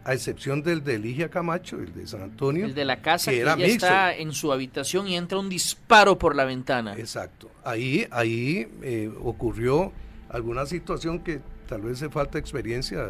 a 0.05 0.13
excepción 0.13 0.63
del 0.63 0.85
de 0.85 0.97
Eligia 0.97 1.31
Camacho, 1.31 1.79
el 1.81 1.95
de 1.95 2.07
San 2.07 2.23
Antonio. 2.23 2.67
El 2.67 2.75
de 2.75 2.85
la 2.85 3.01
casa 3.01 3.31
que, 3.31 3.41
ella 3.41 3.57
está 3.57 4.15
en 4.15 4.33
su 4.33 4.53
habitación 4.53 5.09
y 5.09 5.17
entra 5.17 5.39
un 5.39 5.49
disparo 5.49 6.19
por 6.19 6.37
la 6.37 6.45
ventana. 6.45 6.95
Exacto. 6.97 7.51
Ahí, 7.65 8.07
ahí 8.11 8.69
eh, 8.83 9.11
ocurrió 9.23 9.93
alguna 10.29 10.67
situación 10.67 11.21
que 11.21 11.41
tal 11.67 11.83
vez 11.83 11.99
se 11.99 12.11
falta 12.11 12.39
experiencia 12.39 13.07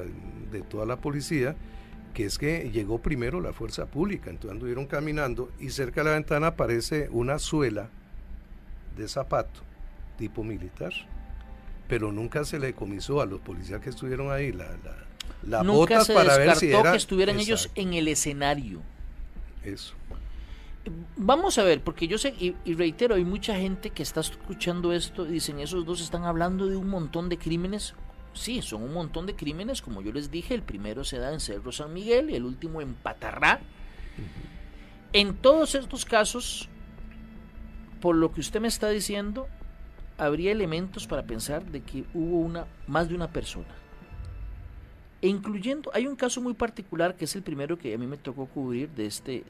de 0.52 0.62
toda 0.62 0.86
la 0.86 0.96
policía, 0.96 1.56
que 2.14 2.26
es 2.26 2.38
que 2.38 2.70
llegó 2.70 2.98
primero 2.98 3.40
la 3.40 3.52
fuerza 3.52 3.86
pública, 3.86 4.30
entonces 4.30 4.52
anduvieron 4.52 4.86
caminando 4.86 5.50
y 5.58 5.70
cerca 5.70 6.02
de 6.02 6.10
la 6.10 6.14
ventana 6.14 6.48
aparece 6.48 7.08
una 7.10 7.40
suela 7.40 7.90
de 8.96 9.08
zapato 9.08 9.60
tipo 10.16 10.44
militar, 10.44 10.92
pero 11.88 12.12
nunca 12.12 12.44
se 12.44 12.60
le 12.60 12.72
comisó 12.72 13.20
a 13.20 13.26
los 13.26 13.40
policías 13.40 13.80
que 13.80 13.90
estuvieron 13.90 14.30
ahí 14.30 14.52
la 14.52 14.66
Nunca 15.46 16.04
se 16.04 16.14
para 16.14 16.38
descartó 16.38 16.90
que 16.90 16.96
estuvieran 16.96 17.38
ellos 17.38 17.70
en 17.74 17.94
el 17.94 18.08
escenario. 18.08 18.80
Eso. 19.62 19.94
Vamos 21.16 21.56
a 21.56 21.64
ver, 21.64 21.80
porque 21.82 22.06
yo 22.06 22.18
sé, 22.18 22.34
y, 22.38 22.74
reitero, 22.74 23.14
hay 23.14 23.24
mucha 23.24 23.56
gente 23.56 23.90
que 23.90 24.02
está 24.02 24.20
escuchando 24.20 24.92
esto 24.92 25.26
y 25.26 25.32
dicen, 25.32 25.58
esos 25.58 25.86
dos 25.86 26.02
están 26.02 26.24
hablando 26.24 26.66
de 26.66 26.76
un 26.76 26.88
montón 26.88 27.28
de 27.28 27.38
crímenes. 27.38 27.94
Sí, 28.34 28.60
son 28.60 28.82
un 28.82 28.92
montón 28.92 29.26
de 29.26 29.34
crímenes, 29.34 29.80
como 29.80 30.02
yo 30.02 30.12
les 30.12 30.30
dije, 30.30 30.54
el 30.54 30.62
primero 30.62 31.04
se 31.04 31.18
da 31.18 31.32
en 31.32 31.40
Cerro 31.40 31.72
San 31.72 31.92
Miguel 31.94 32.30
y 32.30 32.34
el 32.34 32.44
último 32.44 32.82
en 32.82 32.94
Patarrá. 32.94 33.60
En 35.12 35.36
todos 35.36 35.74
estos 35.74 36.04
casos, 36.04 36.68
por 38.00 38.16
lo 38.16 38.32
que 38.32 38.40
usted 38.40 38.60
me 38.60 38.68
está 38.68 38.90
diciendo, 38.90 39.46
habría 40.18 40.52
elementos 40.52 41.06
para 41.06 41.22
pensar 41.22 41.64
de 41.64 41.80
que 41.82 42.04
hubo 42.12 42.40
una 42.40 42.66
más 42.86 43.08
de 43.08 43.14
una 43.14 43.28
persona 43.28 43.83
e 45.24 45.28
incluyendo, 45.28 45.90
hay 45.94 46.06
un 46.06 46.16
caso 46.16 46.42
muy 46.42 46.52
particular 46.52 47.16
que 47.16 47.24
es 47.24 47.34
el 47.34 47.40
primero 47.40 47.78
que 47.78 47.94
a 47.94 47.96
mí 47.96 48.06
me 48.06 48.18
tocó 48.18 48.44
cubrir 48.44 48.90
de, 48.90 49.06
este, 49.06 49.42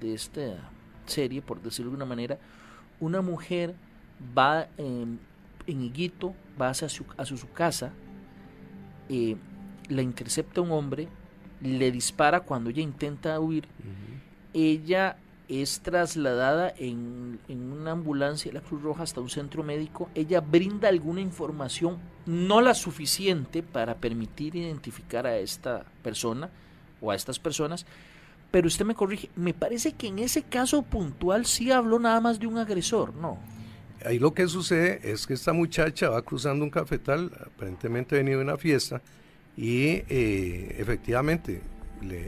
de 0.00 0.14
esta 0.14 0.70
serie, 1.04 1.42
por 1.42 1.60
decirlo 1.60 1.90
de 1.90 1.96
una 1.96 2.06
manera. 2.06 2.38
Una 2.98 3.20
mujer 3.20 3.74
va 4.34 4.68
en 4.78 5.18
Higuito 5.66 6.34
va 6.58 6.70
hacia 6.70 6.88
su, 6.88 7.04
a 7.18 7.26
su, 7.26 7.50
casa, 7.50 7.92
eh, 9.10 9.36
la 9.90 10.00
intercepta 10.00 10.62
un 10.62 10.70
hombre, 10.70 11.08
le 11.60 11.92
dispara 11.92 12.40
cuando 12.40 12.70
ella 12.70 12.80
intenta 12.80 13.38
huir, 13.38 13.66
ella 14.54 15.18
es 15.48 15.80
trasladada 15.80 16.72
en, 16.78 17.38
en, 17.48 17.72
una 17.72 17.92
ambulancia 17.92 18.50
de 18.50 18.58
la 18.58 18.64
Cruz 18.64 18.82
Roja 18.82 19.02
hasta 19.02 19.20
un 19.20 19.28
centro 19.28 19.62
médico, 19.62 20.08
ella 20.14 20.40
brinda 20.40 20.88
alguna 20.88 21.20
información, 21.20 21.98
no 22.26 22.60
la 22.60 22.74
suficiente 22.74 23.62
para 23.62 23.96
permitir 23.96 24.56
identificar 24.56 25.26
a 25.26 25.36
esta 25.36 25.84
persona 26.02 26.50
o 27.00 27.10
a 27.10 27.16
estas 27.16 27.38
personas, 27.38 27.86
pero 28.50 28.66
usted 28.66 28.84
me 28.84 28.94
corrige, 28.94 29.30
me 29.34 29.54
parece 29.54 29.92
que 29.92 30.08
en 30.08 30.18
ese 30.18 30.42
caso 30.42 30.82
puntual 30.82 31.46
sí 31.46 31.72
habló 31.72 31.98
nada 31.98 32.20
más 32.20 32.38
de 32.38 32.46
un 32.46 32.58
agresor, 32.58 33.14
¿no? 33.14 33.38
Ahí 34.04 34.18
lo 34.18 34.34
que 34.34 34.46
sucede 34.48 35.00
es 35.02 35.26
que 35.26 35.34
esta 35.34 35.52
muchacha 35.52 36.10
va 36.10 36.22
cruzando 36.22 36.64
un 36.64 36.70
cafetal, 36.70 37.30
aparentemente 37.46 38.16
venido 38.16 38.38
de 38.38 38.44
una 38.44 38.56
fiesta, 38.56 39.00
y 39.56 40.02
eh, 40.08 40.76
efectivamente 40.78 41.62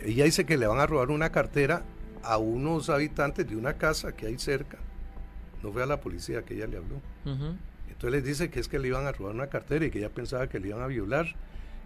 ella 0.05 0.25
dice 0.25 0.45
que 0.45 0.57
le 0.57 0.67
van 0.67 0.79
a 0.79 0.87
robar 0.87 1.11
una 1.11 1.31
cartera 1.31 1.85
a 2.25 2.39
unos 2.39 2.91
habitantes 2.91 3.49
de 3.49 3.57
una 3.57 3.75
casa 3.75 4.13
que 4.13 4.27
hay 4.27 4.39
cerca. 4.39 4.79
No 5.63 5.73
fue 5.73 5.83
a 5.83 5.87
la 5.87 6.01
policía 6.01 6.43
que 6.43 6.55
ella 6.55 6.67
le 6.67 6.77
habló. 6.77 7.01
Entonces 7.25 8.11
les 8.11 8.25
dice 8.25 8.51
que 8.51 8.61
es 8.61 8.69
que 8.69 8.79
le 8.79 8.89
iban 8.89 9.07
a 9.07 9.13
robar 9.13 9.35
una 9.35 9.47
cartera 9.47 9.87
y 9.87 9.91
que 9.91 9.99
ella 9.99 10.11
pensaba 10.11 10.49
que 10.49 10.61
le 10.61 10.69
iban 10.69 10.83
a 10.83 10.87
violar. 10.87 11.27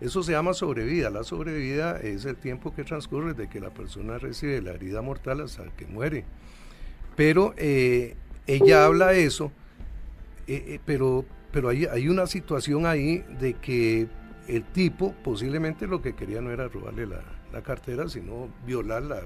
Eso 0.00 0.22
se 0.22 0.32
llama 0.32 0.54
sobrevida. 0.54 1.10
La 1.10 1.24
sobrevida 1.24 1.98
es 1.98 2.24
el 2.24 2.36
tiempo 2.36 2.74
que 2.74 2.84
transcurre 2.84 3.34
de 3.34 3.48
que 3.48 3.60
la 3.60 3.70
persona 3.70 4.18
recibe 4.18 4.62
la 4.62 4.72
herida 4.72 5.02
mortal 5.02 5.40
hasta 5.40 5.64
que 5.76 5.86
muere. 5.86 6.24
Pero 7.16 7.52
eh, 7.56 8.16
ella 8.46 8.84
habla 8.84 9.12
eso, 9.12 9.50
eh, 10.46 10.64
eh, 10.66 10.80
pero, 10.84 11.24
pero 11.52 11.68
hay, 11.68 11.84
hay 11.86 12.08
una 12.08 12.26
situación 12.26 12.86
ahí 12.86 13.24
de 13.40 13.54
que 13.54 14.06
el 14.46 14.64
tipo 14.64 15.14
posiblemente 15.24 15.86
lo 15.86 16.00
que 16.00 16.14
quería 16.14 16.40
no 16.40 16.50
era 16.50 16.68
robarle 16.68 17.06
la, 17.06 17.22
la 17.52 17.62
cartera, 17.62 18.08
sino 18.08 18.48
violarla 18.66 19.20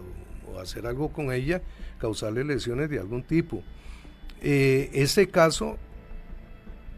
o, 0.49 0.59
hacer 0.59 0.87
algo 0.87 1.13
con 1.13 1.33
ella, 1.33 1.63
causarle 1.99 2.45
lesiones 2.45 2.91
de 2.91 2.99
algún 2.99 3.23
tipo. 3.23 3.63
Eh, 4.41 4.91
ese 4.93 5.29
caso... 5.29 5.79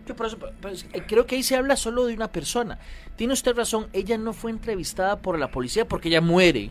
Yo 0.06 0.14
por 0.14 0.26
eso, 0.26 0.38
pues, 0.60 0.86
creo 1.06 1.26
que 1.26 1.36
ahí 1.36 1.42
se 1.42 1.56
habla 1.56 1.76
solo 1.76 2.04
de 2.06 2.14
una 2.14 2.28
persona. 2.28 2.78
Tiene 3.16 3.32
usted 3.32 3.54
razón, 3.54 3.88
ella 3.92 4.18
no 4.18 4.34
fue 4.34 4.50
entrevistada 4.50 5.20
por 5.20 5.38
la 5.38 5.50
policía 5.50 5.88
porque 5.88 6.08
ella 6.08 6.20
muere. 6.20 6.70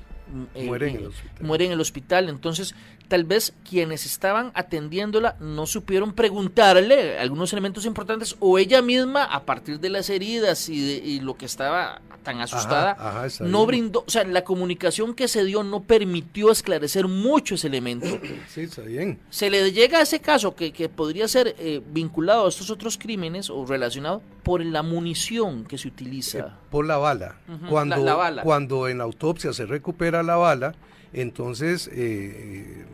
Eh, 0.55 0.65
muere 0.65 0.89
en 0.89 0.97
el 0.97 1.05
hospital. 1.07 1.45
Muere 1.45 1.65
en 1.65 1.71
el 1.71 1.81
hospital. 1.81 2.29
Entonces, 2.29 2.75
tal 3.07 3.23
vez 3.23 3.53
quienes 3.67 4.05
estaban 4.05 4.51
atendiéndola 4.53 5.35
no 5.39 5.65
supieron 5.65 6.13
preguntarle 6.13 7.17
algunos 7.19 7.51
elementos 7.53 7.85
importantes 7.85 8.35
o 8.39 8.57
ella 8.57 8.81
misma, 8.81 9.23
a 9.25 9.43
partir 9.43 9.79
de 9.79 9.89
las 9.89 10.09
heridas 10.09 10.69
y, 10.69 10.79
de, 10.79 10.93
y 11.05 11.19
lo 11.19 11.35
que 11.35 11.45
estaba 11.45 12.01
tan 12.23 12.39
asustada, 12.41 13.27
no 13.41 13.65
brindó, 13.65 14.03
o 14.07 14.09
sea, 14.09 14.23
la 14.23 14.43
comunicación 14.43 15.13
que 15.13 15.27
se 15.27 15.43
dio 15.43 15.63
no 15.63 15.83
permitió 15.83 16.49
esclarecer 16.49 17.07
mucho 17.07 17.55
ese 17.55 17.67
elemento. 17.67 18.07
Sí, 18.47 18.61
está 18.61 18.81
bien. 18.81 19.19
Se 19.29 19.49
le 19.49 19.71
llega 19.71 19.99
a 19.99 20.01
ese 20.01 20.19
caso 20.19 20.55
que, 20.55 20.71
que 20.71 20.87
podría 20.87 21.27
ser 21.27 21.55
eh, 21.57 21.81
vinculado 21.91 22.45
a 22.45 22.49
estos 22.49 22.69
otros 22.69 22.97
crímenes 22.97 23.49
o 23.49 23.65
relacionado 23.65 24.21
por 24.43 24.63
la 24.63 24.83
munición 24.83 25.65
que 25.65 25.77
se 25.77 25.87
utiliza. 25.87 26.39
Eh, 26.39 26.45
por 26.69 26.85
la 26.85 26.97
bala. 26.97 27.35
cuando, 27.69 27.97
la, 27.97 28.15
bala. 28.15 28.43
Cuando 28.43 28.87
en 28.87 28.99
la 28.99 29.03
autopsia 29.05 29.53
se 29.53 29.65
recupera 29.65 30.23
la 30.23 30.35
bala, 30.35 30.75
entonces 31.13 31.89
eh, 31.93 32.85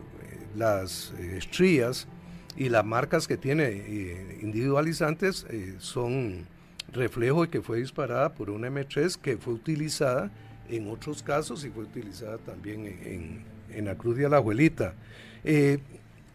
las 0.56 1.12
estrías 1.18 2.06
y 2.56 2.68
las 2.68 2.84
marcas 2.84 3.26
que 3.26 3.36
tiene 3.36 4.38
individualizantes 4.42 5.46
son 5.78 6.46
reflejo 6.92 7.42
de 7.42 7.48
que 7.48 7.62
fue 7.62 7.78
disparada 7.78 8.34
por 8.34 8.50
una 8.50 8.68
M3 8.68 9.16
que 9.16 9.36
fue 9.36 9.54
utilizada 9.54 10.30
en 10.68 10.88
otros 10.88 11.22
casos 11.22 11.64
y 11.64 11.70
fue 11.70 11.84
utilizada 11.84 12.38
también 12.38 13.44
en, 13.70 13.84
la 13.84 13.96
Cruz 13.96 14.16
de 14.16 14.28
la 14.28 14.38
Abuelita. 14.38 14.94
Eh, 15.44 15.78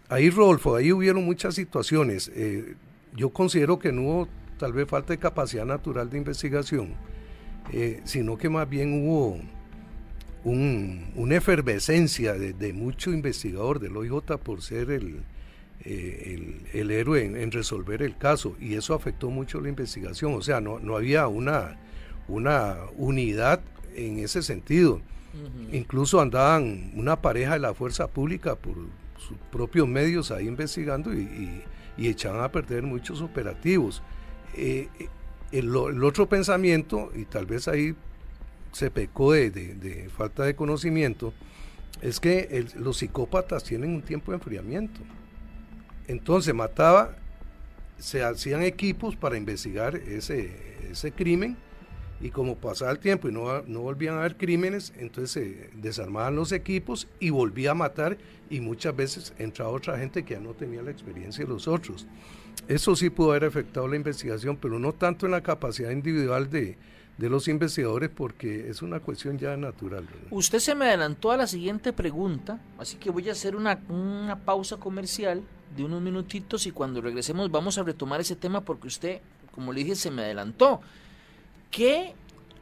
ahí, 0.10 0.30
Rodolfo, 0.30 0.76
ahí 0.76 0.92
hubieron 0.92 1.26
muchas 1.26 1.56
situaciones. 1.56 2.32
Eh, 2.34 2.76
yo 3.14 3.30
considero 3.30 3.78
que 3.78 3.92
no 3.92 4.02
hubo 4.02 4.28
tal 4.58 4.74
vez 4.74 4.88
falta 4.88 5.14
de 5.14 5.20
capacidad 5.20 5.66
natural 5.66 6.10
de 6.10 6.18
investigación, 6.18 6.94
eh, 7.74 8.02
sino 8.06 8.38
que 8.38 8.50
más 8.50 8.70
bien 8.70 9.08
hubo 9.08 9.40
una 10.46 11.36
efervescencia 11.36 12.34
de, 12.34 12.54
de, 12.54 12.72
mucho 12.72 13.12
investigador 13.12 13.80
del 13.80 13.98
OIJ 13.98 14.38
por 14.44 14.62
ser 14.62 14.92
el, 14.92 15.24
eh, 15.88 16.62
el, 16.74 16.92
héroe 16.92 17.26
en, 17.26 17.52
resolver 17.52 18.02
el 18.02 18.18
caso 18.18 18.56
y 18.60 18.76
eso 18.76 18.94
afectó 18.94 19.30
mucho 19.30 19.60
la 19.60 19.70
investigación, 19.70 20.34
o 20.34 20.42
sea, 20.42 20.62
no, 20.62 20.80
no 20.80 20.96
había 20.96 21.28
una, 21.28 21.78
una 22.28 22.78
unidad 22.98 23.62
en 23.96 24.20
ese 24.20 24.42
sentido. 24.42 25.02
Incluso 25.74 26.22
andaban 26.22 26.92
una 26.96 27.22
pareja 27.22 27.54
de 27.54 27.60
la 27.60 27.74
fuerza 27.74 28.08
pública 28.08 28.56
por 28.56 28.76
sus 29.18 29.38
propios 29.52 29.86
medios 29.86 30.32
ahí 30.32 30.48
investigando 30.48 31.14
y, 31.14 31.62
echaban 31.98 32.42
a 32.42 32.52
perder 32.52 32.84
muchos 32.84 33.22
operativos. 33.22 34.02
Eh, 34.56 34.88
el, 35.52 35.76
otro 35.76 36.28
pensamiento, 36.28 37.12
y 37.14 37.26
tal 37.26 37.46
vez 37.46 37.68
ahí 37.68 37.96
se 38.76 38.92
pecó 38.92 39.32
de, 39.32 40.10
falta 40.14 40.44
de 40.44 40.54
conocimiento, 40.54 41.34
es 42.02 42.20
que 42.20 42.66
los 42.76 42.98
psicópatas 42.98 43.64
tienen 43.64 43.92
un 43.92 44.02
tiempo 44.02 44.34
de 44.34 44.36
enfriamiento. 44.36 45.00
Entonces 46.10 46.54
mataba, 46.54 47.16
se 47.98 48.22
hacían 48.22 48.64
equipos 48.64 49.16
para 49.16 49.38
investigar 49.38 49.96
ese, 49.96 50.52
ese 50.92 51.14
crimen 51.14 51.56
y 52.20 52.32
como 52.32 52.58
pasaba 52.58 52.92
el 52.92 53.00
tiempo 53.00 53.30
y 53.30 53.32
no, 53.32 53.62
no 53.62 53.80
volvían 53.80 54.16
a 54.16 54.20
haber 54.20 54.36
crímenes, 54.36 54.92
entonces 54.98 55.32
se 55.32 55.70
desarmaban 55.78 56.36
los 56.36 56.52
equipos 56.52 57.08
y 57.22 57.30
volvía 57.30 57.72
a 57.72 57.76
matar 57.76 58.18
y 58.50 58.60
muchas 58.60 58.94
veces 58.94 59.34
entraba 59.38 59.72
otra 59.72 59.98
gente 59.98 60.26
que 60.26 60.34
ya 60.34 60.42
no 60.42 60.54
tenía 60.54 60.82
la 60.82 60.92
experiencia 60.92 61.46
de 61.46 61.50
los 61.50 61.70
otros. 61.70 62.08
Eso 62.68 62.94
sí 62.98 63.10
pudo 63.10 63.32
haber 63.32 63.46
afectado 63.46 63.88
la 63.88 63.96
investigación, 63.96 64.58
pero 64.58 64.80
no 64.80 64.92
tanto 64.92 65.28
en 65.28 65.32
la 65.32 65.44
capacidad 65.44 65.92
individual 65.92 66.50
de, 66.50 66.78
de 67.18 67.30
los 67.30 67.48
investigadores 67.48 68.10
porque 68.10 68.70
es 68.70 68.82
una 68.82 69.00
cuestión 69.00 69.38
ya 69.38 69.56
natural. 69.56 70.08
Usted 70.32 70.60
se 70.60 70.76
me 70.76 70.86
adelantó 70.86 71.32
a 71.32 71.38
la 71.38 71.48
siguiente 71.48 71.94
pregunta, 71.94 72.60
así 72.78 72.98
que 72.98 73.10
voy 73.10 73.30
a 73.30 73.32
hacer 73.32 73.56
una, 73.56 73.80
una 73.90 74.40
pausa 74.44 74.78
comercial 74.78 75.44
de 75.76 75.84
unos 75.84 76.02
minutitos 76.02 76.68
y 76.68 76.72
cuando 76.72 77.02
regresemos 77.02 77.50
vamos 77.52 77.78
a 77.78 77.84
retomar 77.84 78.20
ese 78.22 78.36
tema 78.36 78.62
porque 78.62 78.88
usted, 78.88 79.22
como 79.52 79.72
le 79.72 79.82
dije, 79.82 79.96
se 79.96 80.12
me 80.12 80.24
adelantó. 80.24 80.82
¿Qué 81.72 82.14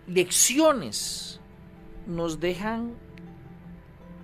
lecciones 0.08 1.40
nos 2.06 2.40
dejan 2.40 2.94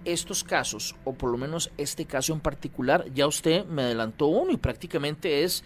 estos 0.05 0.43
casos, 0.43 0.95
o 1.03 1.13
por 1.13 1.31
lo 1.31 1.37
menos 1.37 1.71
este 1.77 2.05
caso 2.05 2.33
en 2.33 2.39
particular? 2.39 3.05
Ya 3.13 3.25
usted 3.25 3.65
me 3.65 3.83
adelantó 3.83 4.27
uno 4.27 4.51
y 4.51 4.57
prácticamente 4.57 5.43
es 5.43 5.63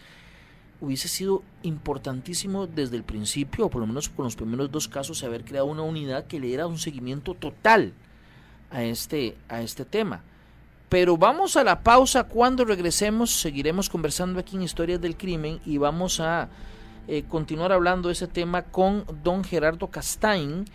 hubiese 0.84 1.08
sido 1.08 1.43
importantísimo 1.62 2.67
desde 2.67 2.98
el 2.98 3.04
principio, 3.04 3.67
o 3.67 3.69
por 3.69 3.80
lo 3.80 3.88
menos 3.88 4.10
con 4.10 4.26
los 4.26 4.36
primeros 4.36 4.69
dos 4.69 4.89
casos, 4.89 5.24
haber 5.24 5.46
creado 5.46 5.67
una 5.67 5.82
unidad 5.82 6.28
que 6.28 6.41
le 6.41 6.48
diera 6.48 6.67
un 6.67 6.78
seguimiento 6.78 7.36
total 7.36 7.93
a 8.69 8.84
este, 8.84 9.38
a 9.48 9.62
este 9.62 9.86
tema. 9.86 10.24
Pero 10.89 11.15
vamos 11.15 11.56
a 11.56 11.63
la 11.63 11.82
pausa. 11.84 12.26
Cuando 12.26 12.65
regresemos, 12.65 13.32
seguiremos 13.32 13.89
conversando 13.89 14.41
aquí 14.41 14.58
en 14.58 14.63
Historias 14.63 15.00
del 15.00 15.15
Crimen 15.15 15.62
y 15.65 15.78
vamos 15.78 16.19
a 16.19 16.50
eh, 17.08 17.24
continuar 17.30 17.72
hablando 17.72 18.10
de 18.10 18.13
ese 18.13 18.28
tema 18.28 18.63
con 18.63 19.06
don 19.24 19.46
Gerardo 19.46 19.88
Castain, 19.88 20.65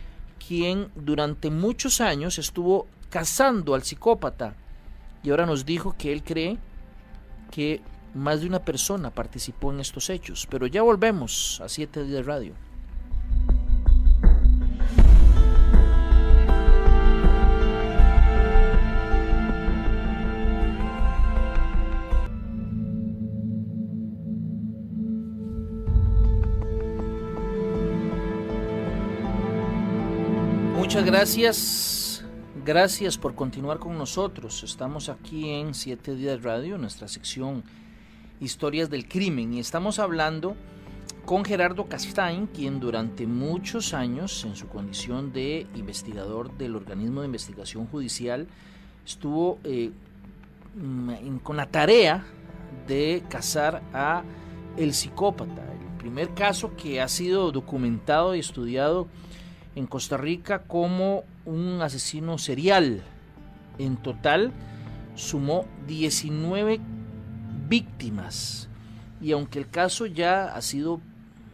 quien 0.46 0.88
durante 0.94 1.50
muchos 1.50 2.00
años 2.00 2.38
estuvo 2.38 2.86
cazando 3.10 3.74
al 3.74 3.82
psicópata 3.82 4.54
y 5.22 5.30
ahora 5.30 5.44
nos 5.44 5.66
dijo 5.66 5.94
que 5.98 6.12
él 6.12 6.22
cree 6.22 6.56
que 7.50 7.82
más 8.14 8.40
de 8.40 8.46
una 8.46 8.60
persona 8.60 9.10
participó 9.10 9.72
en 9.72 9.80
estos 9.80 10.10
hechos. 10.10 10.46
Pero 10.50 10.66
ya 10.66 10.82
volvemos 10.82 11.60
a 11.60 11.68
7 11.68 12.04
días 12.04 12.26
radio. 12.26 12.54
Muchas 30.88 31.04
gracias. 31.04 32.24
Gracias 32.64 33.18
por 33.18 33.34
continuar 33.34 33.78
con 33.78 33.96
nosotros. 33.96 34.62
Estamos 34.62 35.08
aquí 35.08 35.50
en 35.50 35.74
Siete 35.74 36.14
Días 36.14 36.42
Radio, 36.42 36.76
nuestra 36.76 37.08
sección 37.08 37.62
Historias 38.40 38.90
del 38.90 39.08
Crimen, 39.08 39.54
y 39.54 39.60
estamos 39.60 39.98
hablando 39.98 40.56
con 41.24 41.44
Gerardo 41.44 41.86
Castain, 41.86 42.46
quien 42.46 42.80
durante 42.80 43.26
muchos 43.26 43.94
años, 43.94 44.44
en 44.44 44.56
su 44.56 44.68
condición 44.68 45.32
de 45.32 45.66
investigador 45.74 46.56
del 46.56 46.76
organismo 46.76 47.20
de 47.20 47.26
investigación 47.26 47.86
judicial, 47.86 48.46
estuvo 49.04 49.58
eh, 49.64 49.90
mm, 50.74 51.38
con 51.38 51.56
la 51.56 51.66
tarea 51.66 52.24
de 52.86 53.22
cazar 53.28 53.82
a 53.92 54.22
el 54.76 54.94
psicópata, 54.94 55.62
primer 55.98 56.32
caso 56.32 56.74
que 56.76 57.00
ha 57.00 57.08
sido 57.08 57.52
documentado 57.52 58.34
y 58.34 58.38
estudiado 58.38 59.08
en 59.74 59.86
Costa 59.86 60.16
Rica 60.16 60.62
como 60.62 61.24
un 61.44 61.82
asesino 61.82 62.38
serial. 62.38 63.02
En 63.78 63.96
total 63.96 64.52
sumó 65.14 65.66
19 65.86 66.80
víctimas 67.68 68.68
y 69.20 69.32
aunque 69.32 69.58
el 69.58 69.68
caso 69.68 70.06
ya 70.06 70.54
ha 70.54 70.60
sido 70.62 71.00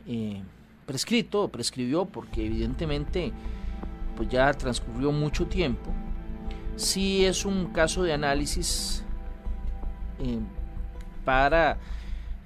eh, 0.07 0.42
prescrito, 0.87 1.48
prescribió 1.48 2.05
porque 2.05 2.46
evidentemente 2.46 3.33
pues 4.16 4.29
ya 4.29 4.53
transcurrió 4.53 5.12
mucho 5.12 5.46
tiempo, 5.46 5.92
sí 6.77 7.24
es 7.24 7.44
un 7.44 7.66
caso 7.72 8.03
de 8.03 8.12
análisis 8.12 9.05
eh, 10.20 10.38
para 11.24 11.79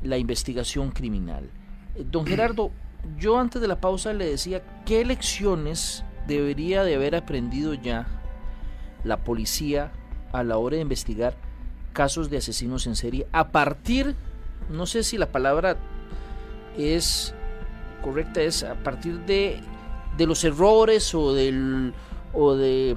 la 0.02 0.16
investigación 0.16 0.90
criminal. 0.90 1.50
Don 2.11 2.24
Gerardo, 2.24 2.70
yo 3.18 3.38
antes 3.38 3.61
de 3.61 3.68
la 3.68 3.81
pausa 3.81 4.12
le 4.12 4.24
decía 4.24 4.62
qué 4.87 5.04
lecciones 5.04 6.04
debería 6.26 6.85
de 6.85 6.94
haber 6.94 7.16
aprendido 7.16 7.74
ya 7.74 8.07
la 9.04 9.18
policía 9.24 9.92
a 10.33 10.42
la 10.42 10.59
hora 10.59 10.76
de 10.76 10.83
investigar 10.83 11.48
casos 11.99 12.31
de 12.31 12.37
asesinos 12.37 12.87
en 12.87 12.95
serie 12.95 13.27
a 13.33 13.49
partir, 13.49 14.15
no 14.71 14.87
sé 14.87 15.03
si 15.03 15.19
la 15.19 15.33
palabra 15.33 15.77
es 16.79 17.35
correcta, 18.05 18.41
es 18.41 18.63
a 18.63 18.77
partir 18.77 19.19
de, 19.27 19.59
de 20.17 20.27
los 20.29 20.45
errores 20.45 21.13
o, 21.13 21.35
del, 21.35 21.93
o 22.33 22.55
de 22.55 22.97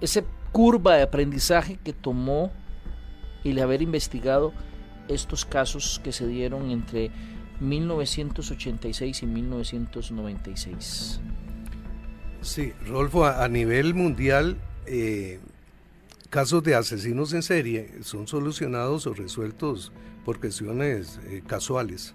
esa 0.00 0.22
curva 0.52 0.94
de 0.94 1.02
aprendizaje 1.02 1.80
que 1.82 1.92
tomó 1.92 2.52
el 3.42 3.58
haber 3.58 3.82
investigado 3.82 4.52
estos 5.08 5.44
casos 5.44 6.00
que 6.04 6.12
se 6.12 6.28
dieron 6.28 6.70
entre 6.70 7.10
1986 7.58 9.20
y 9.20 9.26
1996. 9.26 11.20
Sí, 12.40 12.72
Rolfo, 12.86 13.26
a, 13.26 13.48
nivel 13.48 13.94
mundial, 13.94 14.58
eh, 14.86 15.40
casos 16.32 16.62
de 16.62 16.74
asesinos 16.74 17.34
en 17.34 17.42
serie 17.42 17.90
son 18.00 18.26
solucionados 18.26 19.06
o 19.06 19.12
resueltos 19.12 19.92
por 20.24 20.40
cuestiones 20.40 21.20
eh, 21.26 21.42
casuales. 21.46 22.14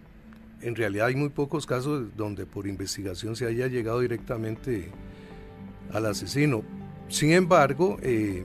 En 0.60 0.76
realidad 0.76 1.06
hay 1.06 1.16
muy 1.16 1.30
pocos 1.30 1.68
casos 1.68 2.08
donde 2.18 2.48
por 2.48 2.66
investigación 2.66 3.36
se 3.36 3.46
haya 3.46 3.68
llegado 3.68 4.00
directamente 4.00 4.90
al 5.94 6.08
asesino. 6.08 6.64
Sin 7.10 7.32
embargo, 7.32 8.00
eh, 8.02 8.44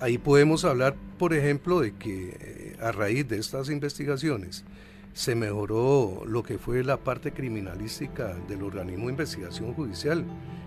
ahí 0.00 0.18
podemos 0.18 0.64
hablar, 0.64 0.96
por 1.20 1.34
ejemplo, 1.34 1.78
de 1.78 1.92
que 1.94 2.74
a 2.80 2.90
raíz 2.90 3.28
de 3.28 3.38
estas 3.38 3.70
investigaciones, 3.70 4.64
se 5.12 5.34
mejoró 5.34 6.22
lo 6.26 6.42
que 6.42 6.58
fue 6.58 6.84
la 6.84 6.96
parte 6.96 7.32
criminalística 7.32 8.34
del 8.48 8.62
organismo 8.62 9.06
de 9.06 9.12
investigación 9.12 9.74
judicial. 9.74 10.24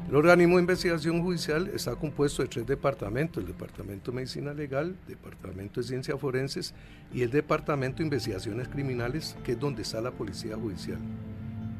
El 0.09 0.15
organismo 0.15 0.57
de 0.57 0.63
investigación 0.63 1.21
judicial 1.21 1.71
está 1.73 1.95
compuesto 1.95 2.41
de 2.41 2.49
tres 2.49 2.67
departamentos, 2.67 3.41
el 3.41 3.47
Departamento 3.47 4.11
de 4.11 4.15
Medicina 4.15 4.53
Legal, 4.53 4.95
el 5.07 5.07
Departamento 5.07 5.79
de 5.79 5.87
Ciencias 5.87 6.19
Forenses 6.19 6.73
y 7.13 7.21
el 7.21 7.31
Departamento 7.31 7.97
de 7.99 8.03
Investigaciones 8.03 8.67
Criminales, 8.67 9.35
que 9.43 9.53
es 9.53 9.59
donde 9.59 9.81
está 9.81 10.01
la 10.01 10.11
Policía 10.11 10.57
Judicial. 10.57 10.99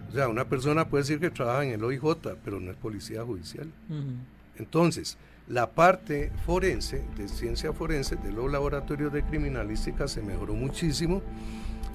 O 0.09 0.11
sea, 0.13 0.29
una 0.29 0.45
persona 0.45 0.87
puede 0.87 1.03
decir 1.03 1.19
que 1.19 1.31
trabaja 1.31 1.65
en 1.65 1.71
el 1.71 1.83
OIJ, 1.83 2.17
pero 2.43 2.59
no 2.59 2.71
es 2.71 2.77
Policía 2.77 3.23
Judicial. 3.23 3.67
Entonces, 4.57 5.17
la 5.47 5.71
parte 5.71 6.31
forense, 6.45 7.03
de 7.17 7.27
ciencia 7.27 7.73
forense, 7.73 8.15
de 8.15 8.31
los 8.31 8.49
laboratorios 8.49 9.11
de 9.11 9.23
criminalística 9.23 10.07
se 10.07 10.21
mejoró 10.21 10.53
muchísimo 10.53 11.21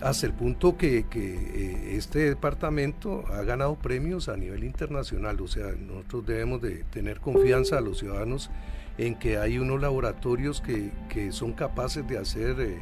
hasta 0.01 0.27
el 0.27 0.33
punto 0.33 0.77
que, 0.77 1.05
eh, 1.13 1.97
este 1.97 2.21
departamento 2.21 3.25
ha 3.33 3.43
ganado 3.43 3.75
premios 3.77 4.29
a 4.29 4.37
nivel 4.37 4.65
internacional. 4.65 5.41
O 5.41 5.49
sea, 5.49 5.73
nosotros 5.73 6.27
debemos 6.27 6.63
de 6.63 6.85
tener 6.85 7.21
confianza 7.21 7.79
a 7.79 7.81
los 7.81 7.99
ciudadanos 7.99 8.51
en 8.97 9.17
que 9.17 9.39
hay 9.39 9.59
unos 9.59 9.81
laboratorios 9.81 10.61
que, 10.61 11.33
son 11.33 11.53
capaces 11.53 12.07
de 12.07 12.19
hacer 12.19 12.61
eh, 12.61 12.79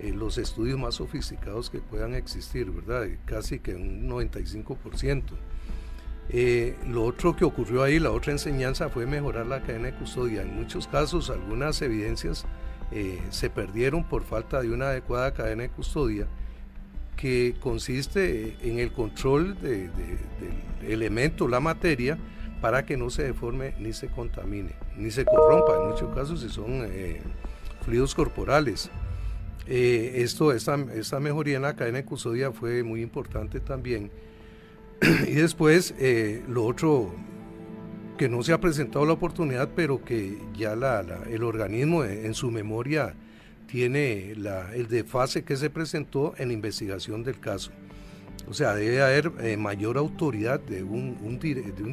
eh, 0.00 0.12
los 0.14 0.36
estudios 0.36 0.78
más 0.78 0.96
sofisticados 0.96 1.70
que 1.70 1.78
puedan 1.78 2.14
existir, 2.14 2.70
¿verdad? 2.70 3.08
Casi 3.24 3.60
que 3.60 3.74
un 3.74 4.08
95%. 4.08 5.22
lo 6.86 7.04
otro 7.04 7.34
que 7.34 7.46
ocurrió 7.46 7.82
ahí, 7.82 7.98
la 7.98 8.10
otra 8.10 8.32
enseñanza 8.32 8.90
fue 8.90 9.06
mejorar 9.06 9.46
la 9.46 9.62
cadena 9.62 9.86
de 9.86 9.94
custodia. 9.94 10.42
En 10.42 10.54
muchos 10.54 10.86
casos, 10.86 11.30
algunas 11.30 11.80
evidencias 11.80 12.44
se 13.30 13.50
perdieron 13.50 14.04
por 14.04 14.24
falta 14.24 14.60
de 14.60 14.70
una 14.70 14.88
adecuada 14.88 15.32
cadena 15.32 15.62
de 15.62 15.70
custodia 15.70 16.26
que 17.18 17.56
consiste 17.58 18.56
en 18.62 18.78
el 18.78 18.92
control 18.92 19.60
del 19.60 19.90
elemento, 20.86 21.48
la 21.48 21.58
materia, 21.58 22.16
para 22.60 22.86
que 22.86 22.96
no 22.96 23.10
se 23.10 23.24
deforme 23.24 23.74
ni 23.78 23.92
se 23.92 24.06
contamine, 24.08 24.74
ni 24.96 25.10
se 25.10 25.24
corrompa, 25.24 25.76
en 25.76 25.90
muchos 25.90 26.14
casos 26.14 26.40
si 26.40 26.48
son 26.48 26.86
eh, 26.86 27.20
fluidos 27.84 28.14
corporales. 28.14 28.90
Eh, 29.66 30.22
esto, 30.22 30.52
esta, 30.52 30.76
esta, 30.94 31.20
mejoría 31.20 31.56
en 31.56 31.62
la 31.62 31.76
cadena 31.76 31.98
de 31.98 32.04
custodia 32.04 32.52
fue 32.52 32.84
muy 32.84 33.02
importante 33.02 33.60
también. 33.60 34.10
y 35.26 35.32
después, 35.32 35.94
eh, 35.98 36.42
lo 36.48 36.64
otro 36.64 37.12
que 38.16 38.28
no 38.28 38.42
se 38.44 38.52
ha 38.52 38.60
presentado 38.60 39.04
la 39.04 39.12
oportunidad, 39.12 39.70
pero 39.74 40.04
que 40.04 40.38
ya 40.56 40.76
la, 40.76 41.04
el 41.30 41.42
organismo 41.42 42.04
en 42.04 42.34
su 42.34 42.50
memoria 42.50 43.14
tiene 43.68 44.32
el 44.32 44.88
desfase 44.88 45.44
que 45.44 45.56
se 45.56 45.70
presentó 45.70 46.34
en 46.38 46.48
la 46.48 46.54
investigación 46.54 47.22
del 47.22 47.38
caso. 47.38 47.70
O 48.48 48.54
sea, 48.54 48.74
debe 48.74 49.02
haber 49.02 49.30
eh, 49.40 49.56
mayor 49.58 49.98
autoridad 49.98 50.58
de 50.58 50.82
un, 50.82 51.38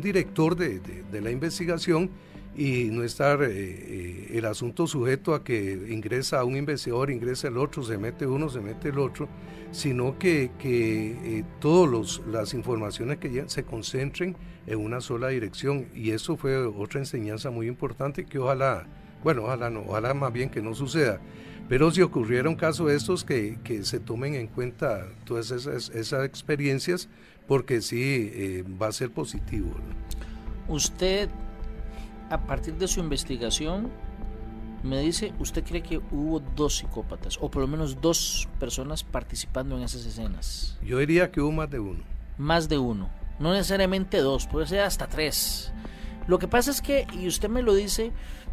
director 0.01 0.55
de, 0.55 0.81
la 1.21 1.29
investigación 1.29 2.09
y 2.55 2.85
no 2.85 3.03
estar 3.03 3.43
eh, 3.43 3.49
eh, 3.51 4.27
el 4.35 4.45
asunto 4.45 4.87
sujeto 4.87 5.35
a 5.35 5.43
que 5.43 5.87
ingresa 5.89 6.45
un 6.45 6.55
investigador, 6.55 7.11
ingresa 7.11 7.49
el 7.49 7.57
otro, 7.57 7.83
se 7.83 7.97
mete 7.97 8.25
uno, 8.25 8.47
se 8.47 8.61
mete 8.61 8.89
el 8.89 8.99
otro, 8.99 9.27
sino 9.71 10.17
que, 10.17 10.51
que 10.57 11.43
todas 11.59 12.21
las 12.31 12.53
informaciones 12.53 13.17
que 13.17 13.29
llegan 13.29 13.49
se 13.49 13.63
concentren 13.63 14.37
en 14.65 14.79
una 14.79 15.01
sola 15.01 15.27
dirección. 15.27 15.87
Y 15.93 16.11
eso 16.11 16.37
fue 16.37 16.65
otra 16.65 17.01
enseñanza 17.01 17.51
muy 17.51 17.67
importante 17.67 18.25
que 18.25 18.39
ojalá, 18.39 18.87
bueno, 19.25 19.43
ojalá 19.43 19.69
no, 19.69 19.81
ojalá 19.81 20.13
más 20.13 20.31
bien 20.31 20.49
que 20.49 20.61
no 20.61 20.73
suceda. 20.73 21.19
Pero 21.67 21.89
si 21.91 22.01
ocurriera 22.01 22.47
un 22.47 22.55
caso 22.55 22.85
de 22.85 22.95
estos, 22.95 23.23
que, 23.23 23.57
se 23.83 23.99
tomen 23.99 24.35
en 24.35 24.47
cuenta 24.47 25.07
todas 25.25 25.49
esas, 25.51 26.23
experiencias, 26.23 27.09
porque 27.47 27.81
sí 27.81 28.31
eh, 28.33 28.63
va 28.81 28.87
a 28.87 28.91
ser 28.91 29.11
positivo. 29.11 29.71
Usted, 30.67 31.29
a 32.29 32.45
partir 32.45 32.75
de 32.75 32.87
su 32.87 32.99
investigación, 32.99 33.89
me 34.83 34.99
dice, 34.99 35.33
¿usted 35.39 35.63
cree 35.63 35.81
que 35.81 35.97
hubo 36.11 36.39
dos 36.39 36.77
psicópatas, 36.77 37.39
o 37.41 37.49
por 37.49 37.63
lo 37.63 37.67
menos 37.67 37.99
dos 37.99 38.47
personas 38.59 39.03
participando 39.03 39.75
en 39.77 39.83
esas 39.83 40.05
escenas? 40.05 40.77
Yo 40.83 40.99
diría 40.99 41.31
que 41.31 41.41
hubo 41.41 41.51
más 41.51 41.71
de 41.71 41.79
uno. 41.79 42.03
Más 42.37 42.69
de 42.69 42.77
uno. 42.77 43.09
No 43.39 43.51
necesariamente 43.51 44.19
dos, 44.19 44.45
puede 44.45 44.67
ser 44.67 44.81
hasta 44.81 45.07
tres. 45.07 45.73
Lo 46.27 46.37
que 46.37 46.47
pasa 46.47 46.69
es 46.69 46.81
que, 46.81 47.07
y 47.13 47.27
usted 47.27 47.49
me 47.49 47.63
lo 47.63 47.73
dice 47.73 48.11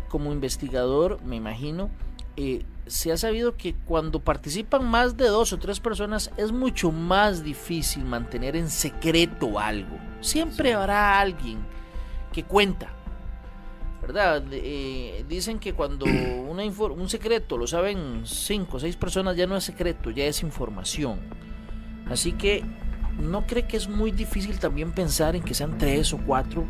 como 0.09 0.33
investigador, 0.33 1.23
me 1.23 1.37
imagino, 1.37 1.91
eh, 2.37 2.65
se 2.87 3.13
ha 3.13 3.17
sabido 3.17 3.57
que 3.57 3.75
cuando 3.75 4.21
participan 4.21 4.85
más 4.85 5.17
de 5.17 5.27
dos 5.27 5.53
o 5.53 5.59
tres 5.59 5.81
personas 5.81 6.31
es 6.37 6.53
mucho 6.53 6.91
más 6.91 7.45
difícil 7.45 8.05
mantener 8.05 8.57
en 8.57 8.69
secreto 8.69 9.59
algo. 9.59 9.99
Siempre 10.21 10.75
habrá 10.75 11.21
alguien 11.21 11.59
que 12.33 12.45
cuenta. 12.45 12.89
¿Verdad? 14.01 14.43
Eh, 14.51 15.25
dicen 15.29 15.61
que 15.61 15.75
cuando 15.75 16.07
una 16.49 16.65
un 16.65 17.09
secreto 17.09 17.57
lo 17.57 17.67
saben 17.67 18.23
cinco 18.25 18.79
o 18.79 18.81
seis 18.81 18.97
personas 18.97 19.37
ya 19.37 19.47
no 19.47 19.57
es 19.57 19.65
secreto, 19.65 20.11
ya 20.11 20.25
es 20.25 20.43
información. 20.43 21.21
Así 22.11 22.33
que 22.33 22.65
no 23.21 23.47
cree 23.47 23.67
que 23.67 23.77
es 23.77 23.89
muy 23.89 24.11
difícil 24.11 24.59
también 24.59 24.93
pensar 24.93 25.37
en 25.37 25.43
que 25.43 25.55
sean 25.55 25.79
tres 25.79 26.13
o 26.13 26.19
cuatro, 26.19 26.65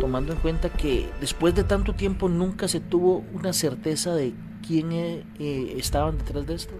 tomando 0.00 0.32
en 0.32 0.38
cuenta 0.38 0.68
que 0.68 1.10
después 1.20 1.54
de 1.54 1.64
tanto 1.64 1.94
tiempo 1.94 2.28
nunca 2.28 2.68
se 2.68 2.78
tuvo 2.80 3.24
una 3.32 3.52
certeza 3.52 4.14
de 4.14 4.32
quién 4.66 4.92
eh, 4.92 5.24
eh, 5.38 5.74
estaban 5.76 6.18
detrás 6.18 6.46
de 6.46 6.54
esto? 6.54 6.74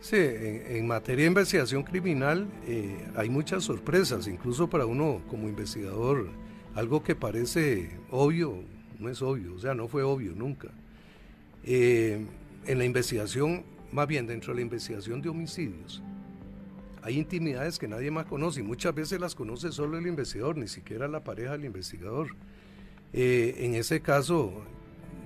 Sí, 0.00 0.16
en, 0.18 0.86
materia 0.86 1.24
de 1.24 1.28
investigación 1.28 1.82
criminal 1.82 2.46
eh, 2.66 3.08
hay 3.16 3.30
muchas 3.30 3.64
sorpresas, 3.64 4.28
incluso 4.28 4.68
para 4.68 4.84
uno 4.84 5.22
como 5.28 5.48
investigador, 5.48 6.28
algo 6.74 7.02
que 7.02 7.14
parece 7.14 7.90
obvio, 8.10 8.62
no 8.98 9.08
es 9.08 9.22
obvio, 9.22 9.54
o 9.54 9.58
sea, 9.58 9.74
no 9.74 9.88
fue 9.88 10.02
obvio 10.02 10.34
nunca. 10.34 10.68
en 11.64 12.28
la 12.66 12.84
investigación, 12.84 13.64
más 13.92 14.06
bien 14.06 14.26
dentro 14.26 14.52
de 14.52 14.56
la 14.56 14.62
investigación 14.62 15.22
de 15.22 15.30
homicidios, 15.30 16.02
hay 17.00 17.18
intimidades 17.18 17.78
que 17.78 17.88
nadie 17.88 18.10
más 18.10 18.26
conoce 18.26 18.60
y 18.60 18.62
muchas 18.62 18.94
veces 18.94 19.20
las 19.20 19.34
conoce 19.34 19.72
solo 19.72 19.96
el 19.96 20.06
investigador, 20.06 20.58
ni 20.58 20.68
siquiera 20.68 21.08
la 21.08 21.24
pareja 21.24 21.52
del 21.52 21.64
investigador. 21.64 22.36
en 23.14 23.74
ese 23.74 24.00
caso, 24.02 24.64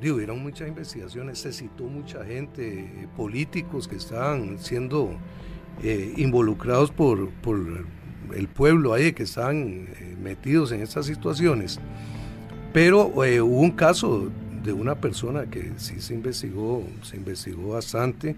digo, 0.00 0.16
hubieron 0.16 0.42
muchas 0.42 0.68
investigaciones, 0.68 1.38
se 1.38 1.52
citó 1.52 1.84
mucha 1.84 2.24
gente, 2.24 3.08
políticos 3.16 3.88
que 3.88 3.96
estaban 3.96 4.58
siendo 4.58 5.16
eh, 5.82 6.14
involucrados 6.16 6.90
por, 6.90 7.30
el 8.34 8.48
pueblo 8.48 8.92
ahí 8.92 9.12
que 9.12 9.22
están 9.22 9.88
eh, 9.88 10.16
metidos 10.20 10.72
en 10.72 10.82
estas 10.82 11.06
situaciones. 11.06 11.78
Pero 12.72 13.24
eh, 13.24 13.40
hubo 13.40 13.60
un 13.60 13.70
caso 13.70 14.30
de 14.62 14.72
una 14.72 14.96
persona 14.96 15.46
que 15.46 15.72
sí 15.76 16.00
se 16.00 16.14
investigó, 16.14 16.84
se 17.02 17.16
investigó 17.16 17.70
bastante. 17.70 18.36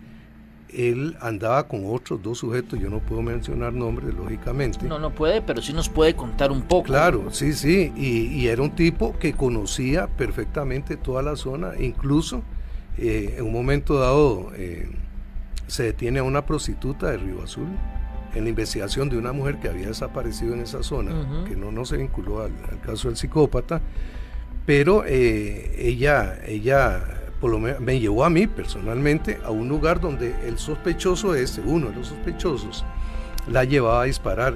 Él 0.74 1.16
andaba 1.20 1.66
con 1.68 1.83
otros 1.87 2.22
dos 2.22 2.38
sujetos, 2.38 2.78
yo 2.78 2.90
no 2.90 3.00
puedo 3.00 3.22
mencionar 3.22 3.72
nombres, 3.72 4.14
lógicamente. 4.14 4.87
No, 4.87 4.98
no 4.98 5.11
puede, 5.11 5.42
pero 5.42 5.62
sí 5.62 5.72
nos 5.72 5.88
puede 5.88 6.14
contar 6.14 6.50
un 6.50 6.62
poco. 6.62 6.85
Claro, 6.85 7.30
sí, 7.30 7.52
sí, 7.52 7.92
y, 7.96 8.46
era 8.46 8.62
un 8.62 8.74
tipo 8.74 9.16
que 9.18 9.33
conocía 9.33 10.06
perfectamente 10.09 10.96
toda 10.96 11.22
la 11.22 11.37
zona, 11.37 11.72
incluso 11.78 12.42
eh, 12.98 13.37
en 13.38 13.46
un 13.46 13.52
momento 13.52 13.98
dado 13.98 14.50
se 15.70 15.85
detiene 15.85 16.18
a 16.18 16.24
una 16.24 16.44
prostituta 16.44 17.11
de 17.11 17.18
Río 17.18 17.42
Azul 17.42 17.68
en 18.35 18.44
la 18.44 18.50
investigación 18.50 19.09
de 19.09 19.16
una 19.16 19.33
mujer 19.33 19.59
que 19.59 19.68
había 19.68 19.88
desaparecido 19.88 20.54
en 20.54 20.61
esa 20.61 20.83
zona, 20.83 21.44
que 21.48 21.56
no, 21.56 21.72
no 21.72 21.85
se 21.85 21.96
vinculó 21.96 22.42
al, 22.42 22.52
caso 22.85 23.09
del 23.09 23.16
psicópata, 23.16 23.80
pero 24.66 25.04
eh, 25.06 25.74
ella, 25.78 26.38
ella 26.46 27.19
por 27.40 27.50
lo 27.50 27.59
menos, 27.59 27.81
me 27.81 27.98
llevó 27.98 28.24
a 28.24 28.31
mí 28.31 28.46
personalmente 28.46 29.40
a 29.44 29.50
un 29.50 29.68
lugar 29.68 30.00
donde 30.00 30.35
el 30.46 30.59
sospechoso 30.59 31.35
este, 31.35 31.61
uno 31.62 31.88
de 31.88 31.96
los 31.96 32.09
sospechosos, 32.09 32.85
la 33.50 33.64
llevaba 33.64 34.03
a 34.03 34.05
disparar 34.05 34.55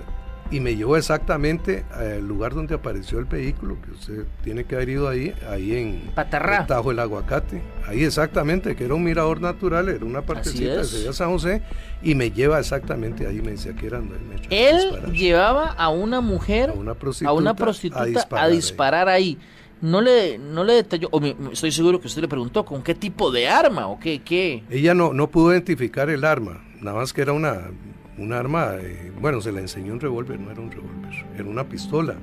y 0.51 0.61
me 0.61 0.77
llevó 0.77 0.97
exactamente 0.97 1.85
al 1.93 2.27
lugar 2.27 2.55
donde 2.55 2.75
apareció 2.75 3.19
el 3.19 3.25
vehículo, 3.25 3.77
que 3.83 3.91
usted 3.93 4.25
tiene 4.43 4.65
que 4.65 4.75
haber 4.75 4.91
ido 4.91 5.09
ahí, 5.09 5.35
ahí 5.49 5.75
en 5.75 6.11
Patarrá. 6.15 6.67
Tajo 6.67 6.91
el 6.91 6.99
Aguacate, 6.99 7.63
ahí 7.87 8.05
exactamente, 8.05 8.77
que 8.77 8.85
era 8.85 8.95
un 8.95 9.03
mirador 9.03 9.41
natural, 9.41 9.89
era 9.89 10.05
una 10.05 10.23
partecita 10.23 10.77
de 10.77 11.13
San 11.13 11.31
José, 11.31 11.63
y 12.03 12.15
me 12.15 12.31
lleva 12.31 12.61
exactamente 12.61 13.27
ahí, 13.27 13.41
me 13.41 13.53
decía 13.53 13.75
que 13.75 13.87
eran... 13.87 14.11
Él 14.51 15.13
llevaba 15.13 15.69
a 15.69 15.89
una 15.89 16.21
mujer, 16.21 16.71
a 16.71 16.73
una 16.75 16.95
prostituta, 16.95 18.03
a, 18.33 18.49
disparar, 18.49 19.09
ahí. 19.09 19.39
No 19.85 20.01
le, 20.01 20.39
no 20.39 20.65
le 20.65 20.73
detalló, 20.73 21.09
o 21.11 21.21
estoy 21.53 21.71
seguro 21.71 22.01
que 22.01 22.07
usted 22.07 22.23
le 22.23 22.29
preguntó 22.29 22.65
con 22.65 22.83
qué 22.83 22.95
tipo 22.95 23.31
de 23.31 23.49
arma 23.49 23.87
o 23.87 23.99
qué, 24.01 24.23
qué. 24.23 24.65
Ella 24.71 24.95
no, 24.95 25.13
no 25.13 25.29
pudo 25.29 25.53
identificar 25.53 26.09
el 26.09 26.25
arma, 26.25 26.65
nada 26.81 26.97
más 26.97 27.13
que 27.13 27.21
era 27.21 27.35
una 27.35 27.71
un 28.17 28.33
arma, 28.33 28.77
eh, 28.81 29.13
bueno, 29.21 29.41
se 29.41 29.53
le 29.53 29.61
enseñó 29.61 29.93
un 29.93 30.01
revólver, 30.01 30.39
no 30.39 30.51
era 30.51 30.61
un 30.61 30.71
revólver, 30.71 31.27
era 31.35 31.45
una 31.45 31.69
pistola, 31.69 32.15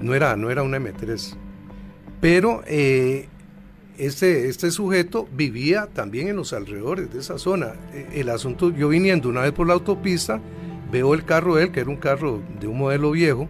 no, 0.00 0.14
era, 0.14 0.36
no 0.36 0.50
era 0.50 0.62
un 0.62 0.72
M3. 0.72 1.36
Pero 2.20 2.62
eh, 2.66 3.28
este, 3.98 4.48
este 4.48 4.70
sujeto 4.70 5.28
vivía 5.32 5.88
también 5.92 6.28
en 6.28 6.36
los 6.36 6.52
alrededores 6.52 7.12
de 7.12 7.20
esa 7.20 7.38
zona. 7.38 7.74
Eh, 7.92 8.08
el 8.14 8.30
asunto, 8.30 8.70
yo 8.70 8.88
viniendo 8.88 9.28
una 9.28 9.42
vez 9.42 9.52
por 9.52 9.66
la 9.66 9.74
autopista, 9.74 10.40
veo 10.90 11.14
el 11.14 11.24
carro 11.24 11.56
de 11.56 11.64
él, 11.64 11.72
que 11.72 11.80
era 11.80 11.90
un 11.90 11.96
carro 11.96 12.40
de 12.60 12.66
un 12.66 12.78
modelo 12.78 13.10
viejo, 13.10 13.48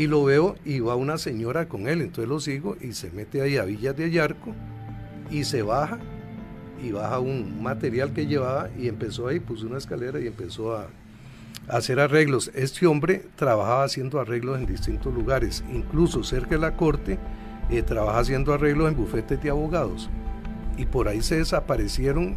y 0.00 0.06
lo 0.06 0.24
veo 0.24 0.56
y 0.64 0.80
va 0.80 0.94
una 0.94 1.18
señora 1.18 1.68
con 1.68 1.86
él, 1.86 2.00
entonces 2.00 2.26
lo 2.26 2.40
sigo 2.40 2.74
y 2.80 2.94
se 2.94 3.10
mete 3.10 3.42
ahí 3.42 3.58
a 3.58 3.64
Villas 3.64 3.94
de 3.98 4.04
Ayarco 4.04 4.54
y 5.30 5.44
se 5.44 5.60
baja 5.60 5.98
y 6.82 6.90
baja 6.90 7.18
un 7.18 7.62
material 7.62 8.14
que 8.14 8.26
llevaba 8.26 8.70
y 8.78 8.88
empezó 8.88 9.28
ahí, 9.28 9.40
puso 9.40 9.66
una 9.66 9.76
escalera 9.76 10.18
y 10.18 10.26
empezó 10.26 10.74
a, 10.74 10.86
hacer 11.68 12.00
arreglos. 12.00 12.50
Este 12.54 12.86
hombre 12.86 13.26
trabajaba 13.36 13.84
haciendo 13.84 14.18
arreglos 14.18 14.58
en 14.58 14.64
distintos 14.64 15.12
lugares, 15.12 15.62
incluso 15.70 16.24
cerca 16.24 16.52
de 16.52 16.62
la 16.62 16.78
corte, 16.78 17.18
eh, 17.68 17.82
trabaja 17.82 18.20
haciendo 18.20 18.54
arreglos 18.54 18.88
en 18.88 18.96
bufetes 18.96 19.42
de 19.42 19.50
abogados. 19.50 20.08
Y 20.78 20.86
por 20.86 21.08
ahí 21.08 21.20
se 21.20 21.36
desaparecieron 21.36 22.36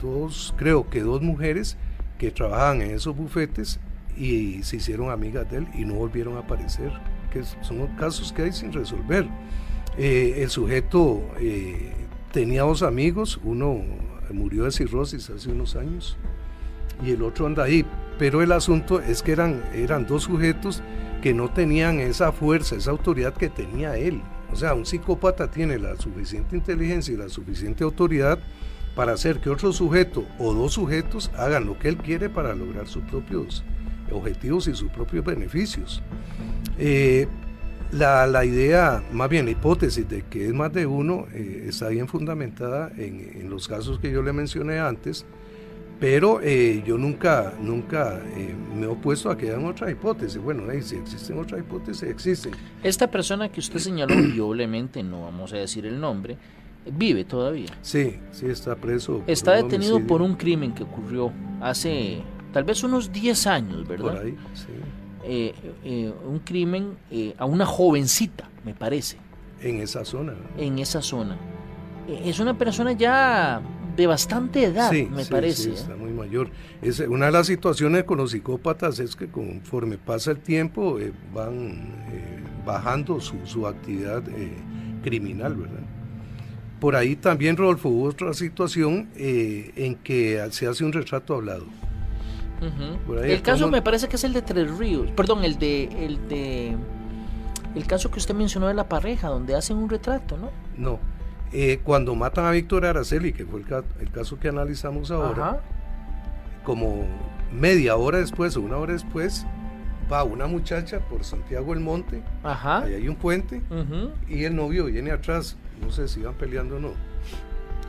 dos, 0.00 0.54
creo 0.56 0.88
que 0.88 1.00
dos 1.00 1.20
mujeres 1.20 1.76
que 2.16 2.30
trabajaban 2.30 2.80
en 2.80 2.92
esos 2.92 3.16
bufetes 3.16 3.80
y 4.16 4.62
se 4.62 4.76
hicieron 4.76 5.10
amigas 5.10 5.50
de 5.50 5.58
él 5.58 5.68
y 5.74 5.84
no 5.84 5.94
volvieron 5.94 6.36
a 6.36 6.40
aparecer, 6.40 6.92
que 7.32 7.42
son 7.62 7.86
casos 7.96 8.32
que 8.32 8.42
hay 8.42 8.52
sin 8.52 8.72
resolver. 8.72 9.28
Eh, 9.98 10.38
el 10.38 10.50
sujeto 10.50 11.22
eh, 11.38 11.92
tenía 12.32 12.62
dos 12.62 12.82
amigos, 12.82 13.40
uno 13.44 13.82
murió 14.32 14.64
de 14.64 14.72
cirrosis 14.72 15.30
hace 15.30 15.50
unos 15.50 15.76
años 15.76 16.16
y 17.04 17.10
el 17.10 17.22
otro 17.22 17.46
anda 17.46 17.64
ahí. 17.64 17.84
Pero 18.18 18.42
el 18.42 18.52
asunto 18.52 19.00
es 19.00 19.22
que 19.22 19.32
eran, 19.32 19.62
eran 19.74 20.06
dos 20.06 20.24
sujetos 20.24 20.82
que 21.22 21.34
no 21.34 21.50
tenían 21.50 22.00
esa 22.00 22.32
fuerza, 22.32 22.76
esa 22.76 22.90
autoridad 22.90 23.34
que 23.34 23.50
tenía 23.50 23.96
él. 23.96 24.22
O 24.52 24.56
sea, 24.56 24.74
un 24.74 24.86
psicópata 24.86 25.50
tiene 25.50 25.78
la 25.78 25.96
suficiente 25.96 26.56
inteligencia 26.56 27.12
y 27.12 27.16
la 27.16 27.28
suficiente 27.28 27.84
autoridad 27.84 28.38
para 28.94 29.12
hacer 29.12 29.40
que 29.40 29.50
otro 29.50 29.72
sujeto 29.72 30.24
o 30.38 30.54
dos 30.54 30.72
sujetos 30.72 31.30
hagan 31.36 31.66
lo 31.66 31.78
que 31.78 31.88
él 31.88 31.98
quiere 31.98 32.30
para 32.30 32.54
lograr 32.54 32.86
sus 32.86 33.02
propios 33.04 33.64
objetivos 34.12 34.68
y 34.68 34.74
sus 34.74 34.90
propios 34.90 35.24
beneficios. 35.24 36.02
Eh, 36.78 37.26
la, 37.92 38.44
idea, 38.44 39.02
más 39.12 39.28
bien 39.28 39.44
la 39.44 39.52
hipótesis 39.52 40.08
de 40.08 40.22
que 40.22 40.46
es 40.46 40.52
más 40.52 40.72
de 40.72 40.86
uno, 40.86 41.26
eh, 41.32 41.66
está 41.68 41.88
bien 41.88 42.08
fundamentada 42.08 42.90
en, 42.96 43.48
los 43.50 43.68
casos 43.68 43.98
que 43.98 44.10
yo 44.10 44.22
le 44.22 44.32
mencioné 44.32 44.78
antes, 44.78 45.24
pero 46.00 46.40
eh, 46.42 46.82
yo 46.86 46.98
nunca, 46.98 47.54
nunca 47.60 48.20
eh, 48.36 48.54
me 48.74 48.84
he 48.84 48.88
opuesto 48.88 49.30
a 49.30 49.38
que 49.38 49.48
hayan 49.50 49.64
otras 49.64 49.90
hipótesis. 49.90 50.38
Bueno, 50.38 50.64
si 50.82 50.96
existen 50.96 51.38
otras 51.38 51.60
hipótesis, 51.60 52.02
existen. 52.02 52.52
Esta 52.82 53.10
persona 53.10 53.50
que 53.50 53.60
usted 53.60 53.78
señaló, 53.78 54.14
y 54.34 54.38
obviamente 54.40 55.02
no 55.02 55.22
vamos 55.22 55.52
a 55.52 55.56
decir 55.56 55.86
el 55.86 55.98
nombre, 55.98 56.36
vive 56.92 57.24
todavía. 57.24 57.70
Sí, 57.82 58.16
sí, 58.32 58.46
está 58.46 58.76
preso. 58.76 59.22
Está 59.26 59.54
detenido 59.54 60.00
por 60.06 60.22
un 60.22 60.34
crimen 60.34 60.74
que 60.74 60.82
ocurrió 60.82 61.32
hace 61.60 62.22
tal 62.52 62.64
vez 62.64 62.82
unos 62.82 63.12
10 63.12 63.46
años, 63.46 63.86
¿verdad? 63.86 64.12
Por 64.12 64.24
ahí, 64.24 64.36
sí. 64.54 64.72
Eh, 65.28 65.52
eh, 65.82 66.12
un 66.24 66.38
crimen 66.38 66.96
eh, 67.10 67.34
a 67.36 67.46
una 67.46 67.66
jovencita, 67.66 68.48
me 68.64 68.74
parece. 68.74 69.16
En 69.60 69.80
esa 69.80 70.04
zona. 70.04 70.34
En 70.56 70.78
esa 70.78 71.02
zona. 71.02 71.36
Es 72.08 72.38
una 72.38 72.56
persona 72.56 72.92
ya 72.92 73.60
de 73.96 74.06
bastante 74.06 74.62
edad, 74.62 74.92
me 74.92 75.24
parece. 75.24 75.62
Sí, 75.64 75.70
está 75.70 75.96
muy 75.96 76.12
mayor. 76.12 76.50
Es, 76.80 77.00
una 77.00 77.26
de 77.26 77.32
las 77.32 77.48
situaciones 77.48 78.04
con 78.04 78.18
los 78.18 78.30
psicópatas 78.30 79.00
es 79.00 79.16
que 79.16 79.26
conforme 79.26 79.98
pasa 79.98 80.30
el 80.30 80.38
tiempo 80.38 80.96
van 81.34 81.88
bajando 82.64 83.18
su, 83.18 83.34
su 83.46 83.66
actividad 83.66 84.22
criminal, 85.02 85.56
¿verdad? 85.56 85.82
Por 86.78 86.94
ahí 86.94 87.16
también, 87.16 87.56
Rodolfo, 87.56 87.88
hubo 87.88 88.04
otra 88.04 88.32
situación 88.32 89.08
en 89.16 89.96
que 89.96 90.46
se 90.52 90.68
hace 90.68 90.84
un 90.84 90.92
retrato 90.92 91.34
hablado 91.34 91.66
el 93.22 93.42
caso 93.42 93.68
me 93.68 93.82
parece 93.82 94.08
que 94.08 94.16
es 94.16 94.24
el 94.24 94.32
de 94.32 94.42
Tres 94.42 94.76
Ríos, 94.76 95.10
perdón, 95.12 95.44
el 95.44 95.58
de, 95.58 95.84
el 96.04 96.28
de, 96.28 96.76
el 97.74 97.86
caso 97.86 98.10
que 98.10 98.18
usted 98.18 98.34
mencionó 98.34 98.68
de 98.68 98.74
la 98.74 98.88
pareja, 98.88 99.28
donde 99.28 99.54
hacen 99.54 99.76
un 99.76 99.88
retrato, 99.88 100.36
¿no? 100.36 100.50
No, 100.76 100.98
eh, 101.52 101.80
cuando 101.84 102.14
matan 102.14 102.46
a 102.46 102.50
Víctor 102.50 102.86
Araceli, 102.86 103.32
que 103.32 103.44
fue 103.44 103.60
el, 103.60 104.10
caso 104.10 104.38
que 104.38 104.48
analizamos 104.48 105.10
ahora, 105.10 105.60
como 106.64 107.04
media 107.52 107.96
hora 107.96 108.18
después 108.18 108.56
o 108.56 108.60
una 108.60 108.76
hora 108.78 108.92
después, 108.94 109.46
va 110.10 110.24
una 110.24 110.46
muchacha 110.46 111.00
por 111.00 111.24
Santiago 111.24 111.72
el 111.72 111.80
Monte, 111.80 112.22
ahí 112.42 112.94
hay 112.94 113.08
un 113.08 113.16
puente, 113.16 113.62
y 114.28 114.44
el 114.44 114.56
novio 114.56 114.86
viene 114.86 115.10
atrás, 115.10 115.56
no 115.80 115.90
sé 115.90 116.08
si 116.08 116.20
iban 116.20 116.34
peleando 116.34 116.76
o 116.76 116.80
no, 116.80 116.90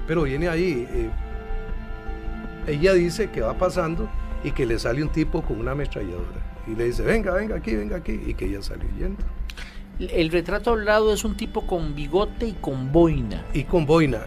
pero 0.08 0.24
viene 0.24 0.48
ahí. 0.48 0.88
Eh, 0.90 1.10
ella 2.68 2.94
dice 2.94 3.30
que 3.30 3.40
va 3.42 3.58
pasando 3.58 4.10
y 4.48 4.52
que 4.52 4.66
le 4.66 4.80
sale 4.80 5.04
un 5.04 5.10
tipo 5.10 5.42
con 5.42 5.60
una 5.60 5.72
ametralladora 5.72 6.62
y 6.68 6.76
le 6.76 6.86
dice, 6.86 7.04
venga, 7.04 7.34
venga 7.34 7.58
aquí, 7.58 7.76
venga 7.76 7.98
aquí, 7.98 8.20
y 8.26 8.34
que 8.34 8.46
ella 8.46 8.62
sale 8.62 8.86
yendo. 8.98 9.24
El 10.00 10.30
retrato 10.30 10.74
al 10.74 10.86
lado 10.86 11.14
es 11.14 11.26
un 11.26 11.36
tipo 11.36 11.66
con 11.66 11.96
bigote 11.96 12.48
y 12.48 12.54
con 12.54 12.92
boina. 12.92 13.46
Y 13.54 13.64
con 13.64 13.86
boina. 13.86 14.26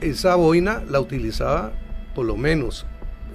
Esa 0.00 0.36
boina 0.36 0.82
la 0.88 1.00
utilizaba, 1.00 1.72
por 2.14 2.24
lo 2.24 2.36
menos, 2.36 2.86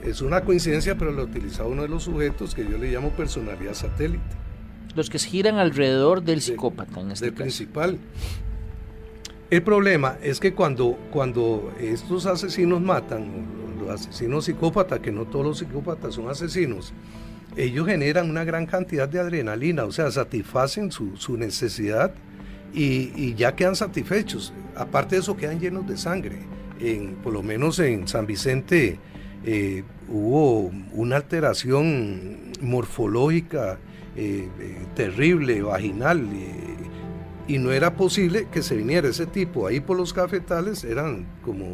es 0.04 0.22
una 0.22 0.42
coincidencia, 0.42 0.98
pero 0.98 1.12
la 1.12 1.23
utilizaba 1.23 1.69
uno 1.69 1.84
de 1.84 1.90
los 1.90 2.04
sujetos 2.04 2.56
que 2.56 2.63
yo 2.63 2.77
le 2.77 2.92
llamo 2.92 3.10
personalidad 3.10 3.73
satélite. 3.73 4.23
Los 4.96 5.10
que 5.10 5.19
giran 5.19 5.58
alrededor 5.58 6.23
del 6.23 6.42
psicópata, 6.42 7.00
en 7.02 7.12
este 7.12 7.25
del 7.25 7.34
principal. 7.34 8.00
El 9.54 9.62
problema 9.62 10.17
es 10.23 10.39
que 10.39 10.56
cuando, 10.56 10.97
cuando 11.12 11.71
estos 11.79 12.25
asesinos 12.25 12.81
matan, 12.81 13.45
asesinos 13.87 14.45
psicópatas, 14.45 14.99
que 14.99 15.12
no 15.12 15.25
todos 15.25 15.45
los 15.45 15.60
psicópatas 15.60 16.15
son 16.15 16.27
asesinos, 16.27 16.91
ellos 17.56 17.85
generan 17.85 18.31
una 18.31 18.45
gran 18.45 18.65
cantidad 18.65 19.08
de 19.08 19.19
adrenalina, 19.19 19.85
o 19.85 19.91
sea, 19.91 20.10
satisfacen 20.10 20.91
su, 20.91 21.37
necesidad 21.37 22.15
y, 22.73 23.35
ya 23.35 23.56
quedan 23.56 23.75
satisfechos. 23.75 24.56
Aparte 24.75 25.17
de 25.17 25.21
eso, 25.21 25.37
quedan 25.37 25.60
llenos 25.60 25.85
de 25.85 25.97
sangre. 25.97 26.39
En, 26.79 27.13
por 27.17 27.31
lo 27.31 27.43
menos 27.43 27.77
en 27.77 28.08
San 28.08 28.25
Vicente 28.25 28.97
eh, 29.45 29.83
hubo 30.10 30.71
una 30.93 31.17
alteración 31.17 32.54
morfológica 32.60 33.77
eh, 34.15 34.49
eh, 34.60 34.77
terrible, 34.95 35.62
vaginal, 35.62 36.27
y 37.48 37.58
no 37.58 37.71
era 37.71 37.96
posible 37.96 38.48
que 38.52 38.62
se 38.62 38.75
viniera 38.75 39.08
ese 39.08 39.25
tipo 39.25 39.67
ahí 39.67 39.79
por 39.79 39.98
los 39.98 40.13
cafetales, 40.13 40.83
eran 40.83 41.25
como 41.44 41.65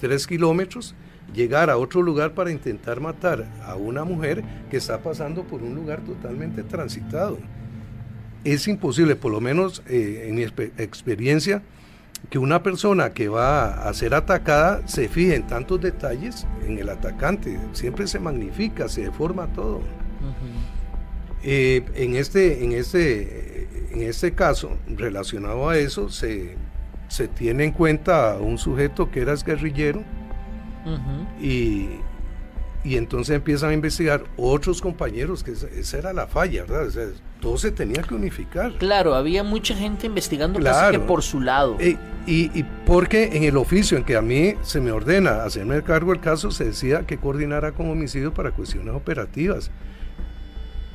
tres 0.00 0.26
kilómetros, 0.26 0.94
llegar 1.34 1.70
a 1.70 1.76
otro 1.76 2.02
lugar 2.02 2.34
para 2.34 2.50
intentar 2.50 3.00
matar 3.00 3.46
a 3.64 3.76
una 3.76 4.04
mujer 4.04 4.42
que 4.70 4.76
está 4.76 4.98
pasando 5.02 5.44
por 5.44 5.62
un 5.62 5.74
lugar 5.74 6.00
totalmente 6.00 6.62
transitado. 6.62 7.38
Es 8.44 8.66
imposible, 8.66 9.14
por 9.14 9.30
lo 9.30 9.40
menos 9.40 9.82
eh, 9.88 10.26
en 10.28 10.34
mi 10.34 10.42
experiencia, 10.42 11.62
que 12.30 12.38
una 12.38 12.62
persona 12.62 13.10
que 13.10 13.28
va 13.28 13.88
a 13.88 13.94
ser 13.94 14.14
atacada 14.14 14.86
se 14.86 15.08
fije 15.08 15.34
en 15.34 15.46
tantos 15.46 15.80
detalles 15.80 16.46
en 16.66 16.78
el 16.78 16.88
atacante. 16.88 17.58
Siempre 17.72 18.06
se 18.06 18.18
magnifica, 18.18 18.88
se 18.88 19.02
deforma 19.02 19.46
todo. 19.52 19.80
Eh, 21.44 21.84
en, 21.94 22.14
este, 22.14 22.64
en, 22.64 22.72
este, 22.72 23.51
en 23.92 24.02
este 24.02 24.32
caso, 24.32 24.78
relacionado 24.86 25.68
a 25.68 25.78
eso, 25.78 26.08
se, 26.08 26.56
se 27.08 27.28
tiene 27.28 27.64
en 27.64 27.72
cuenta 27.72 28.32
a 28.32 28.36
un 28.38 28.58
sujeto 28.58 29.10
que 29.10 29.20
era 29.20 29.34
guerrillero 29.34 30.02
y, 31.40 31.88
y 32.84 32.96
entonces 32.96 33.36
empiezan 33.36 33.70
a 33.70 33.74
investigar 33.74 34.24
otros 34.36 34.80
compañeros, 34.80 35.44
que 35.44 35.52
esa 35.52 35.98
era 35.98 36.12
la 36.12 36.26
falla, 36.26 36.64
¿verdad? 36.64 37.12
todo 37.40 37.58
se 37.58 37.72
tenía 37.72 38.02
que 38.02 38.14
unificar. 38.14 38.72
Claro, 38.78 39.14
había 39.14 39.42
mucha 39.42 39.74
gente 39.74 40.06
investigando 40.06 40.60
casi 40.60 40.92
que 40.92 41.00
por 41.00 41.22
su 41.22 41.40
lado. 41.40 41.76
y, 41.80 41.98
y, 42.26 42.64
porque 42.86 43.30
en 43.32 43.42
el 43.44 43.56
oficio 43.56 43.98
en 43.98 44.04
que 44.04 44.16
a 44.16 44.22
mí 44.22 44.54
se 44.62 44.80
me 44.80 44.92
ordena 44.92 45.42
hacerme 45.42 45.82
cargo 45.82 46.12
del 46.12 46.20
caso, 46.20 46.50
se 46.50 46.66
decía 46.66 47.02
que 47.04 47.18
coordinara 47.18 47.72
con 47.72 47.90
homicidio 47.90 48.32
para 48.32 48.52
cuestiones 48.52 48.94
operativas. 48.94 49.70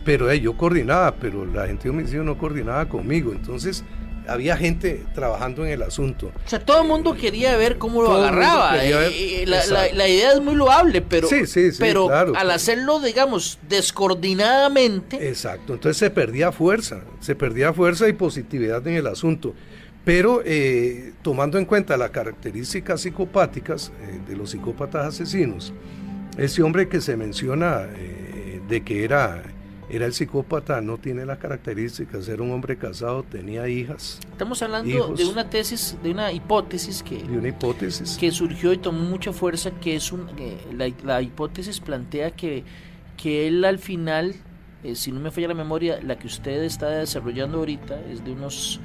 Pero 0.07 0.33
yo 0.33 0.55
coordinaba, 0.55 1.15
pero 1.15 1.45
la 1.45 1.67
gente 1.67 1.83
de 1.83 1.89
homicidio 1.89 2.23
no 2.23 2.37
coordinaba 2.37 2.87
conmigo. 2.87 3.33
Entonces, 3.33 3.83
había 4.25 4.55
gente 4.55 5.03
trabajando 5.13 5.65
en 5.65 5.71
el 5.73 5.81
asunto. 5.81 6.27
O 6.27 6.49
sea, 6.49 6.59
todo 6.59 6.81
el 6.81 6.87
mundo 6.87 7.13
quería 7.13 7.57
ver 7.57 7.77
cómo 7.77 8.01
lo 8.01 8.13
agarraba. 8.13 8.77
la, 8.77 10.07
idea 10.07 10.31
es 10.31 10.39
muy 10.39 10.55
loable, 10.55 11.01
pero, 11.01 11.27
pero 11.77 12.09
al 12.09 12.51
hacerlo, 12.51 13.01
digamos, 13.01 13.59
descoordinadamente. 13.67 15.27
Exacto, 15.27 15.73
entonces 15.73 15.97
se 15.97 16.09
perdía 16.09 16.53
fuerza, 16.53 17.01
se 17.19 17.35
perdía 17.35 17.73
fuerza 17.73 18.07
y 18.07 18.13
positividad 18.13 18.87
en 18.87 18.95
el 18.95 19.07
asunto. 19.07 19.55
Pero 20.05 20.41
eh, 20.45 21.15
tomando 21.21 21.57
en 21.57 21.65
cuenta 21.65 21.97
las 21.97 22.11
características 22.11 23.01
psicopáticas 23.01 23.91
eh, 24.01 24.21
de 24.25 24.37
los 24.37 24.51
psicópatas 24.51 25.05
asesinos, 25.07 25.73
ese 26.37 26.63
hombre 26.63 26.87
que 26.87 27.01
se 27.01 27.17
menciona 27.17 27.87
eh, 27.93 28.61
de 28.69 28.85
que 28.85 29.03
era 29.03 29.43
era 29.89 30.05
el 30.05 30.13
psicópata, 30.13 30.81
no 30.81 30.97
tiene 30.97 31.25
las 31.25 31.37
características, 31.37 32.27
era 32.27 32.43
un 32.43 32.51
hombre 32.51 32.77
casado, 32.77 33.23
tenía 33.23 33.67
hijas. 33.69 34.19
Estamos 34.31 34.61
hablando 34.61 35.13
de 35.15 35.25
una 35.25 35.49
tesis, 35.49 35.97
de 36.03 36.11
una 36.11 36.31
hipótesis 36.31 37.01
que, 37.03 37.15
una 37.23 37.47
hipótesis. 37.47 38.17
que 38.17 38.31
surgió 38.31 38.73
y 38.73 38.77
tomó 38.77 38.99
mucha 38.99 39.31
fuerza, 39.31 39.71
que 39.71 39.95
es 39.95 40.11
un, 40.11 40.27
la, 40.75 41.21
hipótesis 41.21 41.79
plantea 41.79 42.31
que, 42.31 42.65
que 43.15 43.47
él 43.47 43.63
al 43.63 43.79
final, 43.79 44.35
eh, 44.83 44.95
si 44.95 45.11
no 45.11 45.21
me 45.21 45.31
falla 45.31 45.49
la 45.49 45.53
memoria, 45.53 46.01
la 46.01 46.19
que 46.19 46.27
usted 46.27 46.63
está 46.63 46.89
desarrollando 46.89 47.59
ahorita 47.59 48.01
es 48.11 48.25
de 48.25 48.31
unos 48.33 48.81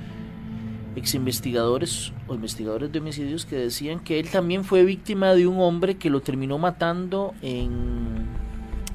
ex 0.94 1.14
investigadores 1.14 2.12
o 2.28 2.34
investigadores 2.34 2.92
de 2.92 2.98
homicidios 3.00 3.46
que 3.46 3.57
decían 3.57 3.98
que 3.98 4.20
él 4.20 4.30
también 4.30 4.62
fue 4.62 4.84
víctima 4.84 5.34
de 5.34 5.46
un 5.46 5.59
hombre 5.59 5.96
que 5.96 6.11
lo 6.11 6.20
terminó 6.20 6.59
matando 6.59 7.34
en 7.42 8.28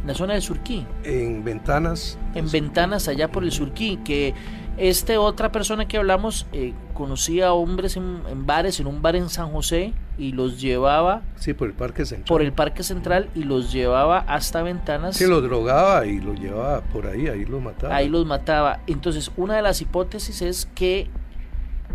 la 0.08 0.14
zona 0.14 0.34
del 0.34 0.42
Surquí. 0.42 0.86
En 1.04 1.44
Ventanas. 1.44 2.18
En 2.34 2.50
Ventanas, 2.50 3.10
allá 3.10 3.30
por 3.30 3.44
el 3.44 3.52
Surquí, 3.52 3.98
que 3.98 4.34
este 4.78 5.18
otra 5.18 5.52
persona 5.52 5.88
que 5.88 5.98
hablamos 5.98 6.48
eh, 6.54 6.74
conocía 6.94 7.48
a 7.48 7.54
hombres 7.54 7.98
en, 7.98 8.46
bares, 8.46 8.80
en 8.80 8.88
un 8.88 9.02
bar 9.02 9.18
en 9.18 9.28
San 9.28 9.52
José, 9.52 9.94
y 10.18 10.32
los 10.32 10.62
llevaba... 10.62 11.24
Sí, 11.36 11.54
por 11.54 11.68
el 11.68 11.74
Parque 11.74 12.06
Central. 12.06 12.28
Por 12.28 12.42
el 12.42 12.54
Parque 12.54 12.84
Central, 12.84 13.30
y 13.36 13.44
los 13.44 13.74
llevaba 13.74 14.20
hasta 14.20 14.64
Ventanas. 14.64 15.18
Sí, 15.18 15.28
los 15.28 15.44
drogaba 15.44 16.06
y 16.06 16.20
los 16.20 16.40
llevaba 16.40 16.82
por 16.82 17.08
ahí, 17.08 17.28
ahí 17.28 17.44
los 17.44 17.62
mataba. 17.62 17.94
Ahí 17.94 18.08
los 18.08 18.26
mataba. 18.26 18.80
Entonces, 18.88 19.30
una 19.36 19.58
de 19.58 19.62
las 19.62 19.82
hipótesis 19.82 20.42
es 20.42 20.68
que, 20.74 21.10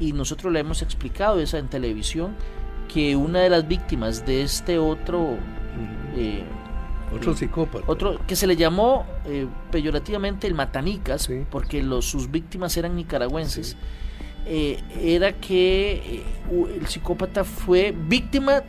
y 0.00 0.12
nosotros 0.12 0.52
le 0.52 0.60
hemos 0.60 0.82
explicado 0.82 1.40
esa 1.40 1.56
en 1.58 1.68
televisión, 1.68 2.36
que 2.92 3.16
una 3.16 3.40
de 3.40 3.48
las 3.48 3.66
víctimas 3.66 4.26
de 4.26 4.42
este 4.42 4.78
otro... 4.78 5.38
Otro 7.14 7.36
psicópata. 7.36 7.84
Otro 7.86 8.18
que 8.26 8.36
se 8.36 8.46
le 8.46 8.56
llamó 8.56 9.06
eh, 9.26 9.46
peyorativamente 9.70 10.46
el 10.46 10.54
Matanicas, 10.54 11.28
porque 11.50 11.82
los, 11.82 12.04
sus 12.06 12.30
víctimas 12.30 12.76
eran 12.76 12.96
nicaragüenses. 12.96 13.76
Eh, 14.44 14.82
era 15.00 15.34
que 15.34 15.92
eh, 15.92 16.24
el 16.80 16.86
psicópata 16.88 17.44
fue 17.44 17.94
víctima 17.96 18.62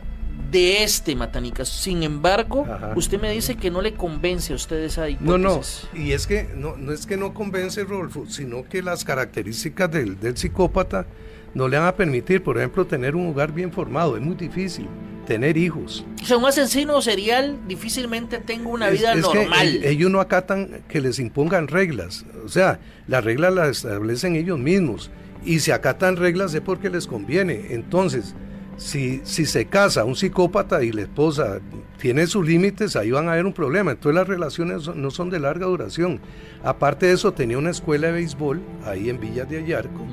de 0.50 0.84
este 0.84 1.16
Matanicas. 1.16 1.68
Sin 1.68 2.02
embargo, 2.02 2.64
usted 2.94 3.20
me 3.20 3.30
dice 3.32 3.56
que 3.56 3.70
no 3.70 3.82
le 3.82 3.94
convence 3.94 4.52
a 4.52 4.56
usted 4.56 4.84
esa 4.84 5.08
hipótesis. 5.08 5.88
No, 5.92 5.98
no, 5.98 6.04
y 6.04 6.12
es 6.12 6.26
que 6.26 6.48
no, 6.54 6.76
no 6.76 6.92
es 6.92 7.06
que 7.06 7.16
no 7.16 7.34
convence, 7.34 7.82
Rodolfo, 7.82 8.26
sino 8.26 8.64
que 8.68 8.82
las 8.82 9.04
características 9.04 9.90
del, 9.90 10.20
del 10.20 10.36
psicópata 10.36 11.06
no 11.54 11.68
le 11.68 11.78
van 11.78 11.86
a 11.86 11.94
permitir, 11.94 12.42
por 12.42 12.58
ejemplo, 12.58 12.86
tener 12.86 13.14
un 13.14 13.28
hogar 13.28 13.52
bien 13.52 13.72
formado. 13.72 14.16
Es 14.16 14.22
muy 14.22 14.34
difícil 14.34 14.88
tener 15.24 15.56
hijos. 15.56 16.04
O 16.22 16.26
sea, 16.26 16.36
un 16.36 16.44
asesino 16.44 17.00
serial 17.00 17.58
difícilmente 17.66 18.38
tenga 18.38 18.68
una 18.68 18.90
vida 18.90 19.14
normal. 19.14 19.80
ellos 19.84 20.10
no 20.10 20.20
acatan 20.20 20.82
que 20.88 21.00
les 21.00 21.18
impongan 21.18 21.68
reglas. 21.68 22.24
O 22.44 22.48
sea, 22.48 22.80
las 23.06 23.24
reglas 23.24 23.54
las 23.54 23.68
establecen 23.68 24.36
ellos 24.36 24.58
mismos. 24.58 25.10
Y 25.44 25.60
si 25.60 25.70
acatan 25.70 26.16
reglas 26.16 26.54
es 26.54 26.60
porque 26.60 26.90
les 26.90 27.06
conviene. 27.06 27.66
Entonces, 27.70 28.34
si, 28.76 29.20
si 29.24 29.46
se 29.46 29.66
casa 29.66 30.04
un 30.04 30.16
psicópata 30.16 30.82
y 30.82 30.90
la 30.90 31.02
esposa 31.02 31.60
tiene 31.98 32.26
sus 32.26 32.46
límites, 32.46 32.96
ahí 32.96 33.10
van 33.10 33.28
a 33.28 33.32
haber 33.32 33.46
un 33.46 33.52
problema. 33.52 33.92
Entonces 33.92 34.16
las 34.16 34.28
relaciones 34.28 34.94
no 34.94 35.10
son 35.10 35.30
de 35.30 35.40
larga 35.40 35.66
duración. 35.66 36.20
Aparte 36.62 37.06
de 37.06 37.12
eso, 37.12 37.32
tenía 37.32 37.58
una 37.58 37.70
escuela 37.70 38.08
de 38.08 38.14
béisbol 38.14 38.60
ahí 38.84 39.10
en 39.10 39.20
Villa 39.20 39.44
de 39.44 39.58
Ayarco. 39.58 40.06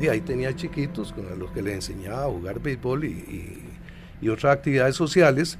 Y 0.00 0.08
ahí 0.08 0.20
tenía 0.20 0.54
chiquitos 0.54 1.12
con 1.12 1.38
los 1.38 1.50
que 1.52 1.62
les 1.62 1.74
enseñaba 1.74 2.24
a 2.24 2.28
jugar 2.28 2.60
béisbol 2.60 3.04
y 3.04 3.72
y 4.22 4.28
otras 4.28 4.56
actividades 4.56 4.96
sociales. 4.96 5.58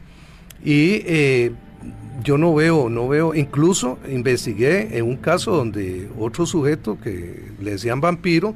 Y 0.64 1.02
eh, 1.04 1.52
yo 2.22 2.38
no 2.38 2.54
veo, 2.54 2.88
no 2.88 3.08
veo, 3.08 3.34
incluso 3.34 3.98
investigué 4.08 4.96
en 4.96 5.04
un 5.04 5.16
caso 5.16 5.50
donde 5.50 6.08
otro 6.18 6.46
sujeto 6.46 6.98
que 6.98 7.50
le 7.60 7.72
decían 7.72 8.00
vampiro, 8.00 8.54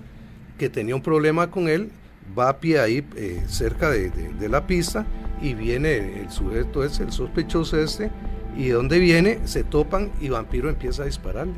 que 0.56 0.70
tenía 0.70 0.94
un 0.94 1.02
problema 1.02 1.50
con 1.50 1.68
él, 1.68 1.90
va 2.38 2.48
a 2.48 2.60
pie 2.60 2.78
ahí 2.78 3.04
eh, 3.16 3.42
cerca 3.48 3.90
de, 3.90 4.10
la 4.48 4.66
pista 4.66 5.04
y 5.42 5.54
viene 5.54 6.20
el 6.22 6.30
sujeto 6.30 6.84
ese, 6.84 7.02
el 7.02 7.12
sospechoso 7.12 7.78
este, 7.78 8.10
y 8.56 8.68
donde 8.68 8.98
viene 8.98 9.40
se 9.44 9.64
topan 9.64 10.12
y 10.20 10.28
vampiro 10.28 10.68
empieza 10.68 11.02
a 11.02 11.06
dispararle. 11.06 11.54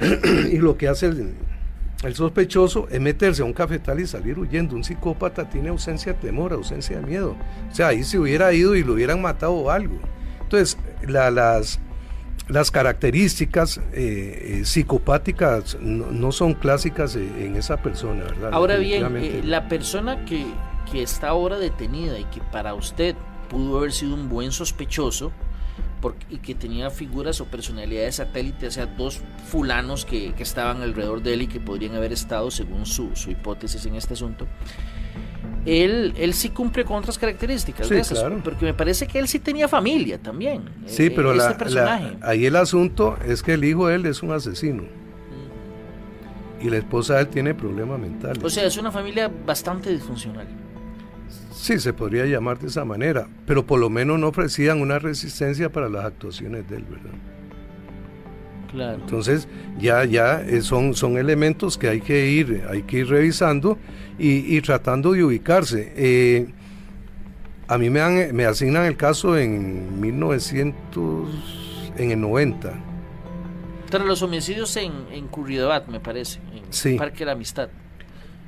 y 0.50 0.58
lo 0.58 0.76
que 0.76 0.88
hace 0.88 1.06
el, 1.06 1.34
el 2.02 2.14
sospechoso 2.16 2.88
es 2.90 3.00
meterse 3.00 3.42
a 3.42 3.44
un 3.44 3.52
cafetal 3.52 4.00
y 4.00 4.06
salir 4.06 4.38
huyendo. 4.38 4.74
Un 4.74 4.82
psicópata 4.82 5.48
tiene 5.48 5.68
ausencia 5.68 6.12
de 6.12 6.18
temor, 6.18 6.52
ausencia 6.52 6.98
de 6.98 7.06
miedo. 7.06 7.36
O 7.70 7.74
sea, 7.74 7.88
ahí 7.88 8.02
se 8.02 8.18
hubiera 8.18 8.52
ido 8.52 8.74
y 8.74 8.82
lo 8.82 8.94
hubieran 8.94 9.22
matado 9.22 9.52
o 9.52 9.70
algo. 9.70 10.00
Entonces, 10.40 10.76
las, 11.06 11.78
las 12.48 12.70
características 12.72 13.78
eh, 13.92 14.60
eh, 14.60 14.64
psicopáticas 14.64 15.78
no, 15.80 16.32
son 16.32 16.54
clásicas 16.54 17.14
en 17.14 17.56
esa 17.56 17.76
persona, 17.76 18.24
¿verdad? 18.24 18.50
Ahora 18.52 18.76
bien, 18.78 19.16
eh, 19.16 19.40
la 19.44 19.68
persona 19.68 20.24
que, 20.24 20.44
que 20.90 21.02
está 21.02 21.28
ahora 21.28 21.58
detenida 21.58 22.18
y 22.18 22.24
que 22.24 22.40
para 22.40 22.74
usted 22.74 23.14
pudo 23.48 23.78
haber 23.78 23.92
sido 23.92 24.14
un 24.14 24.28
buen 24.28 24.50
sospechoso, 24.50 25.30
y 26.30 26.38
que 26.38 26.54
tenía 26.54 26.90
figuras 26.90 27.40
o 27.40 27.46
personalidades 27.46 28.16
satélites, 28.16 28.68
o 28.68 28.70
sea, 28.72 28.86
dos 28.86 29.20
fulanos 29.46 30.04
que, 30.04 30.32
que, 30.34 30.42
estaban 30.42 30.82
alrededor 30.82 31.22
de 31.22 31.34
él 31.34 31.42
y 31.42 31.46
que 31.46 31.60
podrían 31.60 31.94
haber 31.94 32.12
estado, 32.12 32.50
según 32.50 32.86
su, 32.86 33.14
su 33.14 33.30
hipótesis 33.30 33.84
en 33.86 33.94
este 33.94 34.14
asunto. 34.14 34.46
Él, 35.64 36.12
él 36.16 36.34
sí 36.34 36.48
cumple 36.50 36.84
con 36.84 36.96
otras 36.96 37.18
características, 37.18 37.86
sí, 37.86 38.00
claro. 38.14 38.40
porque 38.42 38.64
me 38.64 38.74
parece 38.74 39.06
que 39.06 39.18
él 39.18 39.28
sí 39.28 39.38
tenía 39.38 39.68
familia 39.68 40.18
también. 40.18 40.64
Sí, 40.86 41.04
eh, 41.04 41.12
pero 41.14 41.32
este 41.32 41.70
la, 41.70 42.16
ahí 42.22 42.46
el 42.46 42.56
asunto 42.56 43.16
es 43.24 43.42
que 43.42 43.54
el 43.54 43.64
hijo 43.64 43.86
de 43.86 43.94
él 43.94 44.06
es 44.06 44.22
un 44.22 44.32
asesino. 44.32 44.82
Y 46.60 46.70
la 46.70 46.78
esposa 46.78 47.14
de 47.14 47.22
él 47.22 47.28
tiene 47.28 47.54
problemas 47.54 47.98
mentales. 47.98 48.42
O 48.42 48.50
sea, 48.50 48.64
es 48.64 48.76
una 48.76 48.90
familia 48.90 49.30
bastante 49.46 49.90
disfuncional. 49.90 50.46
Sí, 51.52 51.78
se 51.78 51.92
podría 51.92 52.24
llamar 52.26 52.58
de 52.58 52.68
esa 52.68 52.84
manera, 52.84 53.28
pero 53.46 53.66
por 53.66 53.78
lo 53.78 53.90
menos 53.90 54.18
no 54.18 54.28
ofrecían 54.28 54.80
una 54.80 54.98
resistencia 54.98 55.70
para 55.70 55.88
las 55.88 56.04
actuaciones 56.04 56.68
de 56.68 56.76
él, 56.76 56.84
¿verdad? 56.84 57.10
Claro. 58.70 58.98
Entonces, 59.00 59.48
ya, 59.78 60.04
ya 60.04 60.40
eh, 60.40 60.62
son, 60.62 60.94
son 60.94 61.18
elementos 61.18 61.76
que 61.76 61.88
hay 61.88 62.00
que 62.00 62.30
ir, 62.30 62.64
hay 62.70 62.82
que 62.82 62.98
ir 62.98 63.08
revisando 63.08 63.78
y, 64.18 64.60
tratando 64.62 65.12
de 65.12 65.24
ubicarse. 65.24 65.92
Eh, 65.94 66.48
a 67.68 67.76
mí 67.76 67.90
me, 67.90 68.32
me 68.32 68.46
asignan 68.46 68.86
el 68.86 68.96
caso 68.96 69.36
en 69.36 70.00
1900, 70.00 71.92
en 71.98 72.10
el 72.12 72.20
90. 72.20 72.72
Tras 73.90 74.06
los 74.06 74.22
homicidios 74.22 74.74
en, 74.78 74.92
en 75.10 75.28
Curridabat, 75.28 75.88
me 75.88 76.00
parece, 76.00 76.40
en 76.84 76.96
Parque 76.96 77.20
de 77.20 77.24
la 77.26 77.32
Amistad. 77.32 77.68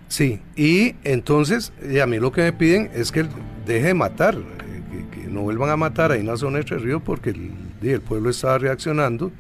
Sí, 0.09 0.41
y 0.57 0.95
entonces 1.05 1.73
a 2.03 2.07
mí 2.07 2.19
lo 2.19 2.33
que 2.33 2.43
me 2.43 2.53
piden 2.53 2.91
es 2.95 3.11
que 3.11 3.27
deje 3.67 3.89
de 3.89 3.95
matar, 3.95 4.37
que, 5.13 5.27
no 5.29 5.43
vuelvan 5.43 5.71
a 5.71 5.77
matar 5.77 6.13
ahí 6.13 6.21
en 6.21 6.27
la 6.27 6.37
zona 6.37 6.59
de 6.59 6.65
Tres 6.65 6.83
Ríos 6.83 7.03
porque 7.05 7.31
el, 7.31 7.51
el 7.83 8.01
pueblo 8.01 8.31
estaba 8.31 8.59
reaccionando. 8.59 9.33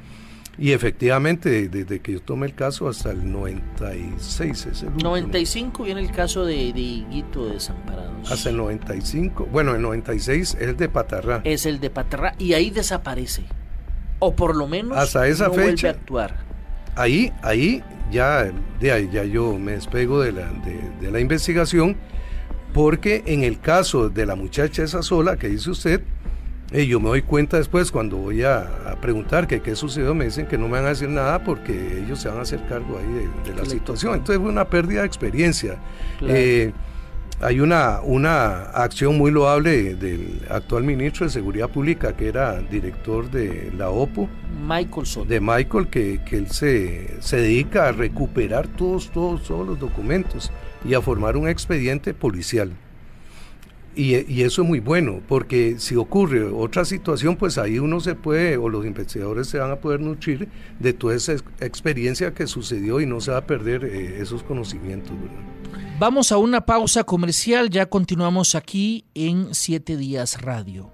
Y 0.56 0.72
efectivamente, 0.72 1.68
desde 1.68 2.00
que 2.00 2.12
yo 2.12 2.22
tomé 2.22 2.46
el 2.46 2.54
caso 2.54 2.88
hasta 2.88 3.10
el 3.10 3.30
96 3.30 4.66
es 4.66 4.82
el 4.82 4.96
95 4.96 5.82
viene 5.82 6.00
el 6.00 6.12
caso 6.12 6.44
de, 6.44 6.72
de 6.72 6.80
Higuito 6.80 7.46
de 7.46 7.54
Desamparados. 7.54 8.30
Hasta 8.30 8.50
el 8.50 8.56
95, 8.58 9.48
bueno, 9.50 9.74
el 9.74 9.82
96 9.82 10.54
es 10.54 10.68
el 10.68 10.76
de 10.76 10.88
Patarrá. 10.88 11.40
Es 11.44 11.66
el 11.66 11.80
de 11.80 11.90
Patarrá 11.90 12.34
y 12.38 12.52
ahí 12.52 12.70
desaparece. 12.70 13.42
O 14.20 14.36
por 14.36 14.54
lo 14.54 14.68
menos 14.68 14.96
hasta 14.96 15.26
esa 15.26 15.48
no 15.48 15.54
fecha, 15.54 15.64
vuelve 15.64 15.88
a 15.88 15.90
actuar. 15.90 16.53
Ahí, 16.96 17.32
ahí 17.42 17.82
ya, 18.10 18.50
de 18.80 18.92
ahí 18.92 19.08
ya 19.12 19.24
yo 19.24 19.58
me 19.58 19.72
despego 19.72 20.20
de 20.20 20.32
la, 20.32 20.50
de, 20.50 20.78
de 21.00 21.10
la 21.10 21.20
investigación 21.20 21.96
porque 22.72 23.22
en 23.26 23.44
el 23.44 23.60
caso 23.60 24.10
de 24.10 24.26
la 24.26 24.34
muchacha 24.34 24.82
esa 24.82 25.02
sola 25.02 25.36
que 25.36 25.48
dice 25.48 25.70
usted, 25.70 26.02
eh, 26.72 26.86
yo 26.86 26.98
me 26.98 27.08
doy 27.08 27.22
cuenta 27.22 27.56
después 27.56 27.92
cuando 27.92 28.16
voy 28.16 28.42
a, 28.42 28.62
a, 28.90 29.00
preguntar 29.00 29.46
que 29.46 29.62
qué 29.62 29.76
sucedió, 29.76 30.12
me 30.12 30.24
dicen 30.24 30.46
que 30.46 30.58
no 30.58 30.66
me 30.66 30.72
van 30.72 30.86
a 30.86 30.88
decir 30.88 31.08
nada 31.08 31.44
porque 31.44 32.02
ellos 32.02 32.18
se 32.18 32.28
van 32.28 32.38
a 32.38 32.42
hacer 32.42 32.66
cargo 32.66 32.98
ahí 32.98 33.06
de, 33.06 33.52
de 33.52 33.56
la 33.56 33.64
situación. 33.64 34.14
Entonces 34.14 34.38
fue 34.38 34.50
una 34.50 34.68
pérdida 34.68 35.02
de 35.02 35.06
experiencia. 35.06 35.76
Claro. 36.18 36.34
Eh, 36.36 36.72
hay 37.40 37.60
una, 37.60 38.00
una 38.02 38.62
acción 38.70 39.18
muy 39.18 39.30
loable 39.30 39.94
del 39.94 40.40
actual 40.48 40.84
ministro 40.84 41.26
de 41.26 41.32
Seguridad 41.32 41.68
Pública, 41.68 42.16
que 42.16 42.28
era 42.28 42.60
director 42.60 43.30
de 43.30 43.72
la 43.76 43.90
OPO. 43.90 44.28
Michael 44.66 45.06
Soto. 45.06 45.26
De 45.26 45.40
Michael, 45.40 45.88
que, 45.88 46.20
que 46.24 46.36
él 46.36 46.50
se, 46.50 47.20
se 47.20 47.36
dedica 47.36 47.88
a 47.88 47.92
recuperar 47.92 48.68
todos, 48.68 49.10
todos, 49.10 49.42
todos 49.42 49.66
los 49.66 49.78
documentos 49.78 50.52
y 50.84 50.94
a 50.94 51.00
formar 51.00 51.36
un 51.36 51.48
expediente 51.48 52.14
policial. 52.14 52.72
Y, 53.96 54.42
eso 54.42 54.62
es 54.62 54.68
muy 54.68 54.80
bueno, 54.80 55.20
porque 55.28 55.76
si 55.78 55.94
ocurre 55.94 56.44
otra 56.44 56.84
situación, 56.84 57.36
pues 57.36 57.58
ahí 57.58 57.78
uno 57.78 58.00
se 58.00 58.14
puede, 58.14 58.56
o 58.56 58.68
los 58.68 58.84
investigadores 58.84 59.48
se 59.48 59.58
van 59.58 59.70
a 59.70 59.76
poder 59.76 60.00
nutrir 60.00 60.48
de 60.80 60.92
toda 60.92 61.14
esa 61.14 61.34
experiencia 61.60 62.34
que 62.34 62.46
sucedió 62.46 63.00
y 63.00 63.06
no 63.06 63.20
se 63.20 63.30
va 63.30 63.38
a 63.38 63.46
perder 63.46 63.84
eh, 63.84 64.20
esos 64.20 64.42
conocimientos. 64.42 65.12
Vamos 65.98 66.32
a 66.32 66.38
una 66.38 66.66
pausa 66.66 67.04
comercial, 67.04 67.70
ya 67.70 67.86
continuamos 67.86 68.56
aquí 68.56 69.04
en 69.14 69.54
Siete 69.54 69.96
Días 69.96 70.42
Radio. 70.42 70.90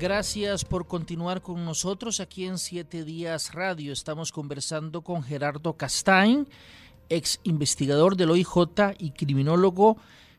Gracias 0.00 0.64
por 0.64 0.88
continuar 0.88 1.40
con 1.40 1.64
nosotros 1.64 2.18
aquí 2.18 2.46
en 2.46 2.58
Siete 2.58 3.04
Días 3.04 3.54
Radio. 3.54 3.92
Estamos 3.92 4.32
conversando 4.32 5.02
con 5.02 5.22
Gerardo 5.22 5.76
Castain 5.76 6.48
ex 7.08 7.40
investigador 7.44 8.16
del 8.16 8.30
OIJ 8.30 8.96
y 8.98 9.10
criminólogo, 9.10 9.96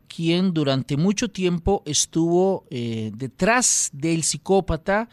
quien 0.07 0.53
durante 0.53 0.97
mucho 0.97 1.30
tiempo 1.30 1.84
estuvo 1.86 2.66
eh, 2.70 3.11
detrás 3.16 3.89
del 3.93 4.24
psicópata, 4.24 5.09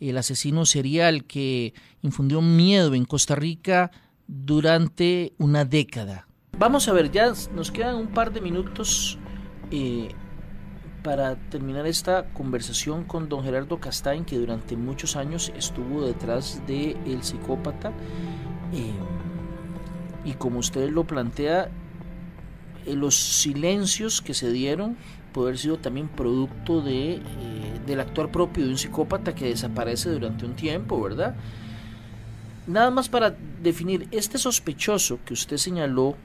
el 0.00 0.18
asesino 0.18 0.66
serial 0.66 1.24
que 1.24 1.72
infundió 2.02 2.42
miedo 2.42 2.94
en 2.94 3.04
Costa 3.04 3.34
Rica 3.34 3.90
durante 4.26 5.32
una 5.38 5.64
década. 5.64 6.26
Vamos 6.58 6.88
a 6.88 6.92
ver, 6.92 7.10
ya 7.10 7.32
nos 7.54 7.70
quedan 7.70 7.96
un 7.96 8.08
par 8.08 8.32
de 8.32 8.40
minutos 8.40 9.18
eh, 9.70 10.08
para 11.02 11.36
terminar 11.50 11.86
esta 11.86 12.32
conversación 12.32 13.04
con 13.04 13.28
don 13.28 13.44
Gerardo 13.44 13.78
Castain, 13.78 14.24
que 14.24 14.38
durante 14.38 14.76
muchos 14.76 15.16
años 15.16 15.52
estuvo 15.56 16.06
detrás 16.06 16.62
del 16.66 17.02
de 17.04 17.18
psicópata. 17.22 17.92
Eh, 18.72 18.92
y 20.24 20.32
como 20.32 20.58
usted 20.58 20.90
lo 20.90 21.04
plantea, 21.04 21.68
eh, 22.86 22.94
los 22.94 23.14
silencios 23.14 24.20
que 24.20 24.34
se 24.34 24.50
dieron 24.50 24.96
puede 25.32 25.48
haber 25.48 25.58
sido 25.58 25.78
también 25.78 26.08
producto 26.08 26.80
de, 26.80 27.14
eh, 27.14 27.20
del 27.86 28.00
actuar 28.00 28.30
propio 28.30 28.64
de 28.64 28.70
un 28.70 28.78
psicópata 28.78 29.34
que 29.34 29.46
desaparece 29.46 30.10
durante 30.10 30.46
un 30.46 30.54
tiempo, 30.54 31.00
¿verdad? 31.02 31.34
Nada 32.66 32.90
más 32.90 33.08
para 33.08 33.36
definir, 33.62 34.08
este 34.10 34.38
sospechoso 34.38 35.18
que 35.24 35.34
usted 35.34 35.56
señaló 35.56 36.16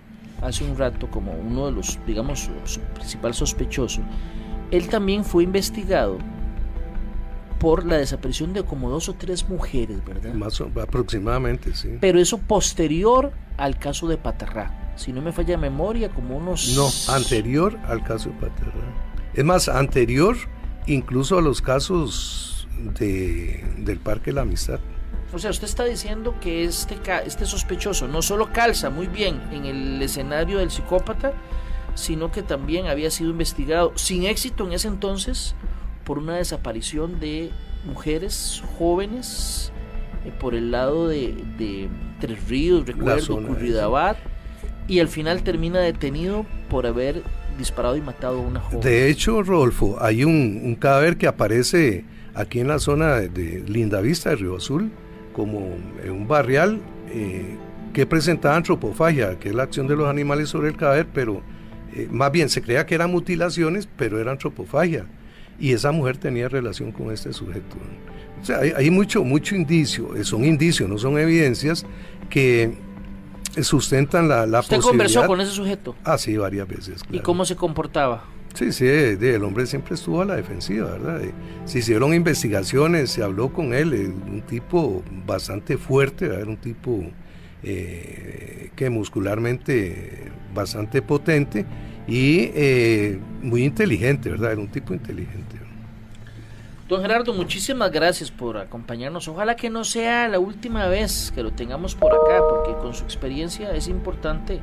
hace 0.41 0.63
un 0.63 0.77
rato 0.77 1.09
como 1.09 1.33
uno 1.33 1.65
de 1.65 1.73
los, 1.73 1.99
digamos, 2.05 2.49
principal 2.95 3.33
sospechoso, 3.33 4.01
él 4.71 4.87
también 4.87 5.25
fue 5.25 5.43
investigado 5.43 6.17
por 7.59 7.85
la 7.85 7.97
desaparición 7.97 8.53
de 8.53 8.63
como 8.63 8.89
dos 8.89 9.09
o 9.09 9.13
tres 9.13 9.47
mujeres, 9.49 10.03
¿verdad? 10.05 10.33
Más 10.33 10.59
aproximadamente, 10.61 11.75
sí. 11.75 11.97
Pero 11.99 12.19
eso 12.19 12.37
posterior 12.37 13.31
al 13.57 13.77
caso 13.77 14.07
de 14.07 14.17
Paterrá. 14.17 14.93
Si 14.95 15.13
no 15.13 15.21
me 15.21 15.31
falla 15.31 15.57
memoria, 15.57 16.09
como 16.09 16.37
unos... 16.37 16.75
No, 16.75 17.13
anterior 17.13 17.77
al 17.87 18.03
caso 18.03 18.29
de 18.29 18.35
Paterrá. 18.35 18.73
Es 19.33 19.45
más, 19.45 19.69
anterior 19.69 20.35
incluso 20.87 21.37
a 21.37 21.41
los 21.41 21.61
casos 21.61 22.67
de, 22.97 23.63
del 23.77 23.99
Parque 23.99 24.31
de 24.31 24.33
la 24.33 24.41
Amistad. 24.41 24.79
O 25.31 25.37
sea, 25.37 25.51
usted 25.51 25.65
está 25.65 25.85
diciendo 25.85 26.35
que 26.41 26.63
este, 26.63 26.97
este 27.25 27.45
sospechoso 27.45 28.07
no 28.07 28.21
solo 28.21 28.51
calza 28.51 28.89
muy 28.89 29.07
bien 29.07 29.39
en 29.51 29.65
el 29.65 30.01
escenario 30.01 30.57
del 30.57 30.71
psicópata, 30.71 31.33
sino 31.93 32.31
que 32.31 32.41
también 32.41 32.87
había 32.87 33.11
sido 33.11 33.29
investigado 33.29 33.91
sin 33.95 34.23
éxito 34.23 34.65
en 34.65 34.73
ese 34.73 34.87
entonces 34.87 35.55
por 36.09 36.17
una 36.17 36.37
desaparición 36.37 37.19
de 37.19 37.51
mujeres 37.85 38.63
jóvenes 38.79 39.71
eh, 40.25 40.31
por 40.39 40.55
el 40.55 40.71
lado 40.71 41.07
de, 41.07 41.35
de 41.59 41.87
Tres 42.19 42.49
Ríos, 42.49 42.87
recuerdo, 42.87 43.39
Curridabat, 43.45 44.17
y 44.87 45.01
al 45.01 45.07
final 45.07 45.43
termina 45.43 45.79
detenido 45.81 46.47
por 46.67 46.87
haber 46.87 47.21
disparado 47.59 47.95
y 47.95 48.01
matado 48.01 48.39
a 48.39 48.41
una 48.41 48.59
joven. 48.59 48.79
De 48.79 49.07
hecho, 49.07 49.43
Rodolfo, 49.43 49.97
hay 50.01 50.23
un, 50.23 50.59
un 50.63 50.73
cadáver 50.73 51.15
que 51.15 51.27
aparece 51.27 52.05
aquí 52.33 52.59
en 52.59 52.69
la 52.69 52.79
zona 52.79 53.17
de, 53.17 53.29
de 53.29 53.69
Lindavista 53.69 54.31
de 54.31 54.37
Río 54.37 54.55
Azul, 54.55 54.89
como 55.31 55.77
en 56.03 56.09
un 56.09 56.27
barrial 56.27 56.81
eh, 57.11 57.55
que 57.93 58.07
presentaba 58.07 58.55
antropofagia, 58.55 59.37
que 59.37 59.49
es 59.49 59.53
la 59.53 59.61
acción 59.61 59.85
de 59.85 59.95
los 59.95 60.07
animales 60.07 60.49
sobre 60.49 60.69
el 60.69 60.75
cadáver, 60.75 61.05
pero 61.13 61.43
eh, 61.93 62.07
más 62.09 62.31
bien 62.31 62.49
se 62.49 62.63
creía 62.63 62.87
que 62.87 62.95
eran 62.95 63.11
mutilaciones, 63.11 63.87
pero 63.95 64.19
era 64.19 64.31
antropofagia 64.31 65.05
y 65.59 65.73
esa 65.73 65.91
mujer 65.91 66.17
tenía 66.17 66.49
relación 66.49 66.91
con 66.91 67.11
este 67.11 67.33
sujeto. 67.33 67.75
O 68.41 68.45
sea, 68.45 68.59
hay, 68.59 68.71
hay, 68.75 68.89
mucho, 68.89 69.23
mucho 69.23 69.55
indicio, 69.55 70.15
eh, 70.15 70.23
son 70.23 70.45
indicios, 70.45 70.89
no 70.89 70.97
son 70.97 71.17
evidencias 71.19 71.85
que 72.29 72.77
sustentan 73.61 74.27
la, 74.27 74.45
la 74.45 74.59
¿Usted 74.61 74.77
posibilidad. 74.77 74.89
conversó 74.89 75.27
con 75.27 75.41
ese 75.41 75.51
sujeto? 75.51 75.95
Ah, 76.03 76.17
sí, 76.17 76.37
varias 76.37 76.67
veces. 76.67 77.03
Claro. 77.03 77.17
¿Y 77.17 77.19
cómo 77.19 77.45
se 77.45 77.55
comportaba? 77.55 78.23
Sí, 78.53 78.71
sí, 78.71 78.87
el 78.87 79.43
hombre 79.43 79.65
siempre 79.67 79.95
estuvo 79.95 80.21
a 80.21 80.25
la 80.25 80.35
defensiva, 80.35 80.91
¿verdad? 80.91 81.21
Se 81.65 81.79
hicieron 81.79 82.13
investigaciones, 82.13 83.11
se 83.11 83.23
habló 83.23 83.53
con 83.53 83.73
él, 83.73 83.93
un 83.93 84.41
tipo 84.41 85.03
bastante 85.25 85.77
fuerte, 85.77 86.27
¿verdad? 86.27 86.47
un 86.47 86.57
tipo 86.57 87.03
eh, 87.63 88.71
que 88.75 88.89
muscularmente 88.89 90.31
bastante 90.53 91.01
potente 91.01 91.65
y 92.09 92.51
eh, 92.55 93.19
muy 93.43 93.63
inteligente, 93.63 94.31
¿verdad? 94.31 94.57
Un 94.57 94.67
tipo 94.67 94.93
inteligente. 94.95 95.59
Don 96.87 97.03
Gerardo, 97.03 97.35
muchísimas 97.35 97.91
gracias 97.91 98.31
por 98.31 98.57
acompañarnos. 98.57 99.27
Ojalá 99.27 99.55
que 99.55 99.69
no 99.69 99.83
sea 99.83 100.27
la 100.27 100.39
última 100.39 100.87
vez 100.87 101.31
que 101.35 101.43
lo 101.43 101.51
tengamos 101.51 101.93
por 101.93 102.11
acá, 102.11 102.41
porque 102.49 102.73
con 102.81 102.95
su 102.95 103.03
experiencia 103.03 103.75
es 103.75 103.87
importante 103.87 104.59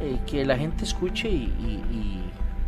eh, 0.00 0.18
que 0.26 0.46
la 0.46 0.56
gente 0.56 0.84
escuche 0.84 1.28
y, 1.28 2.22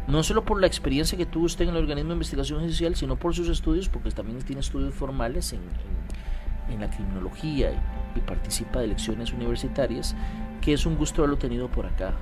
no 0.09 0.23
solo 0.23 0.45
por 0.45 0.61
la 0.61 0.69
experiencia 0.69 1.19
que 1.19 1.27
tuvo 1.27 1.47
usted 1.47 1.65
en 1.65 1.71
el 1.71 1.79
organismo 1.79 2.11
de 2.11 2.15
investigación 2.15 2.61
judicial, 2.61 2.95
sino 2.95 3.17
por 3.17 3.35
sus 3.35 3.49
estudios, 3.49 3.89
porque 3.89 4.11
también 4.13 4.39
tiene 4.43 4.61
estudios 4.61 4.95
formales 4.95 5.53
en, 5.53 5.61
en, 6.73 6.81
la 6.81 6.89
criminología 6.89 7.73
y, 7.73 8.19
y 8.19 8.21
participa 8.21 8.79
de 8.79 8.87
lecciones 8.87 9.33
universitarias 9.33 10.15
que 10.61 10.73
es 10.73 10.87
un 10.87 10.97
gusto 10.97 11.23
haberlo 11.23 11.39
tenido 11.39 11.69
por 11.69 11.87
acá. 11.87 12.15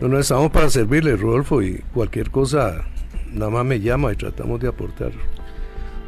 No, 0.00 0.08
no, 0.08 0.18
estamos 0.18 0.50
para 0.50 0.68
servirle, 0.70 1.16
Rodolfo, 1.16 1.62
y 1.62 1.78
cualquier 1.94 2.30
cosa, 2.30 2.84
nada 3.32 3.50
más 3.50 3.64
me 3.64 3.80
llama 3.80 4.12
y 4.12 4.16
tratamos 4.16 4.60
de 4.60 4.68
aportar. 4.68 5.12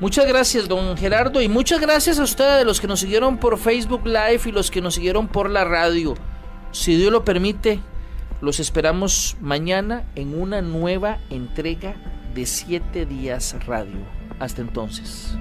Muchas 0.01 0.27
gracias, 0.29 0.69
don 0.69 0.97
Gerardo, 0.97 1.43
y 1.43 1.49
muchas 1.49 1.81
gracias 1.81 2.21
a 2.21 2.23
ustedes, 2.23 2.65
los 2.65 2.81
que 2.81 2.87
nos 2.87 3.01
siguieron 3.01 3.39
por 3.39 3.59
Facebook 3.59 4.07
Live 4.07 4.43
y 4.47 4.53
los 4.53 4.71
que 4.71 4.81
nos 4.81 4.95
siguieron 4.95 5.27
por 5.27 5.51
la 5.51 5.65
radio. 5.65 6.15
Si 6.71 6.97
Dios 6.97 7.11
lo 7.11 7.25
permite, 7.25 7.81
los 8.41 8.61
esperamos 8.61 9.37
mañana 9.41 10.05
en 10.15 10.41
una 10.41 10.63
nueva 10.63 11.19
entrega 11.31 11.97
de 12.35 12.47
7 12.47 13.07
días 13.07 13.57
radio. 13.67 13.99
Hasta 14.39 14.63
entonces. 14.63 15.37